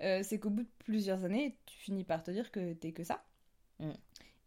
euh, 0.00 0.20
c'est 0.22 0.38
qu'au 0.38 0.50
bout 0.50 0.62
de 0.62 0.70
plusieurs 0.78 1.24
années, 1.24 1.56
tu 1.66 1.78
finis 1.78 2.04
par 2.04 2.22
te 2.22 2.30
dire 2.30 2.50
que 2.50 2.72
t'es 2.72 2.92
que 2.92 3.04
ça. 3.04 3.24
Mm. 3.80 3.90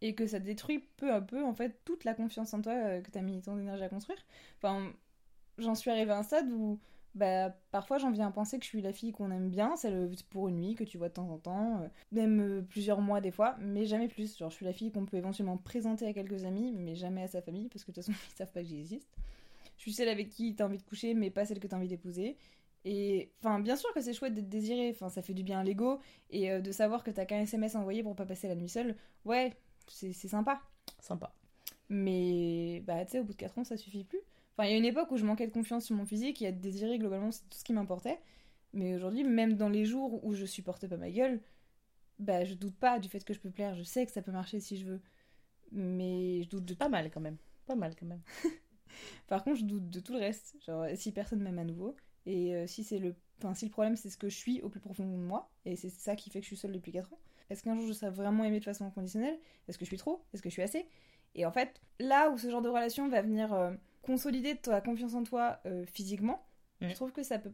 Et 0.04 0.16
que 0.16 0.26
ça 0.26 0.40
détruit 0.40 0.80
peu 0.98 1.14
à 1.14 1.22
peu, 1.22 1.44
en 1.44 1.54
fait, 1.54 1.80
toute 1.86 2.04
la 2.04 2.14
confiance 2.14 2.54
en 2.54 2.62
toi 2.62 2.74
euh, 2.74 3.02
que 3.02 3.12
t'as 3.12 3.22
mis 3.22 3.42
tant 3.42 3.56
d'énergie 3.56 3.84
à 3.84 3.90
construire. 3.90 4.20
Enfin, 4.58 4.92
j'en 5.60 5.76
suis 5.76 5.92
arrivée 5.92 6.12
à 6.12 6.18
un 6.18 6.24
stade 6.24 6.52
où, 6.52 6.80
bah, 7.14 7.50
parfois 7.72 7.98
j'en 7.98 8.12
viens 8.12 8.28
à 8.28 8.32
penser 8.32 8.58
que 8.58 8.64
je 8.64 8.70
suis 8.70 8.82
la 8.82 8.94
fille 8.94 9.12
qu'on 9.12 9.32
aime 9.32 9.50
bien, 9.50 9.76
celle 9.76 10.10
pour 10.30 10.48
une 10.48 10.60
nuit, 10.60 10.76
que 10.76 10.84
tu 10.84 10.98
vois 10.98 11.10
de 11.10 11.14
temps 11.14 11.30
en 11.30 11.38
temps, 11.38 11.82
euh, 11.82 11.88
même 12.12 12.40
euh, 12.40 12.62
plusieurs 12.62 13.02
mois 13.02 13.20
des 13.22 13.32
fois, 13.32 13.58
mais 13.60 13.86
jamais 13.86 14.08
plus. 14.08 14.38
Genre, 14.38 14.50
je 14.50 14.56
suis 14.56 14.66
la 14.66 14.74
fille 14.74 14.92
qu'on 14.92 15.06
peut 15.06 15.18
éventuellement 15.18 15.58
présenter 15.58 16.08
à 16.08 16.14
quelques 16.14 16.46
amis, 16.46 16.72
mais 16.72 16.96
jamais 16.96 17.24
à 17.24 17.28
sa 17.28 17.42
famille, 17.42 17.68
parce 17.70 17.84
que 17.84 17.92
de 17.92 17.96
toute 17.96 18.06
façon, 18.06 18.18
ils 18.34 18.38
savent 18.38 18.52
pas 18.52 18.62
que 18.62 18.68
j'existe. 18.68 19.10
Je 19.78 19.82
suis 19.84 19.94
celle 19.94 20.10
avec 20.10 20.30
qui 20.30 20.56
t'as 20.56 20.66
envie 20.66 20.78
de 20.78 20.84
coucher, 20.84 21.14
mais 21.14 21.30
pas 21.30 21.46
celle 21.46 21.60
que 21.60 21.68
t'as 21.68 21.78
envie 21.78 21.88
d'épouser. 21.88 22.38
Et 22.86 23.32
enfin, 23.40 23.60
bien 23.60 23.76
sûr 23.76 23.94
que 23.94 24.02
c'est 24.02 24.14
chouette 24.14 24.34
d'être 24.34 24.50
désiré, 24.50 24.90
enfin, 24.92 25.10
ça 25.10 25.22
fait 25.22 25.34
du 25.34 25.44
bien 25.44 25.60
à 25.60 25.64
l'ego, 25.64 26.00
et 26.30 26.52
euh, 26.52 26.62
de 26.62 26.72
savoir 26.72 27.04
que 27.04 27.12
t'as 27.12 27.26
qu'un 27.26 27.42
SMS 27.42 27.76
envoyé 27.76 28.04
pour 28.04 28.16
pas 28.16 28.26
passer 28.26 28.48
la 28.48 28.56
nuit 28.56 28.70
seule, 28.70 28.96
ouais, 29.26 29.54
c'est 29.88 30.14
c'est 30.14 30.28
sympa. 30.30 30.62
Sympa. 31.00 31.34
Mais 31.90 32.82
bah, 32.88 33.04
tu 33.06 33.12
sais, 33.12 33.20
au 33.20 33.24
bout 33.26 33.34
de 33.34 33.38
4 33.38 33.58
ans, 33.60 33.64
ça 33.64 33.78
suffit 33.78 34.04
plus. 34.06 34.22
Enfin, 34.54 34.68
il 34.68 34.72
y 34.72 34.76
a 34.76 34.78
une 34.78 34.86
époque 34.86 35.12
où 35.12 35.18
je 35.18 35.26
manquais 35.26 35.48
de 35.48 35.52
confiance 35.52 35.86
sur 35.86 35.96
mon 35.96 36.06
physique 36.06 36.42
et 36.42 36.46
être 36.46 36.60
désiré, 36.60 37.00
globalement, 37.00 37.32
c'est 37.32 37.48
tout 37.50 37.58
ce 37.58 37.64
qui 37.64 37.74
m'importait. 37.74 38.20
Mais 38.74 38.96
aujourd'hui, 38.96 39.24
même 39.24 39.56
dans 39.56 39.70
les 39.70 39.86
jours 39.86 40.24
où 40.26 40.34
je 40.34 40.46
supporte 40.46 40.88
pas 40.88 40.98
ma 40.98 41.12
gueule, 41.12 41.42
bah, 42.20 42.44
je 42.46 42.54
doute 42.54 42.76
pas 42.76 43.00
du 43.00 43.10
fait 43.10 43.24
que 43.24 43.34
je 43.34 43.40
peux 43.40 43.50
plaire. 43.50 43.76
Je 43.76 43.84
sais 43.84 44.06
que 44.06 44.12
ça 44.12 44.22
peut 44.22 44.32
marcher 44.32 44.60
si 44.60 44.78
je 44.78 44.86
veux. 44.86 45.02
Mais 45.72 46.44
je 46.44 46.50
doute 46.50 46.66
de 46.66 46.74
Pas 46.74 46.90
mal 46.90 47.10
quand 47.12 47.22
même. 47.22 47.38
Pas 47.66 47.76
mal 47.76 47.96
quand 47.96 48.06
même. 48.06 48.22
Par 49.28 49.44
contre, 49.44 49.58
je 49.58 49.66
doute 49.66 49.90
de 49.90 50.00
tout 50.00 50.14
le 50.14 50.20
reste. 50.20 50.56
Genre, 50.66 50.86
si 50.96 51.12
personne 51.12 51.42
m'aime 51.42 51.60
à 51.60 51.64
nouveau, 51.64 51.96
et 52.26 52.56
euh, 52.56 52.68
si 52.68 52.84
c'est 52.84 53.00
le... 53.00 53.16
Enfin, 53.40 53.54
si 53.56 53.66
le 53.66 53.72
problème, 53.72 53.96
c'est 53.96 54.10
ce 54.10 54.18
que 54.18 54.30
je 54.30 54.36
suis 54.36 54.62
au 54.62 54.70
plus 54.70 54.80
profond 54.80 55.06
de 55.06 55.16
moi, 55.16 55.50
et 55.66 55.76
c'est 55.76 55.90
ça 55.90 56.16
qui 56.16 56.30
fait 56.30 56.40
que 56.40 56.44
je 56.44 56.50
suis 56.50 56.58
seule 56.58 56.74
depuis 56.74 56.92
4 56.92 57.12
ans, 57.12 57.20
est-ce 57.50 57.64
qu'un 57.64 57.76
jour 57.76 57.88
je 57.88 57.94
serai 57.94 58.12
vraiment 58.12 58.44
aimée 58.44 58.60
de 58.60 58.66
façon 58.66 58.86
inconditionnelle? 58.86 59.38
Est-ce 59.68 59.78
que 59.78 59.86
je 59.86 59.90
suis 59.90 59.98
trop? 59.98 60.24
Est-ce 60.34 60.42
que 60.42 60.50
je 60.50 60.54
suis 60.54 60.62
assez? 60.62 60.86
Et 61.36 61.46
en 61.46 61.52
fait, 61.52 61.82
là 62.00 62.30
où 62.30 62.38
ce 62.38 62.50
genre 62.50 62.62
de 62.62 62.70
relation 62.70 63.10
va 63.10 63.22
venir 63.22 63.54
euh, 63.54 63.72
consolider 64.02 64.56
ta 64.58 64.82
confiance 64.82 65.14
en 65.14 65.24
toi 65.24 65.60
euh, 65.66 65.86
physiquement, 65.86 66.46
Mm. 66.82 66.90
je 66.90 66.96
trouve 66.96 67.12
que 67.12 67.24
ça 67.24 67.40
peut, 67.40 67.52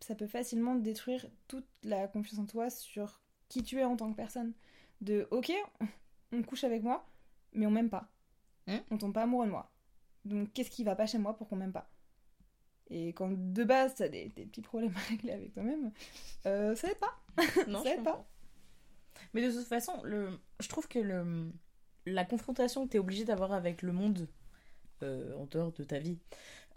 ça 0.00 0.14
peut 0.14 0.26
facilement 0.26 0.74
détruire 0.74 1.26
toute 1.48 1.66
la 1.82 2.06
confiance 2.06 2.38
en 2.38 2.46
toi 2.46 2.70
sur 2.70 3.22
qui 3.48 3.62
tu 3.62 3.78
es 3.78 3.84
en 3.84 3.96
tant 3.96 4.10
que 4.10 4.16
personne. 4.16 4.52
De, 5.00 5.26
ok, 5.30 5.50
on 6.32 6.42
couche 6.42 6.64
avec 6.64 6.82
moi, 6.82 7.06
mais 7.52 7.66
on 7.66 7.70
m'aime 7.70 7.90
pas. 7.90 8.12
Mm. 8.66 8.76
On 8.90 8.98
tombe 8.98 9.14
pas 9.14 9.22
amoureux 9.22 9.46
de 9.46 9.50
moi. 9.50 9.72
Donc 10.24 10.52
qu'est-ce 10.52 10.70
qui 10.70 10.84
va 10.84 10.94
pas 10.94 11.06
chez 11.06 11.18
moi 11.18 11.36
pour 11.36 11.48
qu'on 11.48 11.56
m'aime 11.56 11.72
pas? 11.72 11.90
Et 12.90 13.12
quand 13.14 13.30
de 13.32 13.64
base 13.64 13.94
t'as 13.94 14.08
des, 14.08 14.28
des 14.30 14.44
petits 14.44 14.62
problèmes 14.62 14.92
à 14.94 15.00
régler 15.08 15.32
avec 15.32 15.54
toi-même, 15.54 15.92
euh, 16.46 16.74
ça 16.74 16.88
aide 16.90 16.98
pas. 16.98 17.18
Non, 17.68 17.82
Ça 17.82 17.94
aide 17.94 18.04
pas. 18.04 18.28
Mais 19.32 19.42
de 19.46 19.50
toute 19.50 19.66
façon, 19.66 20.02
le... 20.02 20.38
je 20.60 20.68
trouve 20.68 20.88
que 20.88 20.98
le... 20.98 21.50
la 22.04 22.24
confrontation 22.24 22.84
que 22.84 22.90
tu 22.90 22.96
es 22.96 23.00
obligé 23.00 23.24
d'avoir 23.24 23.52
avec 23.52 23.82
le 23.82 23.92
monde 23.92 24.28
euh, 25.02 25.34
en 25.36 25.46
dehors 25.46 25.72
de 25.72 25.84
ta 25.84 25.98
vie, 25.98 26.18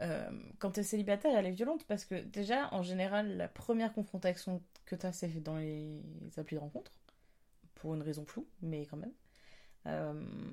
euh, 0.02 0.30
quand 0.60 0.72
tu 0.74 0.82
es 0.82 0.84
célibataire, 0.84 1.38
elle 1.38 1.46
est 1.48 1.52
violente 1.52 1.86
parce 1.88 2.06
que 2.06 2.16
déjà, 2.24 2.74
en 2.74 2.84
général, 2.84 3.38
la 3.38 3.48
première 3.50 3.94
confrontation 3.94 4.64
que 4.86 4.96
tu 4.96 5.06
as, 5.06 5.14
c'est 5.14 5.42
dans 5.44 5.58
les 5.58 6.02
applis 6.38 6.56
de 6.56 6.62
rencontre, 6.62 6.94
pour 7.76 7.96
une 7.96 8.04
raison 8.04 8.26
floue, 8.26 8.48
mais 8.62 8.86
quand 8.88 8.98
même. 8.98 9.14
Euh, 9.88 10.52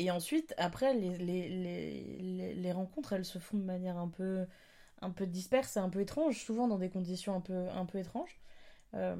Et 0.00 0.10
ensuite, 0.10 0.54
après, 0.58 0.94
les, 0.94 1.18
les, 1.18 1.48
les, 1.48 2.18
les, 2.18 2.54
les 2.54 2.72
rencontres, 2.72 3.12
elles 3.14 3.24
se 3.24 3.38
font 3.38 3.58
de 3.58 3.64
manière 3.64 3.96
un 3.98 4.08
peu, 4.08 4.46
un 5.02 5.10
peu 5.10 5.26
disperse 5.26 5.76
et 5.76 5.80
un 5.80 5.90
peu 5.90 6.00
étrange, 6.00 6.38
souvent 6.44 6.68
dans 6.68 6.78
des 6.78 6.90
conditions 6.90 7.34
un 7.36 7.40
peu, 7.42 7.68
un 7.70 7.86
peu 7.86 7.98
étranges. 7.98 8.40
Euh, 8.94 9.16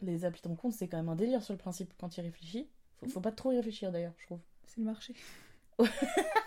les 0.00 0.24
applis 0.24 0.42
de 0.42 0.48
rencontre, 0.48 0.76
c'est 0.76 0.88
quand 0.88 0.96
même 0.98 1.08
un 1.08 1.16
délire 1.16 1.42
sur 1.42 1.54
le 1.54 1.58
principe 1.58 1.94
quand 1.98 2.16
il 2.16 2.22
réfléchit. 2.22 2.68
Faut, 2.98 3.06
faut 3.08 3.20
pas 3.20 3.32
trop 3.32 3.52
y 3.52 3.56
réfléchir 3.56 3.92
d'ailleurs, 3.92 4.14
je 4.18 4.26
trouve. 4.26 4.40
C'est 4.66 4.78
le 4.80 4.84
marché. 4.86 5.14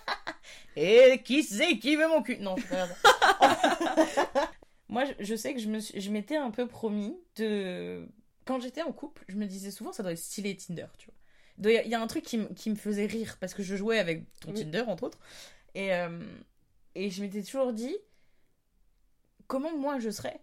Et 0.75 1.21
qui 1.23 1.43
c'est 1.43 1.79
qui 1.79 1.95
veut 1.95 2.07
mon 2.07 2.21
cul 2.21 2.37
Non, 2.37 2.55
grave. 2.55 2.93
Moi, 4.89 5.05
je, 5.05 5.13
je 5.23 5.35
sais 5.35 5.53
que 5.53 5.59
je 5.59 5.67
me 5.67 5.79
suis- 5.79 5.99
je 5.99 6.11
m'étais 6.11 6.35
un 6.37 6.51
peu 6.51 6.67
promis 6.67 7.17
de. 7.37 8.07
Quand 8.45 8.59
j'étais 8.59 8.83
en 8.83 8.91
couple, 8.91 9.23
je 9.27 9.35
me 9.35 9.45
disais 9.47 9.71
souvent 9.71 9.91
ça 9.91 10.03
doit 10.03 10.11
être 10.11 10.19
stylé 10.19 10.55
Tinder, 10.55 10.85
tu 10.97 11.07
vois. 11.07 11.15
Il 11.71 11.73
y, 11.75 11.77
a- 11.77 11.83
il 11.83 11.89
y 11.89 11.95
a 11.95 12.01
un 12.01 12.07
truc 12.07 12.23
qui, 12.23 12.37
me- 12.37 12.53
qui 12.53 12.69
me 12.69 12.75
faisait 12.75 13.05
rire 13.07 13.37
parce 13.39 13.53
que 13.53 13.63
je 13.63 13.75
jouais 13.75 13.97
avec 13.99 14.23
ton 14.41 14.51
Oui. 14.51 14.59
Tinder, 14.61 14.81
entre 14.87 15.03
autres. 15.03 15.19
Et, 15.73 15.93
euh, 15.93 16.19
et 16.95 17.09
je 17.09 17.21
m'étais 17.23 17.41
toujours 17.43 17.73
dit 17.73 17.95
comment 19.47 19.75
moi 19.77 19.99
je 19.99 20.09
serais 20.09 20.39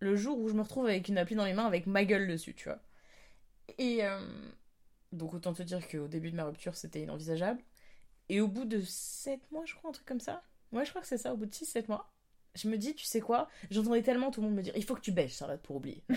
le 0.00 0.16
jour 0.16 0.38
où 0.38 0.48
je 0.48 0.54
me 0.54 0.62
retrouve 0.62 0.86
avec 0.86 1.08
une 1.08 1.18
appli 1.18 1.36
dans 1.36 1.44
les 1.44 1.52
mains 1.54 1.66
avec 1.66 1.86
ma 1.86 2.04
gueule 2.04 2.26
dessus, 2.28 2.54
tu 2.54 2.68
vois. 2.68 2.80
Et 3.78 4.04
euh, 4.04 4.20
donc 5.12 5.34
autant 5.34 5.52
te 5.52 5.62
dire 5.62 5.86
qu'au 5.88 6.08
début 6.08 6.30
de 6.30 6.36
ma 6.36 6.44
rupture, 6.44 6.76
c'était 6.76 7.02
inenvisageable. 7.02 7.60
Et 8.28 8.40
au 8.40 8.48
bout 8.48 8.64
de 8.64 8.80
7 8.80 9.40
mois, 9.50 9.64
je 9.66 9.74
crois, 9.74 9.90
un 9.90 9.92
truc 9.92 10.06
comme 10.06 10.20
ça. 10.20 10.42
Ouais, 10.72 10.84
je 10.84 10.90
crois 10.90 11.02
que 11.02 11.08
c'est 11.08 11.18
ça, 11.18 11.32
au 11.34 11.36
bout 11.36 11.46
de 11.46 11.52
6-7 11.52 11.88
mois. 11.88 12.10
Je 12.54 12.68
me 12.68 12.76
dis, 12.76 12.94
tu 12.94 13.04
sais 13.04 13.20
quoi? 13.20 13.48
J'entendais 13.70 14.02
tellement 14.02 14.30
tout 14.30 14.40
le 14.40 14.48
monde 14.48 14.56
me 14.56 14.62
dire, 14.62 14.74
il 14.76 14.84
faut 14.84 14.94
que 14.94 15.00
tu 15.00 15.12
bêches, 15.12 15.36
Charlotte, 15.36 15.60
pour 15.62 15.76
oublier. 15.76 16.02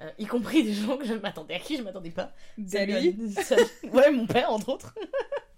Euh, 0.00 0.10
y 0.18 0.26
compris 0.26 0.64
des 0.64 0.72
gens 0.72 0.96
que 0.96 1.04
je 1.04 1.14
m'attendais 1.14 1.54
à 1.54 1.60
qui 1.60 1.76
je 1.76 1.82
m'attendais 1.82 2.10
pas. 2.10 2.32
Dali. 2.58 3.16
Salut. 3.34 3.62
Ouais, 3.92 4.10
mon 4.10 4.26
père, 4.26 4.50
entre 4.50 4.70
autres. 4.70 4.96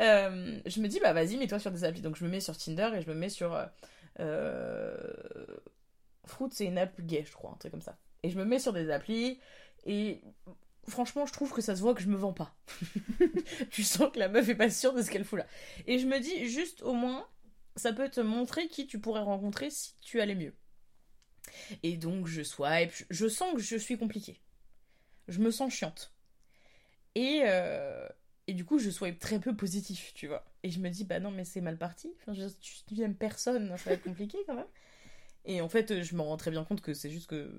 Euh, 0.00 0.58
je 0.64 0.80
me 0.80 0.88
dis, 0.88 1.00
bah 1.00 1.12
vas-y, 1.12 1.36
mets-toi 1.36 1.58
sur 1.58 1.70
des 1.70 1.84
applis. 1.84 2.00
Donc 2.00 2.16
je 2.16 2.24
me 2.24 2.30
mets 2.30 2.40
sur 2.40 2.56
Tinder 2.56 2.90
et 2.94 3.02
je 3.02 3.08
me 3.08 3.14
mets 3.14 3.28
sur. 3.28 3.52
Euh, 3.52 3.66
euh, 4.20 4.96
Fruit, 6.24 6.48
c'est 6.52 6.66
une 6.66 6.78
app 6.78 7.00
gay, 7.00 7.24
je 7.26 7.32
crois, 7.32 7.50
un 7.50 7.56
truc 7.56 7.72
comme 7.72 7.82
ça. 7.82 7.98
Et 8.22 8.30
je 8.30 8.38
me 8.38 8.44
mets 8.44 8.58
sur 8.58 8.72
des 8.72 8.90
applis 8.90 9.40
et 9.84 10.22
franchement, 10.88 11.26
je 11.26 11.32
trouve 11.32 11.52
que 11.52 11.60
ça 11.60 11.76
se 11.76 11.80
voit 11.80 11.94
que 11.94 12.02
je 12.02 12.08
me 12.08 12.16
vends 12.16 12.32
pas. 12.32 12.54
tu 13.70 13.82
sens 13.82 14.10
que 14.12 14.18
la 14.18 14.28
meuf 14.28 14.48
est 14.48 14.54
pas 14.54 14.70
sûre 14.70 14.92
de 14.92 15.02
ce 15.02 15.10
qu'elle 15.10 15.24
fout 15.24 15.38
là. 15.38 15.46
Et 15.86 15.98
je 15.98 16.06
me 16.06 16.18
dis, 16.18 16.48
juste 16.48 16.82
au 16.82 16.92
moins, 16.92 17.26
ça 17.76 17.92
peut 17.92 18.08
te 18.08 18.20
montrer 18.20 18.68
qui 18.68 18.86
tu 18.86 18.98
pourrais 18.98 19.20
rencontrer 19.20 19.70
si 19.70 19.94
tu 20.00 20.20
allais 20.20 20.34
mieux. 20.34 20.54
Et 21.82 21.96
donc 21.96 22.26
je 22.26 22.42
swipe, 22.42 22.92
je, 23.10 23.28
sens 23.28 23.54
que 23.54 23.60
je 23.60 23.76
suis 23.76 23.98
compliquée. 23.98 24.40
Je 25.28 25.40
me 25.40 25.50
sens 25.50 25.72
chiante. 25.72 26.14
Et, 27.14 27.42
euh, 27.44 28.08
Et 28.46 28.54
du 28.54 28.64
coup, 28.64 28.78
je 28.78 28.90
swipe 28.90 29.18
très 29.18 29.40
peu 29.40 29.56
positif, 29.56 30.12
tu 30.14 30.26
vois. 30.26 30.44
Et 30.62 30.70
je 30.70 30.80
me 30.80 30.90
dis, 30.90 31.04
bah 31.04 31.20
non, 31.20 31.30
mais 31.30 31.44
c'est 31.44 31.60
mal 31.60 31.78
parti. 31.78 32.12
Je, 32.28 32.46
tu 32.86 32.94
n'aimes 32.94 33.16
personne, 33.16 33.76
ça 33.76 33.90
va 33.90 33.92
être 33.92 34.02
compliqué 34.02 34.38
quand 34.46 34.54
même. 34.54 34.66
Et 35.44 35.60
en 35.60 35.68
fait, 35.68 36.02
je 36.02 36.14
me 36.14 36.20
rends 36.20 36.36
très 36.36 36.50
bien 36.50 36.64
compte 36.64 36.80
que 36.80 36.94
c'est 36.94 37.10
juste 37.10 37.28
que 37.28 37.50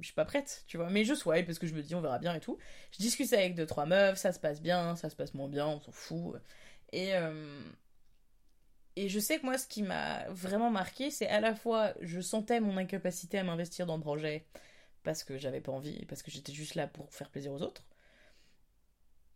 je 0.00 0.06
suis 0.06 0.14
pas 0.14 0.24
prête, 0.24 0.64
tu 0.66 0.76
vois. 0.76 0.90
Mais 0.90 1.04
je 1.04 1.14
swipe 1.14 1.46
parce 1.46 1.58
que 1.58 1.66
je 1.66 1.74
me 1.74 1.82
dis, 1.82 1.94
on 1.94 2.00
verra 2.00 2.18
bien 2.18 2.34
et 2.34 2.40
tout. 2.40 2.58
Je 2.92 2.98
discute 2.98 3.32
avec 3.32 3.54
deux, 3.54 3.66
trois 3.66 3.86
meufs, 3.86 4.18
ça 4.18 4.32
se 4.32 4.40
passe 4.40 4.60
bien, 4.60 4.96
ça 4.96 5.10
se 5.10 5.16
passe 5.16 5.34
moins 5.34 5.48
bien, 5.48 5.66
on 5.66 5.80
s'en 5.80 5.92
fout. 5.92 6.36
Et, 6.92 7.14
euh, 7.14 7.62
et 8.96 9.08
je 9.08 9.18
sais 9.18 9.38
que 9.38 9.44
moi, 9.44 9.58
ce 9.58 9.66
qui 9.66 9.82
m'a 9.82 10.28
vraiment 10.30 10.70
marqué, 10.70 11.10
c'est 11.10 11.28
à 11.28 11.40
la 11.40 11.54
fois, 11.54 11.94
je 12.00 12.20
sentais 12.20 12.60
mon 12.60 12.76
incapacité 12.76 13.38
à 13.38 13.44
m'investir 13.44 13.86
dans 13.86 13.96
le 13.96 14.02
projet 14.02 14.46
parce 15.02 15.24
que 15.24 15.38
j'avais 15.38 15.60
pas 15.60 15.72
envie, 15.72 16.06
parce 16.06 16.22
que 16.22 16.30
j'étais 16.30 16.52
juste 16.52 16.74
là 16.76 16.86
pour 16.88 17.12
faire 17.12 17.30
plaisir 17.30 17.52
aux 17.52 17.62
autres. 17.62 17.84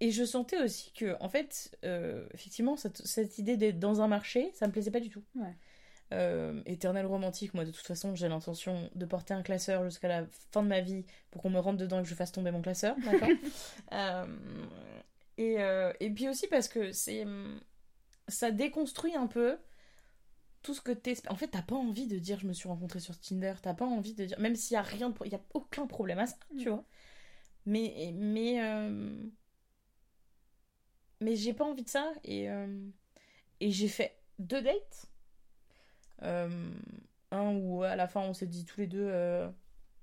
Et 0.01 0.13
je 0.13 0.25
sentais 0.25 0.63
aussi 0.63 0.93
que, 0.93 1.17
en 1.21 1.29
fait, 1.29 1.77
euh, 1.85 2.27
effectivement, 2.33 2.77
cette, 2.77 3.05
cette 3.07 3.39
idée 3.39 3.57
d'être 3.57 3.81
dans 3.81 4.01
un 4.01 4.07
marché, 4.09 4.51
ça 4.55 4.67
me 4.67 4.73
plaisait 4.73 4.93
pas 4.93 5.01
du 5.01 5.11
tout. 5.11 5.25
Ouais. 5.35 5.57
Euh, 6.13 6.63
éternel 6.65 7.05
romantique, 7.05 7.53
moi 7.53 7.67
de 7.67 7.71
toute 7.71 7.87
façon 7.87 8.15
j'ai 8.15 8.29
l'intention 8.29 8.91
de 8.95 9.05
porter 9.05 9.35
un 9.35 9.43
classeur 9.43 9.85
jusqu'à 9.85 10.09
la 10.09 10.27
fin 10.53 10.63
de 10.63 10.69
ma 10.69 10.81
vie 10.81 11.05
pour 11.31 11.43
qu'on 11.43 11.51
me 11.51 11.59
rentre 11.59 11.77
dedans 11.77 12.01
et 12.01 12.03
que 12.03 12.09
je 12.09 12.15
fasse 12.15 12.33
tomber 12.33 12.51
mon 12.51 12.63
classeur, 12.63 12.97
d'accord 13.05 13.35
euh, 13.93 14.27
et, 15.37 15.61
euh, 15.61 15.93
et 16.01 16.11
puis 16.11 16.29
aussi 16.29 16.49
parce 16.49 16.69
que 16.69 16.93
c'est 16.93 17.25
ça 18.29 18.51
déconstruit 18.51 19.15
un 19.17 19.27
peu 19.27 19.59
tout 20.63 20.75
ce 20.75 20.81
que 20.81 20.93
t'es 20.93 21.15
en 21.29 21.37
fait 21.37 21.49
t'as 21.49 21.63
pas 21.63 21.77
envie 21.77 22.07
de 22.07 22.19
dire 22.19 22.39
je 22.41 22.47
me 22.47 22.53
suis 22.53 22.69
rencontrée 22.69 23.01
sur 23.01 23.19
Tinder 23.19 23.55
t'as 23.63 23.75
pas 23.75 23.87
envie 23.87 24.15
de 24.15 24.25
dire 24.25 24.39
même 24.41 24.57
s'il 24.57 24.75
y 24.75 24.77
a 24.77 24.83
rien 24.83 25.15
il 25.25 25.33
y 25.33 25.35
a 25.37 25.41
aucun 25.55 25.87
problème 25.87 26.19
à 26.19 26.27
ça 26.27 26.37
tu 26.59 26.69
vois. 26.69 26.85
Mais 27.67 28.13
mais 28.17 28.59
mais 31.21 31.37
j'ai 31.37 31.53
pas 31.53 31.65
envie 31.65 31.85
de 31.85 31.89
ça 31.89 32.13
et 32.25 32.49
et 33.61 33.71
j'ai 33.71 33.89
fait 33.89 34.17
deux 34.39 34.63
dates. 34.63 34.73
euh, 34.73 35.08
un 36.23 37.55
où 37.55 37.83
à 37.83 37.97
la 37.97 38.09
fin 38.09 38.21
on 38.21 38.35
s'est 38.35 38.47
dit 38.47 38.65
tous 38.65 38.81
les 38.81 38.87
deux 38.87 39.07
euh, 39.07 39.49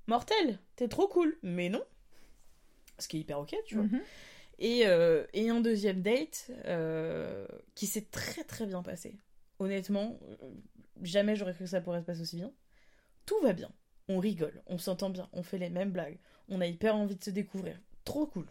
Mortel, 0.08 0.60
t'es 0.75 0.88
trop 0.88 1.08
cool, 1.08 1.38
mais 1.41 1.69
non. 1.69 1.84
Ce 2.99 3.08
qui 3.08 3.17
est 3.17 3.21
hyper 3.21 3.39
ok, 3.39 3.56
tu 3.65 3.75
vois. 3.75 3.86
Mhm. 3.86 4.01
Et, 4.60 4.88
euh, 4.88 5.25
et 5.34 5.49
un 5.49 5.60
deuxième 5.60 6.01
date 6.01 6.51
qui 7.73 7.88
s'est 7.88 8.06
très 8.12 8.43
très 8.43 8.65
bien 8.65 8.84
passé. 8.84 9.19
Honnêtement, 9.60 10.19
jamais 11.01 11.36
j'aurais 11.36 11.54
cru 11.54 11.63
que 11.65 11.69
ça 11.69 11.82
pourrait 11.82 12.01
se 12.01 12.06
passer 12.06 12.21
aussi 12.21 12.38
bien. 12.38 12.51
Tout 13.25 13.39
va 13.41 13.54
bien. 13.54 13.71
On 14.08 14.19
rigole, 14.19 14.62
on 14.67 14.78
s'entend 14.78 15.10
bien, 15.10 15.28
on 15.34 15.41
fait 15.41 15.58
les 15.58 15.69
mêmes 15.69 15.91
blagues. 15.91 16.19
On 16.47 16.62
a 16.62 16.67
hyper 16.67 16.95
envie 16.95 17.15
de 17.15 17.23
se 17.23 17.32
découvrir. 17.32 17.80
Trop 18.04 18.28
cool. 18.28 18.45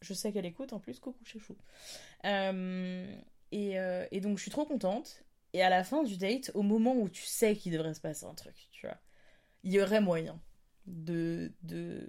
Je 0.00 0.14
sais 0.14 0.32
qu'elle 0.32 0.46
écoute 0.46 0.72
en 0.72 0.80
plus, 0.80 0.98
coucou 0.98 1.24
chouchou. 1.24 1.56
Euh, 2.24 3.16
et, 3.52 3.76
et 4.10 4.20
donc 4.20 4.36
je 4.38 4.42
suis 4.42 4.50
trop 4.50 4.64
contente. 4.64 5.24
Et 5.52 5.62
à 5.62 5.70
la 5.70 5.84
fin 5.84 6.02
du 6.04 6.16
date, 6.16 6.50
au 6.54 6.62
moment 6.62 6.94
où 6.94 7.08
tu 7.08 7.22
sais 7.24 7.56
qu'il 7.56 7.72
devrait 7.72 7.94
se 7.94 8.00
passer 8.00 8.24
un 8.26 8.34
truc, 8.34 8.68
tu 8.72 8.86
vois, 8.86 8.98
il 9.64 9.72
y 9.72 9.80
aurait 9.80 10.00
moyen 10.00 10.40
de, 10.86 11.52
de... 11.62 12.08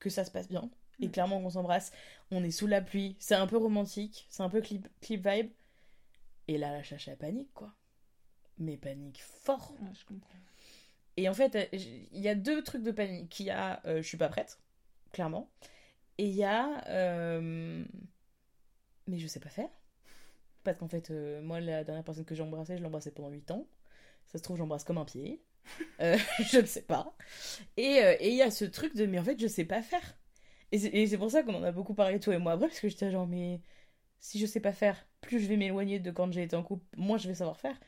que 0.00 0.10
ça 0.10 0.24
se 0.24 0.30
passe 0.30 0.48
bien. 0.48 0.70
Et 1.00 1.08
Mm. 1.08 1.12
clairement 1.12 1.40
qu'on 1.40 1.50
s'embrasse. 1.50 1.92
On 2.30 2.44
est 2.44 2.50
sous 2.50 2.66
la 2.66 2.82
pluie. 2.82 3.16
C'est 3.18 3.34
un 3.34 3.46
peu 3.46 3.56
romantique. 3.56 4.26
C'est 4.30 4.42
un 4.42 4.50
peu 4.50 4.60
clip, 4.60 4.88
clip 5.00 5.26
vibe. 5.26 5.50
Et 6.48 6.58
là, 6.58 6.72
la 6.72 6.82
chacha 6.82 7.16
panique, 7.16 7.52
quoi. 7.54 7.74
Mais 8.58 8.76
panique 8.76 9.22
fort. 9.22 9.74
Ouais, 9.80 9.88
je 9.98 10.04
comprends. 10.04 10.38
Et 11.16 11.28
en 11.28 11.34
fait, 11.34 11.56
euh, 11.56 11.66
il 11.72 12.20
y 12.20 12.28
a 12.28 12.34
deux 12.34 12.62
trucs 12.62 12.82
de 12.82 12.90
panique. 12.92 13.38
Il 13.40 13.46
y 13.46 13.50
a 13.50 13.80
euh, 13.86 14.02
je 14.02 14.08
suis 14.08 14.16
pas 14.16 14.28
prête, 14.28 14.58
clairement. 15.12 15.50
Et 16.18 16.26
il 16.26 16.34
y 16.34 16.44
a 16.44 16.86
euh, 16.88 17.84
mais 19.06 19.18
je 19.18 19.26
sais 19.26 19.40
pas 19.40 19.48
faire. 19.50 19.68
Parce 20.64 20.78
qu'en 20.78 20.88
fait, 20.88 21.10
euh, 21.10 21.40
moi, 21.42 21.60
la 21.60 21.84
dernière 21.84 22.04
personne 22.04 22.24
que 22.24 22.34
j'ai 22.34 22.42
embrassée, 22.42 22.76
je 22.76 22.80
l'ai 22.82 22.86
embrassée 22.86 23.10
pendant 23.10 23.30
8 23.30 23.50
ans. 23.50 23.66
Ça 24.26 24.38
se 24.38 24.42
trouve, 24.42 24.56
j'embrasse 24.58 24.84
comme 24.84 24.98
un 24.98 25.04
pied. 25.04 25.42
Euh, 26.00 26.16
je 26.50 26.58
ne 26.60 26.66
sais 26.66 26.82
pas. 26.82 27.14
Et 27.76 28.00
euh, 28.02 28.16
et 28.20 28.30
il 28.30 28.36
y 28.36 28.42
a 28.42 28.50
ce 28.50 28.64
truc 28.64 28.96
de 28.96 29.06
mais 29.06 29.18
en 29.18 29.24
fait, 29.24 29.38
je 29.40 29.46
sais 29.46 29.64
pas 29.66 29.82
faire. 29.82 30.16
Et 30.72 31.06
c'est 31.06 31.18
pour 31.18 31.30
ça 31.30 31.42
qu'on 31.42 31.54
en 31.54 31.62
a 31.64 31.72
beaucoup 31.72 31.94
parlé, 31.94 32.20
toi 32.20 32.34
et 32.34 32.38
moi, 32.38 32.52
après, 32.52 32.68
parce 32.68 32.80
que 32.80 32.88
j'étais 32.88 33.10
genre, 33.10 33.26
mais 33.26 33.60
si 34.20 34.38
je 34.40 34.46
sais 34.46 34.60
pas 34.60 34.72
faire, 34.72 35.06
plus 35.22 35.40
je 35.40 35.48
vais 35.48 35.56
m'éloigner 35.56 36.00
de 36.00 36.10
quand 36.12 36.32
j'ai 36.32 36.42
été 36.44 36.56
en 36.56 36.62
couple, 36.64 36.84
moins 36.96 37.18
je 37.18 37.28
vais 37.28 37.34
savoir 37.34 37.58
faire. 37.58 37.78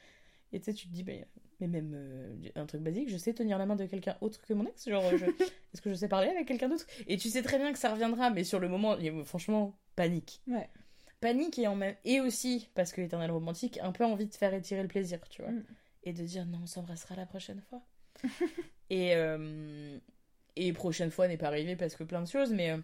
Et 0.52 0.60
tu 0.60 0.66
sais, 0.66 0.74
tu 0.74 0.88
te 0.88 0.92
dis, 0.92 1.04
mais, 1.04 1.26
mais 1.60 1.66
même 1.68 1.92
euh, 1.94 2.36
un 2.56 2.66
truc 2.66 2.82
basique, 2.82 3.08
je 3.10 3.16
sais 3.16 3.32
tenir 3.34 3.58
la 3.58 3.66
main 3.66 3.76
de 3.76 3.86
quelqu'un 3.86 4.16
autre 4.20 4.42
que 4.42 4.52
mon 4.54 4.66
ex. 4.66 4.88
Genre, 4.88 5.02
je- 5.16 5.26
est-ce 5.74 5.80
que 5.82 5.90
je 5.90 5.94
sais 5.94 6.08
parler 6.08 6.28
avec 6.28 6.46
quelqu'un 6.48 6.68
d'autre? 6.68 6.86
Et 7.06 7.16
tu 7.16 7.30
sais 7.30 7.42
très 7.42 7.58
bien 7.58 7.72
que 7.72 7.78
ça 7.78 7.92
reviendra, 7.92 8.30
mais 8.30 8.44
sur 8.44 8.60
le 8.60 8.68
moment, 8.68 8.96
il 8.98 9.04
y 9.06 9.08
a- 9.08 9.24
franchement, 9.24 9.78
panique. 9.96 10.42
Ouais. 10.46 10.68
Panique 11.22 11.58
et, 11.58 11.68
en 11.68 11.76
même... 11.76 11.96
et 12.04 12.20
aussi, 12.20 12.70
parce 12.74 12.92
que 12.92 13.00
l'éternel 13.02 13.32
romantique, 13.32 13.78
un 13.82 13.92
peu 13.92 14.04
envie 14.04 14.26
de 14.28 14.34
faire 14.34 14.54
étirer 14.54 14.82
le 14.82 14.88
plaisir, 14.88 15.20
tu 15.30 15.42
vois. 15.42 15.52
Mm. 15.52 15.64
Et 16.04 16.12
de 16.14 16.24
dire, 16.24 16.46
non, 16.46 16.60
on 16.64 16.66
s'embrassera 16.66 17.16
la 17.16 17.26
prochaine 17.26 17.62
fois. 17.70 17.82
et, 18.90 19.14
euh, 19.16 19.98
et 20.56 20.72
prochaine 20.74 21.10
fois 21.10 21.28
n'est 21.28 21.38
pas 21.38 21.48
arrivé 21.48 21.76
parce 21.76 21.96
que 21.96 22.04
plein 22.04 22.22
de 22.22 22.28
choses, 22.28 22.52
mais. 22.52 22.72
euh, 22.72 22.78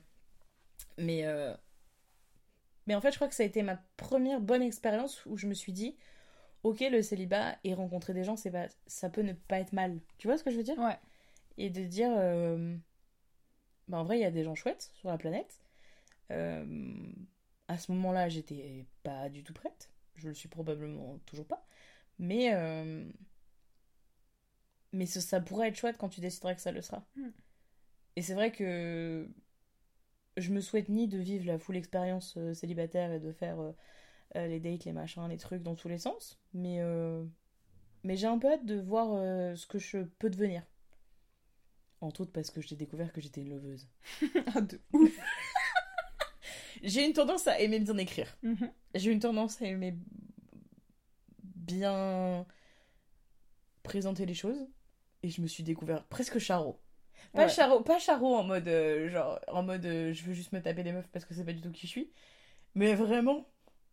Mais. 0.98 1.24
euh, 1.26 1.54
Mais 2.86 2.94
en 2.94 3.00
fait, 3.00 3.10
je 3.12 3.16
crois 3.16 3.28
que 3.28 3.34
ça 3.34 3.42
a 3.42 3.46
été 3.46 3.62
ma 3.62 3.76
première 3.96 4.40
bonne 4.40 4.62
expérience 4.62 5.24
où 5.26 5.36
je 5.36 5.46
me 5.46 5.54
suis 5.54 5.72
dit, 5.72 5.96
ok, 6.64 6.80
le 6.92 7.02
célibat 7.02 7.58
et 7.64 7.74
rencontrer 7.74 8.14
des 8.14 8.24
gens, 8.24 8.36
c'est 8.36 8.52
pas, 8.52 8.68
ça 8.86 9.10
peut 9.10 9.22
ne 9.22 9.34
pas 9.34 9.60
être 9.60 9.74
mal. 9.74 10.00
Tu 10.18 10.28
vois 10.28 10.38
ce 10.38 10.44
que 10.44 10.50
je 10.52 10.56
veux 10.58 10.64
dire? 10.64 10.78
Ouais. 10.78 10.98
Et 11.58 11.70
de 11.70 11.84
dire, 11.84 12.12
euh, 12.16 12.76
bah 13.88 13.98
en 13.98 14.04
vrai, 14.04 14.18
il 14.18 14.22
y 14.22 14.24
a 14.24 14.30
des 14.30 14.44
gens 14.44 14.54
chouettes 14.54 14.90
sur 14.94 15.08
la 15.08 15.18
planète. 15.18 15.60
Euh, 16.32 16.64
à 17.68 17.76
ce 17.78 17.92
moment-là, 17.92 18.28
j'étais 18.28 18.86
pas 19.02 19.28
du 19.28 19.44
tout 19.44 19.52
prête. 19.52 19.90
Je 20.16 20.28
le 20.28 20.34
suis 20.34 20.48
probablement 20.48 21.18
toujours 21.26 21.46
pas. 21.46 21.66
Mais, 22.18 22.54
euh, 22.54 23.08
mais 24.92 25.06
ça, 25.06 25.20
ça 25.20 25.40
pourrait 25.40 25.68
être 25.68 25.76
chouette 25.76 25.98
quand 25.98 26.08
tu 26.08 26.20
décideras 26.20 26.54
que 26.54 26.60
ça 26.60 26.72
le 26.72 26.82
sera. 26.82 27.06
Mm. 27.16 27.28
Et 28.16 28.22
c'est 28.22 28.34
vrai 28.34 28.50
que 28.50 29.28
je 30.36 30.50
me 30.50 30.60
souhaite 30.60 30.88
ni 30.88 31.06
de 31.06 31.18
vivre 31.18 31.46
la 31.46 31.58
full 31.58 31.76
expérience 31.76 32.34
euh, 32.36 32.54
célibataire 32.54 33.12
et 33.12 33.20
de 33.20 33.32
faire 33.32 33.60
euh, 33.60 33.72
les 34.34 34.58
dates, 34.58 34.84
les 34.84 34.92
machins, 34.92 35.28
les 35.28 35.36
trucs 35.36 35.62
dans 35.62 35.76
tous 35.76 35.88
les 35.88 35.98
sens. 35.98 36.40
Mais, 36.54 36.80
mais 38.02 38.16
j'ai 38.16 38.26
un 38.26 38.38
peu 38.38 38.50
hâte 38.50 38.66
de 38.66 38.80
voir 38.80 39.08
ce 39.56 39.66
que 39.66 39.78
je 39.78 39.98
peux 39.98 40.30
devenir. 40.30 40.62
Entre 42.00 42.20
autres 42.20 42.32
parce 42.32 42.50
que 42.50 42.60
j'ai 42.60 42.76
découvert 42.76 43.12
que 43.12 43.20
j'étais 43.20 43.40
une 43.40 43.50
loveuse. 43.50 43.88
Ah, 44.54 44.60
de 44.60 44.80
J'ai 46.82 47.04
une 47.06 47.12
tendance 47.12 47.46
à 47.46 47.58
aimer 47.60 47.80
bien 47.80 47.96
écrire. 47.98 48.36
Mhm. 48.42 48.70
J'ai 48.94 49.10
une 49.10 49.20
tendance 49.20 49.60
à 49.62 49.66
aimer 49.66 49.94
bien 51.42 52.46
présenter 53.82 54.26
les 54.26 54.34
choses. 54.34 54.66
Et 55.22 55.30
je 55.30 55.40
me 55.40 55.46
suis 55.48 55.62
découvert 55.64 56.04
presque 56.04 56.38
charo. 56.38 56.80
Pas 57.32 57.44
Ouais. 57.44 57.48
charo, 57.48 57.80
pas 57.82 57.98
en 58.36 58.44
mode 58.44 58.68
euh, 58.68 59.08
genre 59.10 59.40
en 59.48 59.62
mode 59.64 59.84
euh, 59.84 60.12
je 60.12 60.22
veux 60.22 60.32
juste 60.32 60.52
me 60.52 60.62
taper 60.62 60.84
des 60.84 60.92
meufs 60.92 61.08
parce 61.08 61.24
que 61.24 61.34
c'est 61.34 61.44
pas 61.44 61.52
du 61.52 61.60
tout 61.60 61.72
qui 61.72 61.86
je 61.86 61.90
suis. 61.90 62.12
Mais 62.74 62.94
vraiment 62.94 63.48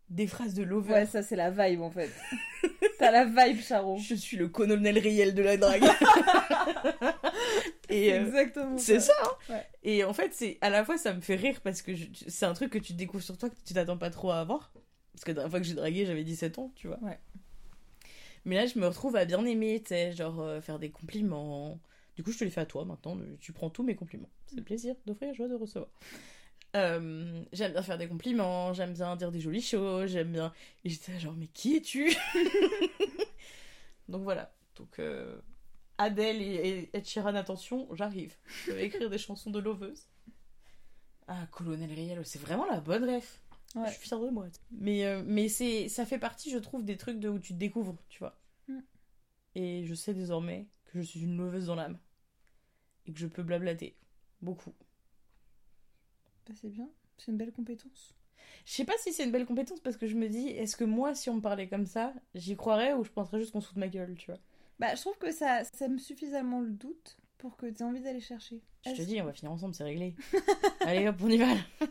des 0.09 0.27
phrases 0.27 0.53
de 0.53 0.63
lover. 0.63 0.93
Ouais, 0.93 1.05
ça 1.05 1.23
c'est 1.23 1.35
la 1.35 1.49
vibe 1.51 1.81
en 1.81 1.91
fait. 1.91 2.11
T'as 2.99 3.11
la 3.11 3.25
vibe, 3.25 3.61
Charo. 3.61 3.97
Je 3.97 4.15
suis 4.15 4.37
le 4.37 4.47
colonel 4.47 4.97
réel 4.99 5.33
de 5.33 5.41
la 5.41 5.57
drague. 5.57 5.83
Et 7.89 8.13
euh, 8.13 8.25
exactement 8.25 8.77
c'est 8.77 8.99
ça. 8.99 9.13
hein. 9.23 9.53
Ouais. 9.53 9.65
Et 9.83 10.03
en 10.03 10.13
fait, 10.13 10.33
c'est 10.33 10.57
à 10.61 10.69
la 10.69 10.83
fois 10.83 10.97
ça 10.97 11.13
me 11.13 11.21
fait 11.21 11.35
rire 11.35 11.61
parce 11.61 11.81
que 11.81 11.91
c'est 12.27 12.45
un 12.45 12.53
truc 12.53 12.71
que 12.71 12.79
tu 12.79 12.93
découvres 12.93 13.23
sur 13.23 13.37
toi 13.37 13.49
que 13.49 13.55
tu 13.65 13.73
t'attends 13.73 13.97
pas 13.97 14.09
trop 14.09 14.31
à 14.31 14.39
avoir. 14.39 14.71
Parce 15.13 15.23
que 15.23 15.31
la 15.31 15.35
dernière 15.35 15.51
fois 15.51 15.59
que 15.59 15.65
j'ai 15.65 15.75
dragué, 15.75 16.05
j'avais 16.05 16.23
17 16.23 16.59
ans, 16.59 16.71
tu 16.75 16.87
vois. 16.87 16.99
Ouais. 17.01 17.19
Mais 18.43 18.55
là, 18.55 18.65
je 18.65 18.77
me 18.77 18.87
retrouve 18.87 19.15
à 19.15 19.25
bien 19.25 19.43
aimer, 19.45 19.81
tu 19.81 19.89
sais, 19.89 20.11
genre 20.11 20.41
euh, 20.41 20.61
faire 20.61 20.77
des 20.77 20.91
compliments. 20.91 21.79
Du 22.15 22.23
coup, 22.23 22.31
je 22.31 22.39
te 22.39 22.43
les 22.43 22.49
fais 22.49 22.61
à 22.61 22.65
toi 22.65 22.85
maintenant. 22.85 23.17
Tu 23.39 23.53
prends 23.53 23.69
tous 23.69 23.83
mes 23.83 23.95
compliments. 23.95 24.29
C'est 24.47 24.57
le 24.57 24.63
plaisir 24.63 24.95
d'offrir, 25.05 25.33
joie 25.33 25.47
de 25.47 25.55
recevoir. 25.55 25.89
Euh, 26.75 27.43
j'aime 27.53 27.71
bien 27.71 27.81
faire 27.81 27.97
des 27.97 28.07
compliments, 28.07 28.73
j'aime 28.73 28.93
bien 28.93 29.15
dire 29.15 29.31
des 29.31 29.39
jolies 29.39 29.61
choses, 29.61 30.11
j'aime 30.11 30.31
bien. 30.31 30.53
Et 30.83 30.89
j'étais 30.89 31.17
genre, 31.19 31.35
mais 31.35 31.47
qui 31.47 31.77
es-tu? 31.77 32.13
Donc 34.09 34.23
voilà. 34.23 34.53
Donc, 34.75 34.99
euh, 34.99 35.39
Adèle 35.97 36.41
et, 36.41 36.89
et 36.93 36.97
Ed 36.97 37.05
Sheeran, 37.05 37.35
attention, 37.35 37.87
j'arrive. 37.95 38.35
Je 38.65 38.71
vais 38.71 38.85
écrire 38.85 39.09
des 39.09 39.17
chansons 39.17 39.51
de 39.51 39.59
loveuse. 39.59 40.07
Ah, 41.27 41.47
Colonel 41.51 41.91
Riel, 41.91 42.25
c'est 42.25 42.39
vraiment 42.39 42.65
la 42.65 42.81
bonne 42.81 43.09
ref. 43.09 43.41
Ouais. 43.75 43.87
Je 43.87 43.93
suis 43.93 44.07
fière 44.07 44.19
de 44.19 44.29
moi. 44.29 44.47
Mais, 44.71 45.05
euh, 45.05 45.23
mais 45.25 45.49
c'est, 45.49 45.89
ça 45.89 46.05
fait 46.05 46.19
partie, 46.19 46.51
je 46.51 46.57
trouve, 46.57 46.85
des 46.85 46.97
trucs 46.97 47.19
de 47.19 47.29
où 47.29 47.39
tu 47.39 47.53
te 47.53 47.57
découvres, 47.59 47.97
tu 48.09 48.19
vois. 48.19 48.37
Mm. 48.67 48.79
Et 49.55 49.85
je 49.85 49.93
sais 49.93 50.13
désormais 50.13 50.67
que 50.85 50.99
je 50.99 51.05
suis 51.05 51.21
une 51.21 51.37
loveuse 51.37 51.65
dans 51.67 51.75
l'âme. 51.75 51.97
Et 53.05 53.13
que 53.13 53.19
je 53.19 53.27
peux 53.27 53.43
blablater. 53.43 53.97
Beaucoup. 54.41 54.73
Bah, 56.47 56.53
c'est 56.61 56.69
bien. 56.69 56.87
C'est 57.17 57.31
une 57.31 57.37
belle 57.37 57.51
compétence. 57.51 58.13
Je 58.65 58.73
sais 58.73 58.85
pas 58.85 58.93
si 58.99 59.13
c'est 59.13 59.23
une 59.23 59.31
belle 59.31 59.45
compétence 59.45 59.79
parce 59.79 59.95
que 59.97 60.07
je 60.07 60.15
me 60.15 60.27
dis, 60.27 60.49
est-ce 60.49 60.75
que 60.75 60.83
moi, 60.83 61.13
si 61.15 61.29
on 61.29 61.35
me 61.35 61.41
parlait 61.41 61.67
comme 61.67 61.85
ça, 61.85 62.13
j'y 62.33 62.55
croirais 62.55 62.93
ou 62.93 63.03
je 63.03 63.11
penserais 63.11 63.39
juste 63.39 63.51
qu'on 63.51 63.61
se 63.61 63.67
fout 63.67 63.75
de 63.75 63.79
ma 63.79 63.87
gueule, 63.87 64.15
tu 64.17 64.31
vois? 64.31 64.39
Bah, 64.79 64.93
je 64.95 65.01
trouve 65.01 65.17
que 65.17 65.31
ça 65.31 65.63
sème 65.63 65.99
suffisamment 65.99 66.59
le 66.61 66.69
doute 66.71 67.17
pour 67.37 67.55
que 67.57 67.65
t'aies 67.67 67.83
envie 67.83 68.01
d'aller 68.01 68.19
chercher. 68.21 68.61
Je 68.85 68.91
te 68.91 69.01
dis, 69.01 69.21
on 69.21 69.25
va 69.25 69.33
finir 69.33 69.51
ensemble, 69.51 69.73
c'est 69.73 69.83
réglé. 69.83 70.15
Allez 70.81 71.07
hop, 71.07 71.15
on 71.21 71.29
y 71.29 71.37
va. 71.37 71.47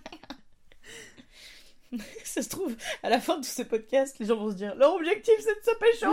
Ça 2.24 2.42
se 2.42 2.48
trouve, 2.48 2.76
à 3.04 3.08
la 3.08 3.20
fin 3.20 3.38
de 3.38 3.44
ce 3.44 3.62
podcast, 3.62 4.18
les 4.18 4.26
gens 4.26 4.36
vont 4.36 4.50
se 4.50 4.56
dire 4.56 4.74
leur 4.74 4.94
objectif 4.94 5.32
c'est 5.38 5.54
de 5.54 5.64
se 5.64 5.76
pécho 5.78 6.12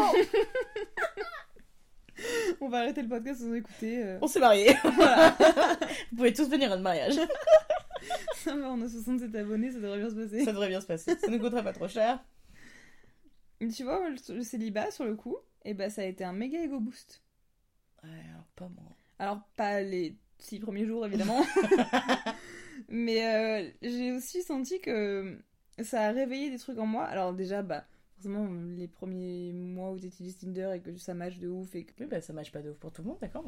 On 2.61 2.69
va 2.69 2.79
arrêter 2.79 3.01
le 3.01 3.07
podcast 3.09 3.41
sans 3.41 3.53
écouter. 3.55 4.03
euh. 4.03 4.19
On 4.21 4.27
s'est 4.27 4.39
mariés 4.39 4.75
Voilà. 4.95 5.35
Vous 6.11 6.17
pouvez 6.17 6.33
tous 6.33 6.47
venir 6.47 6.67
à 6.67 6.75
notre 6.75 6.83
mariage. 6.83 7.15
Ça 8.35 8.55
va, 8.55 8.71
on 8.71 8.81
a 8.81 8.89
67 8.89 9.35
abonnés, 9.35 9.71
ça 9.71 9.79
devrait 9.79 9.99
bien 9.99 10.09
se 10.09 10.15
passer. 10.15 10.45
Ça 10.45 10.51
devrait 10.51 10.69
bien 10.69 10.81
se 10.81 10.87
passer. 10.87 11.15
Ça 11.15 11.27
nous 11.27 11.39
coûterait 11.39 11.63
pas 11.63 11.73
trop 11.73 11.87
cher. 11.87 12.23
Tu 13.59 13.83
vois, 13.83 14.09
le, 14.09 14.15
le 14.35 14.43
célibat, 14.43 14.89
sur 14.91 15.05
le 15.05 15.15
coup, 15.15 15.37
et 15.63 15.73
bah, 15.73 15.89
ça 15.89 16.01
a 16.01 16.05
été 16.05 16.23
un 16.23 16.33
méga 16.33 16.61
ego 16.63 16.79
boost. 16.79 17.21
Ouais, 18.03 18.09
alors 18.29 18.45
pas 18.55 18.67
moi. 18.67 18.91
Alors, 19.19 19.41
pas 19.55 19.81
les 19.81 20.17
six 20.39 20.59
premiers 20.59 20.85
jours, 20.85 21.05
évidemment. 21.05 21.45
Mais 22.89 23.25
euh, 23.25 23.69
j'ai 23.81 24.11
aussi 24.11 24.41
senti 24.41 24.81
que 24.81 25.37
ça 25.79 26.07
a 26.07 26.11
réveillé 26.11 26.49
des 26.49 26.57
trucs 26.57 26.79
en 26.79 26.87
moi. 26.87 27.05
Alors, 27.05 27.33
déjà, 27.33 27.61
bah, 27.61 27.85
forcément, 28.21 28.47
les 28.77 28.87
premiers 28.87 29.51
mois 29.51 29.91
où 29.91 29.99
t'utilises 29.99 30.37
Tinder 30.37 30.71
et 30.75 30.79
que 30.79 30.95
ça 30.97 31.13
match 31.13 31.37
de 31.37 31.47
ouf 31.47 31.73
et 31.75 31.85
que... 31.85 31.93
Oui, 31.99 32.05
bah 32.05 32.21
ça 32.21 32.33
marche 32.33 32.51
pas 32.51 32.61
de 32.61 32.69
ouf 32.69 32.77
pour 32.77 32.91
tout 32.91 33.01
le 33.01 33.07
monde, 33.09 33.17
d'accord. 33.19 33.43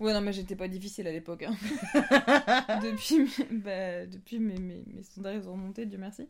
Ouais, 0.00 0.12
non, 0.12 0.20
mais 0.20 0.32
j'étais 0.32 0.56
pas 0.56 0.66
difficile 0.68 1.06
à 1.06 1.12
l'époque. 1.12 1.44
hein. 1.44 1.54
depuis 2.82 3.20
mes, 3.20 3.58
bah, 3.58 4.06
depuis 4.06 4.38
mes, 4.40 4.58
mes, 4.58 4.84
mes 4.86 5.02
standards, 5.02 5.34
ils 5.34 5.48
ont 5.48 5.52
remonté, 5.52 5.86
Dieu 5.86 5.98
merci. 5.98 6.28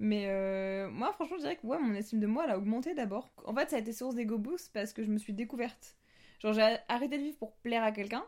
Mais 0.00 0.24
euh, 0.28 0.88
moi, 0.90 1.12
franchement, 1.12 1.36
je 1.36 1.42
dirais 1.42 1.56
que 1.56 1.66
ouais, 1.66 1.78
mon 1.78 1.94
estime 1.94 2.20
de 2.20 2.26
moi, 2.26 2.44
elle 2.44 2.50
a 2.52 2.58
augmenté 2.58 2.94
d'abord. 2.94 3.30
En 3.44 3.54
fait, 3.54 3.70
ça 3.70 3.76
a 3.76 3.78
été 3.78 3.92
source 3.92 4.14
d'ego 4.14 4.38
boost 4.38 4.72
parce 4.72 4.92
que 4.92 5.04
je 5.04 5.10
me 5.10 5.18
suis 5.18 5.32
découverte. 5.34 5.96
Genre, 6.40 6.52
j'ai 6.54 6.76
arrêté 6.88 7.18
de 7.18 7.22
vivre 7.22 7.36
pour 7.38 7.52
plaire 7.56 7.82
à 7.84 7.92
quelqu'un. 7.92 8.24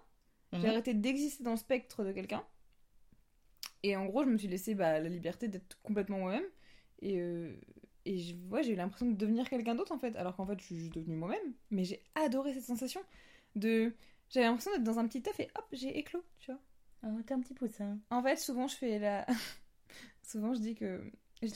J'ai 0.52 0.58
Mhm. 0.60 0.66
arrêté 0.66 0.94
d'exister 0.94 1.42
dans 1.42 1.50
le 1.52 1.56
spectre 1.56 2.04
de 2.04 2.12
quelqu'un. 2.12 2.44
Et 3.82 3.96
en 3.96 4.06
gros, 4.06 4.24
je 4.24 4.28
me 4.30 4.38
suis 4.38 4.48
laissé 4.48 4.74
bah, 4.74 5.00
la 5.00 5.08
liberté 5.08 5.48
d'être 5.48 5.78
complètement 5.82 6.18
moi-même. 6.18 6.44
Et, 7.02 7.18
euh, 7.20 7.52
et 8.06 8.18
je- 8.18 8.34
ouais, 8.50 8.62
j'ai 8.62 8.72
eu 8.72 8.76
l'impression 8.76 9.06
de 9.06 9.14
devenir 9.16 9.48
quelqu'un 9.50 9.74
d'autre 9.74 9.92
en 9.92 9.98
fait. 9.98 10.16
Alors 10.16 10.34
qu'en 10.36 10.46
fait, 10.46 10.58
je 10.60 10.64
suis 10.64 10.76
juste 10.78 10.94
devenue 10.94 11.16
moi-même. 11.16 11.52
Mais 11.70 11.84
j'ai 11.84 12.02
adoré 12.14 12.54
cette 12.54 12.64
sensation 12.64 13.00
de. 13.54 13.92
J'avais 14.30 14.46
l'impression 14.46 14.72
d'être 14.72 14.82
dans 14.84 14.98
un 14.98 15.06
petit 15.06 15.22
œuf 15.28 15.38
et 15.40 15.48
hop, 15.56 15.64
j'ai 15.72 15.96
éclos, 15.98 16.24
tu 16.38 16.50
vois. 16.50 16.60
Oh, 17.04 17.20
t'es 17.26 17.34
un 17.34 17.40
petit 17.40 17.54
poussin. 17.54 17.98
En 18.10 18.22
fait, 18.22 18.36
souvent, 18.36 18.66
je 18.68 18.76
fais 18.76 18.98
la. 18.98 19.26
souvent, 20.22 20.54
je 20.54 20.60
dis 20.60 20.74
que. 20.74 21.00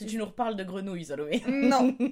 Tu 0.07 0.18
nous 0.18 0.26
reparles 0.26 0.57
de 0.57 0.64
grenouilles, 0.64 1.07
Salomé. 1.07 1.42
Non. 1.48 1.96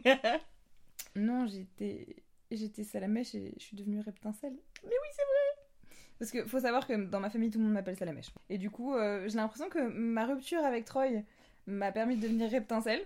Non, 1.17 1.47
j'étais. 1.47 2.17
J'étais 2.51 2.83
salamèche 2.85 3.35
et 3.35 3.53
je 3.59 3.63
suis 3.63 3.77
devenue 3.77 4.01
reptincelle. 4.01 4.55
Mais 4.83 4.89
oui, 4.91 5.09
c'est 5.13 5.23
vrai 5.23 5.67
Parce 6.19 6.31
que 6.31 6.47
faut 6.47 6.61
savoir 6.61 6.87
que 6.87 6.95
dans 6.95 7.21
ma 7.21 7.29
famille, 7.29 7.51
tout 7.51 7.59
le 7.59 7.65
monde 7.65 7.75
m'appelle 7.75 7.97
salamèche. 7.97 8.31
Et 8.49 8.57
du 8.57 8.71
coup, 8.71 8.95
euh, 8.95 9.29
j'ai 9.29 9.37
l'impression 9.37 9.69
que 9.69 9.79
ma 9.89 10.25
rupture 10.25 10.65
avec 10.65 10.87
Troy 10.87 11.09
m'a 11.67 11.93
permis 11.93 12.17
de 12.17 12.23
devenir 12.23 12.51
reptincelle. 12.51 13.03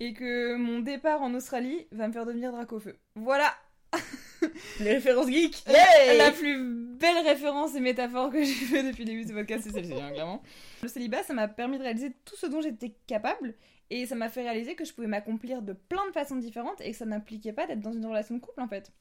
Et 0.00 0.12
que 0.12 0.56
mon 0.56 0.80
départ 0.80 1.22
en 1.22 1.34
Australie 1.34 1.86
va 1.90 2.08
me 2.08 2.12
faire 2.12 2.26
devenir 2.26 2.52
dracofeu. 2.52 2.96
Voilà 3.14 3.54
Les 4.80 4.94
références 4.94 5.28
geeks. 5.28 5.64
La 5.66 6.30
plus 6.32 6.58
belle 6.96 7.24
référence 7.24 7.74
et 7.74 7.80
métaphore 7.80 8.30
que 8.30 8.38
j'ai 8.44 8.52
fait 8.52 8.82
depuis 8.82 9.04
le 9.04 9.10
début 9.10 9.24
de 9.24 9.28
ce 9.28 9.34
podcast, 9.34 9.64
c'est 9.64 9.72
celle-ci, 9.72 9.94
hein, 9.94 10.10
clairement. 10.12 10.42
Le 10.82 10.88
célibat, 10.88 11.22
ça 11.22 11.34
m'a 11.34 11.48
permis 11.48 11.78
de 11.78 11.82
réaliser 11.82 12.12
tout 12.24 12.36
ce 12.36 12.46
dont 12.46 12.60
j'étais 12.60 12.94
capable 13.06 13.54
et 13.90 14.06
ça 14.06 14.14
m'a 14.14 14.28
fait 14.28 14.42
réaliser 14.42 14.74
que 14.74 14.84
je 14.84 14.92
pouvais 14.92 15.06
m'accomplir 15.06 15.62
de 15.62 15.72
plein 15.72 16.06
de 16.06 16.12
façons 16.12 16.36
différentes 16.36 16.80
et 16.80 16.90
que 16.90 16.96
ça 16.96 17.06
n'impliquait 17.06 17.52
pas 17.52 17.66
d'être 17.66 17.80
dans 17.80 17.92
une 17.92 18.06
relation 18.06 18.34
de 18.34 18.40
couple 18.40 18.60
en 18.60 18.68
fait. 18.68 18.92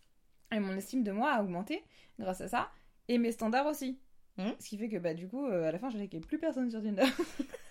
Et 0.52 0.60
mon 0.60 0.76
estime 0.78 1.04
de 1.04 1.12
moi 1.12 1.32
a 1.32 1.42
augmenté 1.42 1.84
grâce 2.20 2.42
à 2.42 2.48
ça 2.48 2.70
et 3.08 3.18
mes 3.18 3.32
standards 3.32 3.68
aussi. 3.68 4.00
Mhm. 4.38 4.54
Ce 4.60 4.70
qui 4.70 4.78
fait 4.78 4.90
que 4.90 4.98
bah 4.98 5.14
du 5.14 5.28
coup, 5.28 5.46
euh, 5.46 5.70
à 5.70 5.72
la 5.72 5.80
fin, 5.80 5.90
j'avais 5.90 6.08
plus 6.08 6.38
personne 6.38 6.70
sur 6.70 6.82
Tinder. 6.82 7.04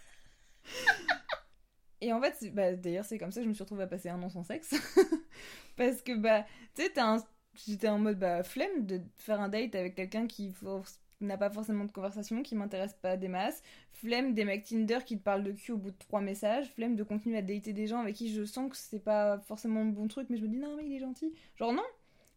Et 2.05 2.13
en 2.13 2.21
fait, 2.21 2.53
bah, 2.53 2.75
d'ailleurs, 2.75 3.07
c'est 3.07 3.17
comme 3.17 3.31
ça 3.31 3.41
que 3.41 3.45
je 3.45 3.49
me 3.49 3.55
suis 3.55 3.63
retrouvée 3.63 3.85
à 3.85 3.87
passer 3.87 4.11
un 4.11 4.23
an 4.23 4.29
sans 4.29 4.45
sexe. 4.45 4.75
Parce 5.77 6.03
que, 6.03 6.15
bah, 6.15 6.45
tu 6.75 6.83
sais, 6.83 6.93
j'étais 7.67 7.89
en 7.89 7.99
mode 7.99 8.19
bah, 8.19 8.43
flemme 8.43 8.85
de 8.85 9.01
faire 9.17 9.41
un 9.41 9.49
date 9.49 9.75
avec 9.75 9.95
quelqu'un 9.95 10.27
qui 10.27 10.53
n'a 11.23 11.39
pas 11.39 11.49
forcément 11.49 11.87
de 11.87 11.93
conversation, 11.93 12.43
qui 12.43 12.57
m'intéresse 12.57 12.93
pas 12.93 13.17
des 13.17 13.29
masses. 13.29 13.63
Flemme 13.95 14.35
des 14.35 14.45
mecs 14.45 14.65
Tinder 14.65 14.99
qui 15.07 15.17
te 15.17 15.23
parlent 15.23 15.45
de 15.45 15.53
cul 15.53 15.73
au 15.73 15.79
bout 15.79 15.93
de 15.93 15.99
trois 15.99 16.21
messages. 16.21 16.71
Flemme 16.75 16.95
de 16.95 17.03
continuer 17.05 17.39
à 17.39 17.43
dater 17.43 17.73
des 17.73 17.87
gens 17.87 18.01
avec 18.01 18.17
qui 18.17 18.31
je 18.31 18.45
sens 18.45 18.71
que 18.71 18.77
c'est 18.77 19.03
pas 19.03 19.39
forcément 19.39 19.83
le 19.83 19.93
bon 19.93 20.07
truc, 20.07 20.27
mais 20.29 20.37
je 20.37 20.43
me 20.43 20.49
dis 20.49 20.59
non, 20.59 20.77
mais 20.77 20.85
il 20.85 20.93
est 20.93 21.01
gentil. 21.01 21.33
Genre, 21.57 21.73
non, 21.73 21.87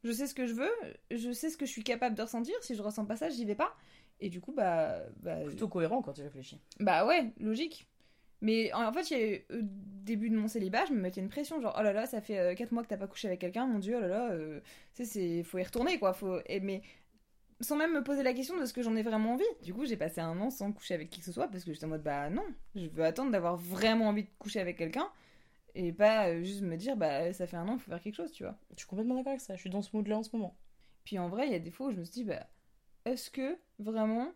je 0.05 0.13
sais 0.13 0.27
ce 0.27 0.33
que 0.33 0.47
je 0.47 0.53
veux, 0.53 0.71
je 1.11 1.33
sais 1.33 1.49
ce 1.49 1.57
que 1.57 1.65
je 1.65 1.71
suis 1.71 1.83
capable 1.83 2.15
de 2.15 2.21
ressentir. 2.21 2.55
Si 2.61 2.73
je 2.73 2.81
ressens 2.81 3.03
pas 3.03 3.17
ça, 3.17 3.29
j'y 3.29 3.43
vais 3.43 3.55
pas. 3.55 3.75
Et 4.21 4.29
du 4.29 4.39
coup, 4.39 4.53
bah. 4.53 5.01
bah 5.17 5.43
Plutôt 5.43 5.67
cohérent 5.67 6.01
quand 6.01 6.13
tu 6.13 6.21
réfléchis. 6.21 6.61
bah 6.79 7.05
ouais, 7.05 7.33
logique. 7.41 7.85
Mais 8.41 8.71
en 8.73 8.91
fait, 8.93 9.11
il 9.11 9.19
eu, 9.19 9.45
au 9.55 9.61
début 9.61 10.29
de 10.29 10.35
mon 10.37 10.47
célibat, 10.47 10.85
je 10.85 10.93
me 10.93 10.99
mettais 10.99 11.21
une 11.21 11.29
pression, 11.29 11.59
genre 11.61 11.75
oh 11.77 11.81
là 11.81 11.91
là, 11.91 12.05
ça 12.05 12.21
fait 12.21 12.55
4 12.55 12.71
mois 12.71 12.83
que 12.83 12.87
t'as 12.87 12.97
pas 12.97 13.07
couché 13.07 13.27
avec 13.27 13.41
quelqu'un, 13.41 13.65
mon 13.65 13.79
dieu, 13.79 13.95
oh 13.97 14.01
là 14.01 14.07
là, 14.07 14.31
euh, 14.31 14.59
tu 14.93 15.03
sais, 15.03 15.05
c'est 15.05 15.43
faut 15.43 15.57
y 15.57 15.63
retourner 15.63 15.97
quoi, 15.99 16.13
faut 16.13 16.39
et, 16.45 16.59
mais 16.59 16.81
sans 17.61 17.75
même 17.75 17.93
me 17.93 18.03
poser 18.03 18.23
la 18.23 18.33
question 18.33 18.59
de 18.59 18.65
ce 18.65 18.73
que 18.73 18.83
j'en 18.83 18.95
ai 18.95 19.01
vraiment 19.01 19.33
envie. 19.33 19.43
Du 19.63 19.73
coup, 19.73 19.85
j'ai 19.85 19.97
passé 19.97 20.21
un 20.21 20.39
an 20.39 20.49
sans 20.51 20.71
coucher 20.71 20.93
avec 20.93 21.09
qui 21.09 21.19
que 21.19 21.25
ce 21.25 21.31
soit 21.31 21.47
parce 21.47 21.63
que 21.63 21.73
j'étais 21.73 21.85
en 21.85 21.89
mode 21.89 22.03
bah 22.03 22.29
non, 22.29 22.45
je 22.75 22.87
veux 22.87 23.03
attendre 23.03 23.31
d'avoir 23.31 23.57
vraiment 23.57 24.09
envie 24.09 24.23
de 24.23 24.29
coucher 24.37 24.59
avec 24.59 24.77
quelqu'un 24.77 25.09
et 25.75 25.91
pas 25.91 26.29
euh, 26.29 26.43
juste 26.43 26.61
me 26.61 26.75
dire 26.75 26.97
bah 26.97 27.33
ça 27.33 27.47
fait 27.47 27.57
un 27.57 27.67
an, 27.67 27.77
faut 27.77 27.89
faire 27.89 28.01
quelque 28.01 28.15
chose, 28.15 28.31
tu 28.31 28.43
vois. 28.43 28.57
Je 28.71 28.79
suis 28.79 28.87
complètement 28.87 29.15
d'accord 29.15 29.31
avec 29.31 29.41
ça. 29.41 29.55
Je 29.55 29.61
suis 29.61 29.69
dans 29.69 29.81
ce 29.81 29.95
mood-là 29.95 30.17
en 30.17 30.23
ce 30.23 30.35
moment. 30.35 30.55
Puis 31.03 31.17
en 31.19 31.29
vrai, 31.29 31.47
il 31.47 31.51
y 31.51 31.55
a 31.55 31.59
des 31.59 31.71
fois 31.71 31.87
où 31.87 31.91
je 31.91 31.97
me 31.97 32.03
suis 32.03 32.13
dit, 32.13 32.23
bah, 32.25 32.47
est-ce 33.05 33.31
que 33.31 33.57
vraiment 33.79 34.31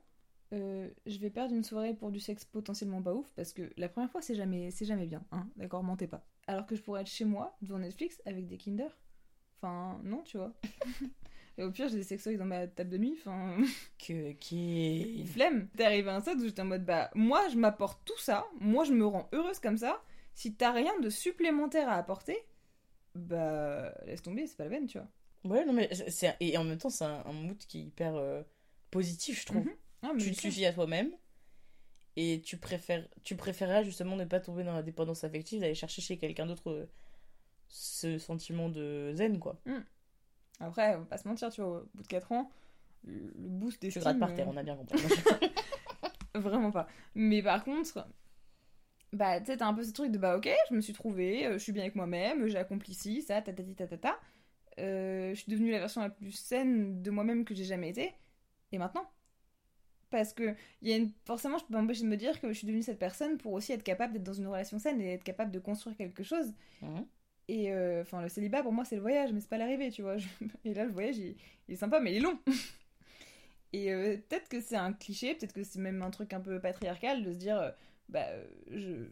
euh, 0.54 0.90
je 1.06 1.18
vais 1.20 1.30
perdre 1.30 1.54
une 1.54 1.64
soirée 1.64 1.94
pour 1.94 2.12
du 2.12 2.20
sexe 2.20 2.46
potentiellement 2.46 3.02
pas 3.02 3.14
ouf 3.14 3.32
Parce 3.36 3.54
que 3.54 3.72
la 3.78 3.88
première 3.90 4.12
fois, 4.12 4.22
c'est 4.22 4.36
jamais, 4.36 4.72
c'est 4.72 4.86
jamais 4.86 5.08
bien, 5.08 5.24
hein, 5.32 5.48
d'accord, 5.56 5.84
mentez 5.84 6.08
pas. 6.08 6.26
Alors 6.48 6.66
que 6.66 6.76
je 6.76 6.82
pourrais 6.82 7.02
être 7.02 7.10
chez 7.10 7.26
moi, 7.26 7.56
devant 7.62 7.80
Netflix, 7.80 8.22
avec 8.26 8.48
des 8.48 8.58
Kinder. 8.58 8.90
Enfin, 9.58 10.00
non, 10.04 10.22
tu 10.24 10.38
vois. 10.38 10.54
Et 11.58 11.64
au 11.64 11.72
pire, 11.72 11.90
j'ai 11.90 11.98
des 11.98 12.04
sextoys 12.04 12.38
dans 12.38 12.46
ma 12.46 12.66
table 12.68 12.90
de 12.90 12.98
nuit, 12.98 13.16
enfin, 13.20 13.58
Que, 14.00 14.32
qui 14.34 15.26
flemme. 15.28 15.68
T'es 15.76 15.84
arrivé 15.84 16.10
à 16.10 16.16
un 16.16 16.22
stade 16.22 16.40
où 16.40 16.46
j'étais 16.46 16.62
en 16.62 16.66
mode, 16.66 16.86
bah, 16.86 17.12
moi, 17.14 17.48
je 17.50 17.58
m'apporte 17.58 18.02
tout 18.06 18.18
ça, 18.18 18.46
moi, 18.60 18.84
je 18.84 18.94
me 18.94 19.06
rends 19.06 19.30
heureuse 19.34 19.60
comme 19.60 19.78
ça. 19.78 20.02
Si 20.34 20.56
t'as 20.56 20.72
rien 20.72 20.98
de 21.02 21.10
supplémentaire 21.10 21.90
à 21.90 21.96
apporter, 21.96 22.38
bah, 23.16 23.94
laisse 24.06 24.22
tomber, 24.22 24.48
c'est 24.48 24.56
pas 24.58 24.64
la 24.64 24.70
peine, 24.70 24.88
tu 24.88 24.98
vois. 24.98 25.08
Ouais, 25.44 25.66
non, 25.66 25.74
mais 25.74 25.90
c'est. 26.10 26.36
Et 26.40 26.58
en 26.58 26.64
même 26.64 26.78
temps, 26.78 26.90
c'est 26.90 27.04
un, 27.04 27.24
un 27.26 27.34
mood 27.34 27.58
qui 27.58 27.80
est 27.80 27.84
hyper 27.84 28.16
euh, 28.16 28.44
positif, 28.90 29.42
je 29.42 29.46
trouve. 29.46 29.66
Mhm. 29.66 29.76
Ah, 30.04 30.12
Tu 30.18 30.32
te 30.32 30.40
suffis 30.40 30.66
à 30.66 30.74
toi-même. 30.74 31.12
Et 32.18 32.42
tu 32.42 32.58
préfères, 32.58 33.08
tu 33.24 33.36
préférerais 33.36 33.86
justement 33.86 34.16
ne 34.18 34.26
pas 34.26 34.40
tomber 34.40 34.64
dans 34.64 34.74
la 34.74 34.84
dépendance 34.84 35.24
affective, 35.24 35.62
d'aller 35.62 35.76
chercher 35.76 36.02
chez 36.02 36.18
quelqu'un 36.18 36.46
d'autre 36.46 36.70
euh, 36.70 36.86
ce 37.70 38.18
sentiment 38.18 38.68
de 38.68 39.14
zen, 39.16 39.40
quoi. 39.40 39.62
Après, 40.60 40.96
on 40.96 41.00
va 41.00 41.06
pas 41.06 41.18
se 41.18 41.28
mentir, 41.28 41.50
tu 41.50 41.62
vois, 41.62 41.82
au 41.82 41.90
bout 41.94 42.04
de 42.04 42.08
4 42.08 42.34
ans, 42.34 42.52
le 43.06 43.32
boost 43.36 43.82
des 43.82 43.90
Tu 43.90 44.00
grattes 44.00 44.20
par 44.20 44.34
terre, 44.34 44.48
on 44.50 44.58
a 44.58 44.64
bien 44.64 44.76
compris. 44.76 45.02
Vraiment 46.36 46.72
pas. 46.72 46.88
Mais 47.16 47.42
par 47.42 47.64
contre, 47.64 48.08
bah, 49.14 49.40
tu 49.40 49.48
sais, 49.48 49.58
t'as 49.58 49.68
un 49.68 49.74
peu 49.74 49.84
ce 49.84 49.92
truc 49.92 50.12
de 50.12 50.18
bah, 50.18 50.38
ok, 50.38 50.50
je 50.70 50.76
me 50.76 50.82
suis 50.82 50.94
trouvée, 50.94 51.46
euh, 51.46 51.54
je 51.54 51.58
suis 51.60 51.72
bien 51.72 51.84
avec 51.84 51.96
moi-même, 51.96 52.48
j'ai 52.48 52.58
accompli 52.58 52.94
ci, 52.94 53.22
ça, 53.22 53.42
tatati 53.42 53.76
tatata. 53.76 54.20
Euh, 54.80 55.34
je 55.34 55.40
suis 55.40 55.52
devenue 55.52 55.72
la 55.72 55.80
version 55.80 56.02
la 56.02 56.10
plus 56.10 56.32
saine 56.32 57.02
de 57.02 57.12
moi-même 57.12 57.44
que 57.46 57.54
j'ai 57.54 57.66
jamais 57.66 57.90
été. 57.90 58.14
Et 58.72 58.78
maintenant 58.78 59.10
Parce 60.12 60.34
que 60.34 60.56
il 60.84 60.90
y 60.90 60.94
a 60.94 60.98
une... 60.98 61.12
forcément, 61.26 61.58
je 61.60 61.66
peux 61.66 61.74
m'empêcher 61.74 62.04
de 62.04 62.10
me 62.10 62.18
dire 62.18 62.40
que 62.42 62.50
je 62.50 62.54
suis 62.58 62.68
devenue 62.68 62.84
cette 62.84 63.00
personne 63.00 63.38
pour 63.40 63.54
aussi 63.54 63.74
être 63.74 63.84
capable 63.84 64.14
d'être 64.14 64.24
dans 64.24 64.34
une 64.34 64.48
relation 64.48 64.80
saine 64.80 65.02
et 65.02 65.14
être 65.14 65.24
capable 65.24 65.52
de 65.52 65.60
construire 65.60 65.98
quelque 65.98 66.24
chose. 66.24 66.54
Mhm. 66.82 67.06
Et 67.50 67.72
euh, 67.74 68.02
enfin, 68.04 68.22
le 68.22 68.30
célibat 68.30 68.64
pour 68.64 68.74
moi, 68.74 68.86
c'est 68.86 68.96
le 68.96 69.02
voyage, 69.02 69.34
mais 69.34 69.42
c'est 69.42 69.50
pas 69.50 69.58
l'arrivée, 69.58 69.92
tu 69.92 70.02
vois. 70.04 70.18
Je- 70.20 70.28
Et 70.66 70.74
là, 70.74 70.86
le 70.86 70.92
voyage, 70.92 71.18
il, 71.18 71.36
il 71.70 71.74
est 71.74 71.78
sympa, 71.78 72.00
mais 72.00 72.14
il 72.14 72.18
est 72.18 72.22
long. 72.22 72.40
Et 73.74 73.92
euh, 73.94 74.18
peut-être 74.18 74.50
que 74.50 74.60
c'est 74.62 74.76
un 74.76 74.94
cliché, 74.94 75.34
peut-être 75.36 75.54
que 75.54 75.64
c'est 75.64 75.80
même 75.80 76.02
un 76.02 76.12
truc 76.12 76.34
un 76.34 76.42
peu 76.42 76.60
patriarcal 76.60 77.24
de 77.24 77.32
se 77.32 77.38
dire, 77.38 77.58
euh, 77.60 77.72
bah, 78.10 78.26
je, 78.70 79.06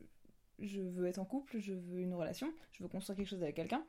je 0.60 0.82
veux 0.82 1.08
être 1.08 1.20
en 1.20 1.26
couple, 1.26 1.60
je 1.60 1.74
veux 1.74 2.00
une 2.02 2.14
relation, 2.14 2.52
je 2.74 2.84
veux 2.84 2.90
construire 2.90 3.18
quelque 3.18 3.28
chose 3.30 3.44
avec 3.44 3.56
quelqu'un. 3.56 3.86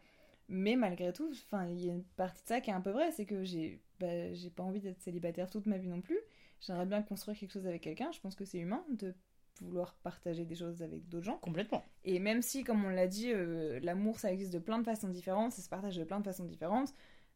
Mais 0.48 0.76
malgré 0.76 1.12
tout, 1.12 1.30
enfin, 1.32 1.66
il 1.68 1.84
y 1.84 1.90
a 1.90 1.92
une 1.92 2.04
partie 2.04 2.42
de 2.42 2.48
ça 2.48 2.60
qui 2.60 2.70
est 2.70 2.74
un 2.74 2.80
peu 2.80 2.90
vraie, 2.90 3.12
c'est 3.12 3.26
que 3.26 3.44
j'ai, 3.44 3.80
bah, 4.00 4.32
j'ai 4.34 4.50
pas 4.50 4.62
envie 4.64 4.80
d'être 4.80 5.00
célibataire 5.00 5.50
toute 5.50 5.66
ma 5.66 5.78
vie 5.78 5.88
non 5.88 6.00
plus. 6.00 6.18
J'aimerais 6.60 6.86
bien 6.86 7.02
construire 7.02 7.38
quelque 7.38 7.52
chose 7.52 7.66
avec 7.66 7.82
quelqu'un. 7.82 8.10
Je 8.12 8.20
pense 8.20 8.34
que 8.34 8.44
c'est 8.44 8.58
humain 8.58 8.84
de 8.90 9.14
vouloir 9.60 9.94
partager 10.02 10.44
des 10.44 10.54
choses 10.54 10.82
avec 10.82 11.08
d'autres 11.08 11.26
gens. 11.26 11.38
Complètement. 11.38 11.84
Et 12.04 12.18
même 12.18 12.42
si, 12.42 12.64
comme 12.64 12.84
on 12.84 12.88
l'a 12.88 13.06
dit, 13.06 13.30
euh, 13.32 13.78
l'amour 13.82 14.18
ça 14.18 14.32
existe 14.32 14.52
de 14.52 14.58
plein 14.58 14.78
de 14.78 14.84
façons 14.84 15.08
différentes, 15.08 15.52
ça 15.52 15.62
se 15.62 15.68
partage 15.68 15.96
de 15.96 16.04
plein 16.04 16.20
de 16.20 16.24
façons 16.24 16.44
différentes, 16.44 16.94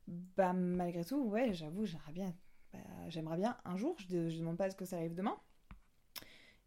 bah 0.09 0.53
malgré 0.53 1.05
tout, 1.05 1.22
ouais, 1.25 1.53
j'avoue, 1.53 1.85
j'aimerais 1.85 2.12
bien, 2.12 2.35
bah, 2.72 2.79
j'aimerais 3.09 3.37
bien 3.37 3.57
un 3.64 3.77
jour, 3.77 3.97
je, 3.99 4.16
ne 4.16 4.39
demande 4.39 4.57
pas 4.57 4.64
à 4.64 4.70
ce 4.70 4.77
que 4.77 4.85
ça 4.85 4.97
arrive 4.97 5.14
demain, 5.14 5.37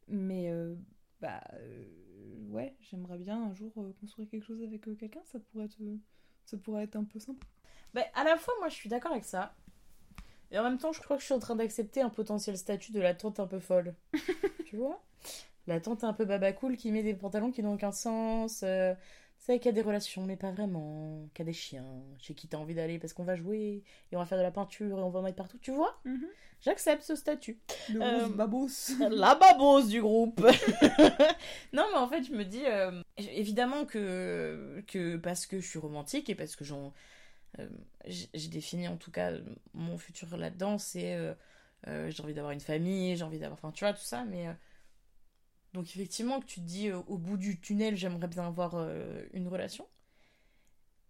mais 0.08 0.50
euh, 0.52 0.76
bah 1.22 1.42
euh, 1.54 1.86
ouais, 2.50 2.76
j'aimerais 2.80 3.18
bien 3.18 3.42
un 3.42 3.54
jour 3.54 3.72
euh, 3.78 3.94
construire 4.00 4.30
quelque 4.30 4.44
chose 4.44 4.62
avec 4.62 4.88
euh, 4.88 4.96
quelqu'un, 4.96 5.22
ça 5.26 5.40
pourrait 5.40 5.66
être, 5.66 5.78
ça 6.46 6.58
pourrait 6.58 6.84
être 6.84 6.96
un 6.96 7.04
peu 7.04 7.20
sympa. 7.20 7.46
Bah, 7.94 8.04
à 8.14 8.24
la 8.24 8.38
fois, 8.38 8.54
moi, 8.60 8.70
je 8.70 8.76
suis 8.76 8.90
d'accord 8.90 9.12
avec 9.12 9.26
ça. 9.26 9.56
Et 10.52 10.60
en 10.60 10.64
même 10.64 10.78
temps, 10.78 10.92
je 10.94 11.02
crois 11.02 11.16
que 11.18 11.22
je 11.22 11.26
suis 11.26 11.34
en 11.34 11.40
train 11.40 11.56
d'accepter 11.56 12.02
un 12.02 12.10
potentiel 12.10 12.58
statut 12.58 12.92
de 12.92 13.00
la 13.02 13.14
tante 13.14 13.40
un 13.40 13.48
peu 13.48 13.60
folle. 13.60 13.94
tu 14.66 14.78
vois? 14.78 15.02
La 15.68 15.82
tante 15.82 16.04
un 16.04 16.14
peu 16.14 16.24
baba 16.26 16.54
cool 16.54 16.78
qui 16.78 16.92
met 16.92 17.04
des 17.04 17.14
pantalons 17.14 17.52
qui 17.52 17.62
n'ont 17.64 17.74
aucun 17.74 17.92
sens. 17.92 18.62
Euh, 18.64 18.94
c'est 19.40 19.60
qui 19.60 19.70
a 19.70 19.72
des 19.72 19.82
relations, 19.82 20.24
mais 20.24 20.36
pas 20.38 20.52
vraiment. 20.52 21.28
Qui 21.34 21.42
a 21.42 21.46
des 21.46 21.54
chiens, 21.54 21.86
chez 22.20 22.34
qui 22.34 22.48
t'as 22.48 22.58
envie 22.58 22.74
d'aller 22.76 23.00
parce 23.00 23.14
qu'on 23.14 23.24
va 23.24 23.36
jouer 23.36 23.84
et 24.12 24.16
on 24.16 24.20
va 24.20 24.26
faire 24.26 24.38
de 24.38 24.44
la 24.44 24.52
peinture 24.52 24.98
et 24.98 25.02
on 25.04 25.10
va 25.10 25.20
en 25.20 25.24
mettre 25.24 25.36
partout, 25.38 25.58
tu 25.60 25.72
vois? 25.72 26.00
Mhm. 26.06 26.28
J'accepte 26.62 27.04
ce 27.04 27.16
statut. 27.16 27.60
Le 27.94 28.02
Euh, 28.02 28.28
babos. 28.30 28.94
La 29.12 29.36
babose 29.36 29.90
du 29.90 30.02
groupe. 30.02 30.40
non, 31.74 31.84
mais 31.92 31.98
en 31.98 32.08
fait, 32.08 32.24
je 32.24 32.32
me 32.34 32.44
dis 32.44 32.64
euh, 32.66 33.02
évidemment 33.18 33.86
que, 33.86 34.84
que 34.88 35.18
parce 35.18 35.46
que 35.46 35.60
je 35.60 35.68
suis 35.68 35.80
romantique 35.80 36.30
et 36.30 36.36
parce 36.36 36.56
que 36.56 36.64
j'en. 36.66 36.94
Euh, 37.60 37.68
j'ai 38.06 38.48
défini 38.50 38.88
en 38.88 38.98
tout 38.98 39.12
cas 39.12 39.32
mon 39.74 39.98
futur 39.98 40.36
là-dedans, 40.38 40.78
c'est. 40.78 41.16
euh, 41.16 41.34
euh, 41.88 42.10
j'ai 42.12 42.24
envie 42.24 42.34
d'avoir 42.34 42.54
une 42.54 42.60
famille, 42.62 43.16
j'ai 43.18 43.24
envie 43.24 43.40
d'avoir. 43.40 43.58
Enfin, 43.60 43.72
tu 43.72 43.84
vois, 43.86 43.94
tout 43.94 44.02
ça, 44.04 44.26
mais. 44.26 44.48
donc, 45.74 45.86
effectivement, 45.96 46.40
que 46.40 46.46
tu 46.46 46.60
te 46.62 46.66
dis 46.66 46.92
au 46.92 47.18
bout 47.18 47.38
du 47.38 47.60
tunnel, 47.60 47.96
j'aimerais 47.96 48.28
bien 48.28 48.48
avoir 48.48 48.76
une 49.34 49.48
relation. 49.48 49.88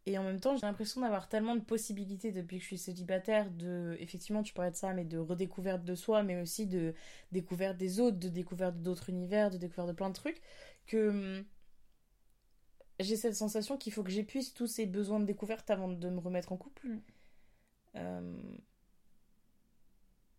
Et 0.06 0.18
en 0.18 0.24
même 0.24 0.40
temps, 0.40 0.56
j'ai 0.56 0.66
l'impression 0.66 1.02
d'avoir 1.02 1.28
tellement 1.28 1.56
de 1.56 1.62
possibilités 1.62 2.32
depuis 2.32 2.58
que 2.58 2.64
je 2.64 2.68
suis 2.68 2.78
célibataire, 2.78 3.52
de, 3.52 3.98
effectivement, 4.00 4.42
tu 4.42 4.54
parlais 4.54 4.72
de 4.72 4.76
ça, 4.78 4.94
mais 4.94 5.04
de 5.04 5.18
redécouverte 5.18 5.84
de 5.84 5.96
soi, 5.96 6.24
mais 6.24 6.42
aussi 6.42 6.66
de 6.66 6.94
découverte 7.34 7.76
des 7.78 8.00
autres, 8.00 8.18
de 8.18 8.30
découverte 8.30 8.78
d'autres 8.82 9.10
univers, 9.10 9.50
de 9.52 9.58
découverte 9.58 9.90
de 9.90 9.94
plein 9.94 10.08
de 10.10 10.14
trucs, 10.16 10.42
que 10.86 11.10
hum, 11.10 11.46
j'ai 13.00 13.16
cette 13.16 13.36
sensation 13.36 13.78
qu'il 13.78 13.94
faut 13.94 14.04
que 14.04 14.12
j'épuise 14.12 14.54
tous 14.54 14.68
ces 14.68 14.86
besoins 14.86 15.20
de 15.20 15.26
découverte 15.26 15.70
avant 15.70 15.88
de 15.88 16.10
me 16.10 16.20
remettre 16.20 16.52
en 16.52 16.58
couple. 16.58 16.88
Mm. 16.88 17.02
Euh, 17.96 18.38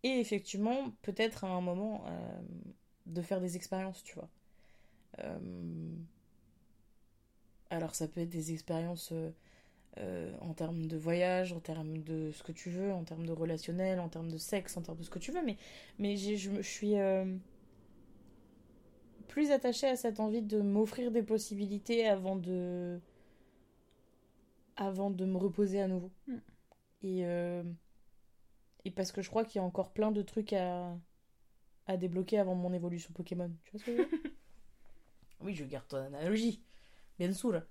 et 0.03 0.19
effectivement, 0.19 0.91
peut-être 1.01 1.43
à 1.43 1.49
un 1.49 1.61
moment, 1.61 2.05
euh, 2.07 2.41
de 3.05 3.21
faire 3.21 3.41
des 3.41 3.55
expériences, 3.55 4.03
tu 4.03 4.15
vois. 4.15 4.29
Euh, 5.19 5.95
alors 7.69 7.95
ça 7.95 8.07
peut 8.07 8.21
être 8.21 8.29
des 8.29 8.51
expériences 8.53 9.13
en 10.41 10.53
termes 10.53 10.85
de 10.85 10.95
voyage, 10.95 11.51
en 11.51 11.59
termes 11.59 11.97
de 12.03 12.31
ce 12.31 12.41
que 12.41 12.53
tu 12.53 12.69
veux, 12.69 12.93
en 12.93 13.03
termes 13.03 13.25
de 13.25 13.33
relationnel, 13.33 13.99
en 13.99 14.07
termes 14.07 14.31
de 14.31 14.37
sexe, 14.37 14.77
en 14.77 14.81
termes 14.81 14.97
de 14.97 15.03
ce 15.03 15.09
que 15.09 15.19
tu 15.19 15.33
veux, 15.33 15.43
mais, 15.43 15.57
mais 15.97 16.15
je, 16.15 16.61
suis 16.61 16.93
plus 19.29 19.51
attachée 19.51 19.87
à 19.87 19.95
cette 19.97 20.19
envie 20.19 20.41
de 20.43 20.61
m'offrir 20.61 21.11
des 21.11 21.23
possibilités 21.23 22.07
avant 22.07 22.35
de 22.37 22.99
avant 24.77 25.09
de 25.11 25.25
me 25.25 25.37
reposer 25.37 25.81
à 25.81 25.87
nouveau. 25.87 26.11
Mm. 26.27 26.37
Et, 27.03 27.25
euh, 27.25 27.63
et 28.85 28.91
parce 28.91 29.11
que 29.11 29.21
je 29.21 29.29
crois 29.29 29.45
qu'il 29.45 29.59
y 29.59 29.63
a 29.63 29.65
encore 29.65 29.91
plein 29.93 30.11
de 30.11 30.21
trucs 30.21 30.53
à, 30.53 30.97
à 31.87 31.97
débloquer 31.97 32.39
avant 32.39 32.55
mon 32.55 32.73
évolution 32.73 33.13
Pokémon. 33.13 33.51
Tu 33.65 33.71
vois 33.71 33.79
ce 33.79 33.85
que 33.85 33.91
je 33.93 33.97
veux 33.97 34.05
dire? 34.05 34.19
Oui, 35.41 35.55
je 35.55 35.63
garde 35.65 35.87
ton 35.87 35.97
analogie, 35.97 36.61
bien 37.19 37.33
sûr. 37.33 37.63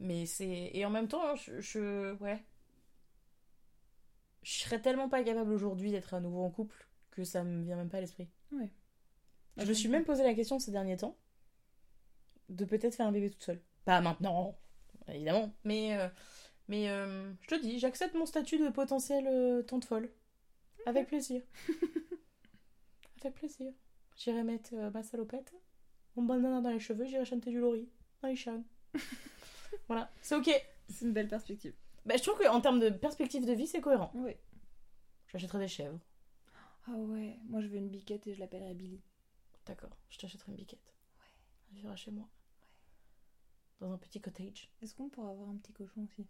Mais 0.00 0.26
c'est. 0.26 0.70
Et 0.74 0.84
en 0.86 0.90
même 0.90 1.08
temps, 1.08 1.34
je, 1.36 1.60
je- 1.60 2.14
Ouais. 2.22 2.44
Je 4.42 4.52
serais 4.52 4.80
tellement 4.82 5.08
pas 5.08 5.24
capable 5.24 5.50
aujourd'hui 5.52 5.90
d'être 5.92 6.12
à 6.14 6.20
nouveau 6.20 6.42
en 6.44 6.50
couple 6.50 6.86
que 7.10 7.24
ça 7.24 7.42
me 7.42 7.62
vient 7.62 7.76
même 7.76 7.88
pas 7.88 7.98
à 7.98 8.00
l'esprit. 8.02 8.28
Ouais. 8.52 8.70
Je 9.56 9.66
me 9.66 9.74
suis 9.74 9.88
même 9.88 10.04
posé 10.04 10.22
la 10.22 10.34
question 10.34 10.58
ces 10.58 10.70
derniers 10.70 10.96
temps 10.96 11.16
de 12.48 12.64
peut-être 12.64 12.94
faire 12.94 13.06
un 13.06 13.12
bébé 13.12 13.30
toute 13.30 13.42
seule. 13.42 13.60
Pas 13.84 14.00
maintenant, 14.00 14.56
évidemment, 15.08 15.52
mais. 15.64 15.96
euh, 15.96 16.08
Mais 16.68 16.88
euh, 16.88 17.32
je 17.42 17.48
te 17.48 17.60
dis, 17.60 17.78
j'accepte 17.78 18.14
mon 18.14 18.26
statut 18.26 18.58
de 18.58 18.68
potentielle 18.68 19.26
euh, 19.28 19.62
tante 19.62 19.84
folle. 19.84 20.10
Avec 20.86 21.08
plaisir. 21.08 21.42
Avec 23.22 23.34
plaisir. 23.34 23.72
J'irai 24.16 24.42
mettre 24.42 24.74
ma 24.92 25.02
salopette, 25.02 25.52
mon 26.16 26.22
bandana 26.22 26.60
dans 26.60 26.70
les 26.70 26.80
cheveux, 26.80 27.04
j'irai 27.06 27.24
chanter 27.24 27.50
du 27.50 27.60
lori 27.60 27.88
dans 28.22 28.28
les 28.28 28.36
voilà, 29.88 30.10
c'est 30.20 30.34
ok. 30.34 30.50
C'est 30.88 31.04
une 31.04 31.12
belle 31.12 31.28
perspective. 31.28 31.74
Bah, 32.04 32.16
je 32.16 32.22
trouve 32.22 32.38
qu'en 32.38 32.60
termes 32.60 32.80
de 32.80 32.90
perspective 32.90 33.46
de 33.46 33.52
vie, 33.52 33.66
c'est 33.66 33.80
cohérent. 33.80 34.10
Oui. 34.14 34.32
J'achèterai 35.28 35.58
des 35.60 35.68
chèvres. 35.68 36.00
Ah 36.86 36.92
ouais, 36.96 37.38
moi 37.48 37.60
je 37.60 37.68
veux 37.68 37.76
une 37.76 37.88
biquette 37.88 38.26
et 38.26 38.34
je 38.34 38.40
l'appellerai 38.40 38.74
Billy. 38.74 39.00
D'accord, 39.70 39.96
je 40.08 40.18
t'achèterai 40.18 40.50
une 40.50 40.56
biquette. 40.56 40.92
Elle 41.68 41.76
vivra 41.76 41.94
chez 41.94 42.10
moi. 42.10 42.28
Dans 43.78 43.92
un 43.92 43.98
petit 43.98 44.20
cottage. 44.20 44.68
Est-ce 44.82 44.96
qu'on 44.96 45.08
pourra 45.08 45.30
avoir 45.30 45.48
un 45.48 45.58
petit 45.58 45.72
cochon 45.72 46.02
aussi? 46.02 46.26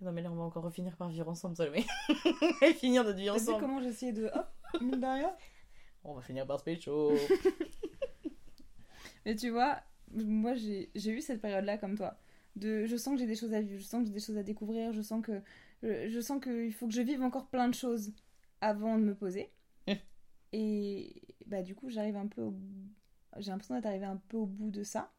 Non, 0.00 0.12
mais 0.12 0.22
là, 0.22 0.32
on 0.32 0.34
va 0.34 0.44
encore 0.44 0.64
refinir 0.64 0.96
par 0.96 1.10
vivre 1.10 1.28
ensemble, 1.28 1.56
Salomé. 1.56 1.84
Et 2.62 2.72
finir 2.72 3.04
notre 3.04 3.18
vie 3.18 3.26
T'as 3.26 3.34
vu 3.34 3.40
ensemble. 3.42 3.60
comment 3.60 3.80
essayé 3.82 4.12
de. 4.12 4.30
Hop, 4.32 4.48
mine 4.80 4.98
de 4.98 5.06
rien? 5.06 5.36
On 6.04 6.14
va 6.14 6.22
finir 6.22 6.46
par 6.46 6.58
se 6.58 6.64
pécho. 6.64 7.12
Mais 9.26 9.36
tu 9.36 9.50
vois, 9.50 9.82
moi 10.10 10.54
j'ai 10.54 10.90
eu 10.94 11.20
cette 11.20 11.42
période-là 11.42 11.76
comme 11.76 11.98
toi. 11.98 12.16
De, 12.56 12.86
je 12.86 12.96
sens 12.96 13.12
que 13.12 13.20
j'ai 13.20 13.26
des 13.26 13.36
choses 13.36 13.52
à 13.52 13.60
vivre, 13.60 13.78
je 13.78 13.84
sens 13.84 14.00
que 14.00 14.06
j'ai 14.06 14.14
des 14.14 14.20
choses 14.20 14.38
à 14.38 14.42
découvrir, 14.42 14.94
je 14.94 15.02
sens 15.02 15.22
que 15.22 15.42
je, 15.82 16.08
je 16.08 16.20
sens 16.20 16.42
qu'il 16.42 16.72
faut 16.72 16.86
que 16.86 16.94
je 16.94 17.02
vive 17.02 17.20
encore 17.20 17.48
plein 17.48 17.68
de 17.68 17.74
choses 17.74 18.14
avant 18.62 18.96
de 18.96 19.04
me 19.04 19.14
poser. 19.14 19.52
Mm. 19.86 19.92
Et 20.52 21.22
bah 21.54 21.62
du 21.62 21.74
coup 21.74 21.88
j'arrive 21.88 22.16
un 22.16 22.26
peu 22.26 22.42
au... 22.42 22.54
j'ai 23.38 23.50
l'impression 23.50 23.74
d'être 23.74 23.86
arrivée 23.86 24.06
un 24.06 24.20
peu 24.28 24.38
au 24.38 24.46
bout 24.46 24.70
de 24.70 24.82
ça. 24.82 25.12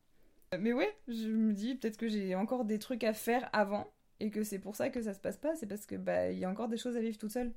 Mais 0.60 0.74
ouais, 0.74 0.96
je 1.08 1.28
me 1.28 1.54
dis 1.54 1.76
peut-être 1.76 1.98
que 1.98 2.08
j'ai 2.08 2.36
encore 2.36 2.66
des 2.66 2.80
trucs 2.80 3.04
à 3.04 3.14
faire 3.14 3.50
avant 3.54 3.92
et 4.20 4.30
que 4.32 4.44
c'est 4.44 4.60
pour 4.60 4.76
ça 4.76 4.90
que 4.90 5.02
ça 5.02 5.14
se 5.14 5.20
passe 5.20 5.38
pas, 5.38 5.56
c'est 5.56 5.68
parce 5.68 5.86
que 5.86 5.96
bah 5.96 6.32
il 6.32 6.40
y 6.40 6.46
a 6.46 6.50
encore 6.50 6.68
des 6.68 6.78
choses 6.78 6.98
à 6.98 7.02
vivre 7.02 7.18
toute 7.18 7.32
seule 7.32 7.54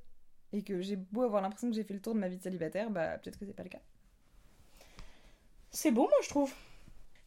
et 0.53 0.63
que 0.63 0.81
j'ai 0.81 0.97
beau 0.97 1.23
avoir 1.23 1.43
l'impression 1.43 1.69
que 1.69 1.75
j'ai 1.75 1.85
fait 1.85 1.95
le 1.95 2.01
tour 2.01 2.15
de 2.15 2.21
ma 2.21 2.29
vie 2.29 2.39
de 2.39 2.43
célibataire, 2.43 2.91
bah 2.91 3.19
peut-être 3.19 3.39
que 3.39 3.45
c'est 3.45 3.55
pas 3.55 3.65
le 3.65 3.69
cas. 3.69 3.83
C'est 5.71 5.91
beau, 5.91 6.03
moi, 6.03 6.19
je 6.23 6.29
trouve. 6.29 6.53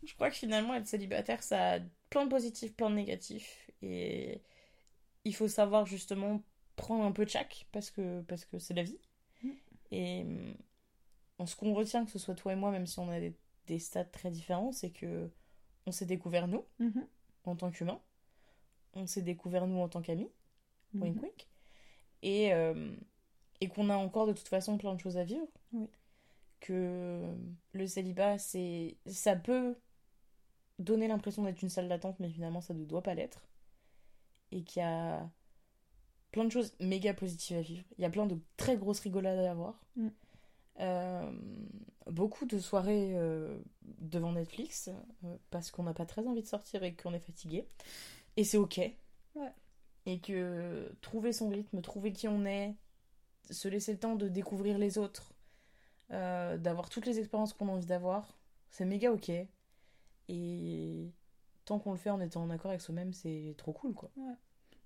Je 0.03 0.13
crois 0.15 0.29
que 0.29 0.35
finalement, 0.35 0.73
être 0.73 0.87
célibataire, 0.87 1.43
ça 1.43 1.73
a 1.73 1.79
plein 2.09 2.25
de 2.25 2.29
positifs, 2.29 2.73
plein 2.75 2.89
de 2.89 2.95
négatifs. 2.95 3.69
Et 3.83 4.41
il 5.25 5.35
faut 5.35 5.47
savoir 5.47 5.85
justement 5.85 6.41
prendre 6.75 7.03
un 7.03 7.11
peu 7.11 7.25
de 7.25 7.29
chaque, 7.29 7.67
parce 7.71 7.91
que 7.91 8.21
parce 8.21 8.45
que 8.45 8.57
c'est 8.57 8.73
la 8.73 8.83
vie. 8.83 8.99
Mm. 9.43 9.49
Et 9.91 10.25
ce 11.45 11.55
qu'on 11.55 11.73
retient, 11.73 12.05
que 12.05 12.11
ce 12.11 12.19
soit 12.19 12.35
toi 12.35 12.53
et 12.53 12.55
moi, 12.55 12.71
même 12.71 12.85
si 12.87 12.99
on 12.99 13.09
a 13.09 13.19
des, 13.19 13.35
des 13.67 13.79
stades 13.79 14.11
très 14.11 14.31
différents, 14.31 14.71
c'est 14.71 14.91
que 14.91 15.29
on 15.85 15.91
s'est 15.91 16.05
découvert 16.05 16.47
nous, 16.47 16.63
Mhm. 16.79 17.07
en 17.45 17.55
tant 17.55 17.71
qu'humains. 17.71 17.99
On 18.93 19.07
s'est 19.07 19.21
découvert 19.21 19.67
nous 19.67 19.79
en 19.79 19.89
tant 19.89 20.01
qu'amis. 20.01 20.29
Wink 20.93 21.21
wink, 21.23 21.47
et, 22.21 22.53
euh, 22.53 22.93
et 23.61 23.69
qu'on 23.69 23.89
a 23.89 23.95
encore 23.95 24.27
de 24.27 24.33
toute 24.33 24.49
façon 24.49 24.77
plein 24.77 24.93
de 24.93 24.99
choses 24.99 25.17
à 25.17 25.23
vivre. 25.23 25.47
Oui. 25.71 25.87
Que 26.59 27.33
le 27.71 27.87
célibat, 27.87 28.37
c'est 28.37 28.97
ça 29.05 29.35
peut 29.37 29.77
donner 30.79 31.07
l'impression 31.07 31.43
d'être 31.43 31.61
une 31.61 31.69
salle 31.69 31.87
d'attente, 31.87 32.19
mais 32.19 32.29
finalement 32.29 32.59
ça 32.61 32.73
ne 32.73 32.83
doit 32.83 33.01
pas 33.03 33.13
l'être. 33.13 33.47
Et 34.51 34.63
qu'il 34.63 34.81
y 34.81 34.85
a 34.85 35.29
plein 36.31 36.43
de 36.45 36.49
choses 36.51 36.73
méga 36.81 37.13
positives 37.13 37.57
à 37.57 37.61
vivre. 37.61 37.85
Il 37.97 38.01
y 38.01 38.05
a 38.05 38.09
plein 38.09 38.25
de 38.25 38.37
très 38.57 38.75
grosses 38.77 38.99
rigolades 38.99 39.39
à 39.39 39.51
avoir. 39.51 39.79
Mm. 39.95 40.09
Euh, 40.81 41.31
beaucoup 42.07 42.45
de 42.45 42.57
soirées 42.59 43.13
euh, 43.15 43.57
devant 43.99 44.33
Netflix 44.33 44.89
euh, 45.23 45.37
parce 45.51 45.69
qu'on 45.69 45.83
n'a 45.83 45.93
pas 45.93 46.05
très 46.05 46.25
envie 46.25 46.41
de 46.41 46.47
sortir 46.47 46.83
et 46.83 46.95
qu'on 46.95 47.13
est 47.13 47.19
fatigué. 47.19 47.67
Et 48.37 48.43
c'est 48.43 48.57
ok. 48.57 48.79
Ouais. 49.35 49.53
Et 50.05 50.19
que 50.19 50.91
trouver 51.01 51.33
son 51.33 51.49
rythme, 51.49 51.81
trouver 51.81 52.11
qui 52.11 52.27
on 52.27 52.45
est, 52.45 52.75
se 53.49 53.67
laisser 53.67 53.93
le 53.93 53.99
temps 53.99 54.15
de 54.15 54.27
découvrir 54.27 54.77
les 54.77 54.97
autres, 54.97 55.33
euh, 56.11 56.57
d'avoir 56.57 56.89
toutes 56.89 57.05
les 57.05 57.19
expériences 57.19 57.53
qu'on 57.53 57.67
a 57.67 57.71
envie 57.71 57.85
d'avoir, 57.85 58.37
c'est 58.71 58.85
méga 58.85 59.11
ok. 59.11 59.31
Et 60.27 61.11
tant 61.65 61.79
qu'on 61.79 61.91
le 61.91 61.97
fait 61.97 62.09
en 62.09 62.19
étant 62.19 62.41
en 62.41 62.49
accord 62.49 62.71
avec 62.71 62.81
soi-même, 62.81 63.13
c'est 63.13 63.53
trop 63.57 63.73
cool 63.73 63.93
quoi. 63.93 64.11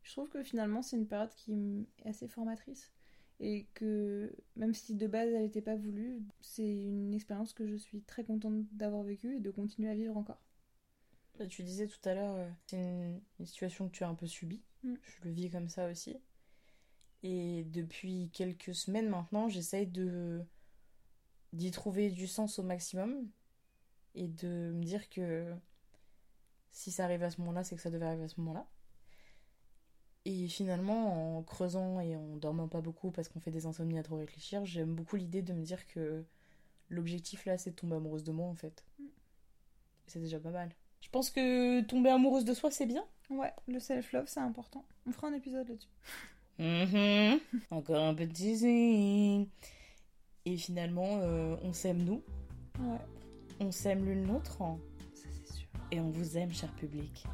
Je 0.04 0.12
trouve 0.12 0.30
que 0.30 0.44
finalement, 0.44 0.82
c'est 0.82 0.98
une 0.98 1.08
période 1.08 1.34
qui 1.36 1.88
est 2.04 2.10
assez 2.10 2.28
formatrice. 2.28 2.92
Et 3.40 3.68
que 3.74 4.34
même 4.56 4.74
si 4.74 4.96
de 4.96 5.08
base 5.08 5.30
elle 5.30 5.44
n'était 5.44 5.62
pas 5.62 5.76
voulue, 5.76 6.22
c'est 6.42 6.64
une 6.64 7.14
expérience 7.14 7.54
que 7.54 7.68
je 7.68 7.76
suis 7.76 8.02
très 8.02 8.24
contente 8.24 8.64
d'avoir 8.72 9.04
vécue 9.04 9.36
et 9.36 9.40
de 9.40 9.52
continuer 9.52 9.90
à 9.90 9.96
vivre 9.96 10.16
encore. 10.16 10.42
Bah, 11.38 11.48
tu 11.48 11.64
disais 11.64 11.88
tout 11.88 12.08
à 12.08 12.14
l'heure, 12.14 12.36
euh, 12.36 12.50
c'est 12.66 12.78
une, 12.78 13.22
une 13.40 13.46
situation 13.46 13.90
que 13.90 13.94
tu 13.94 14.04
as 14.06 14.08
un 14.08 14.16
peu 14.16 14.28
subie. 14.28 14.64
Mm. 14.84 14.94
Je 15.02 15.26
le 15.26 15.32
vis 15.32 15.50
comme 15.50 15.68
ça 15.68 15.90
aussi. 15.90 16.16
Et 17.24 17.64
depuis 17.66 18.30
quelques 18.34 18.76
semaines 18.76 19.10
maintenant, 19.10 19.50
j'essaye 19.50 19.88
de 19.88 20.42
d'y 21.54 21.72
trouver 21.72 22.12
du 22.12 22.28
sens 22.28 22.60
au 22.60 22.64
maximum 22.64 23.30
et 24.14 24.28
de 24.28 24.72
me 24.76 24.84
dire 24.84 25.10
que 25.10 25.54
si 26.72 26.92
ça 26.92 27.06
arrive 27.06 27.24
à 27.24 27.32
ce 27.32 27.40
moment-là, 27.42 27.64
c'est 27.64 27.76
que 27.76 27.82
ça 27.82 27.90
devait 27.90 28.06
arriver 28.06 28.26
à 28.26 28.28
ce 28.28 28.40
moment-là. 28.42 28.68
Et 30.26 30.48
finalement, 30.48 31.38
en 31.38 31.44
creusant 31.44 32.00
et 32.00 32.16
en 32.16 32.36
dormant 32.38 32.68
pas 32.68 32.82
beaucoup 32.82 33.12
parce 33.12 33.30
qu'on 33.30 33.40
fait 33.40 33.52
des 33.52 33.68
insomnies 33.68 34.00
à 34.00 34.04
trop 34.04 34.18
réfléchir, 34.18 34.66
j'aime 34.66 34.96
beaucoup 34.96 35.16
l'idée 35.16 35.44
de 35.44 35.54
me 35.54 35.64
dire 35.64 35.86
que 35.88 36.24
l'objectif 36.90 37.46
là, 37.46 37.60
c'est 37.60 37.72
de 37.72 37.76
tomber 37.76 37.96
amoureuse 37.96 38.24
de 38.24 38.32
moi 38.32 38.48
en 38.48 38.56
fait. 38.56 38.84
Mm. 39.00 39.04
C'est 40.08 40.20
déjà 40.20 40.40
pas 40.40 40.50
mal. 40.50 40.70
Je 41.02 41.10
pense 41.10 41.30
que 41.30 41.82
tomber 41.82 42.10
amoureuse 42.10 42.46
de 42.46 42.56
soi, 42.56 42.72
c'est 42.72 42.88
bien. 42.88 43.06
Ouais, 43.30 43.54
le 43.68 43.80
self-love, 43.80 44.26
c'est 44.28 44.40
important. 44.40 44.84
On 45.06 45.12
fera 45.12 45.28
un 45.28 45.34
épisode 45.34 45.68
là-dessus. 45.70 45.90
Mhm. 46.58 47.40
Encore 47.72 48.04
un 48.04 48.16
petit 48.16 48.34
teasing. 48.34 49.48
Et 50.46 50.58
finalement, 50.58 51.20
euh, 51.22 51.56
on 51.62 51.74
s'aime 51.74 52.04
nous. 52.04 52.24
Ouais. 52.80 52.98
On 53.60 53.72
s'aime 53.72 54.06
l'une 54.06 54.28
l'autre, 54.28 54.62
hein. 54.62 54.80
Ça, 55.14 55.28
c'est 55.32 55.54
sûr. 55.54 55.68
et 55.92 56.00
on 56.00 56.10
vous 56.10 56.38
aime, 56.38 56.52
cher 56.52 56.72
public. 56.74 57.26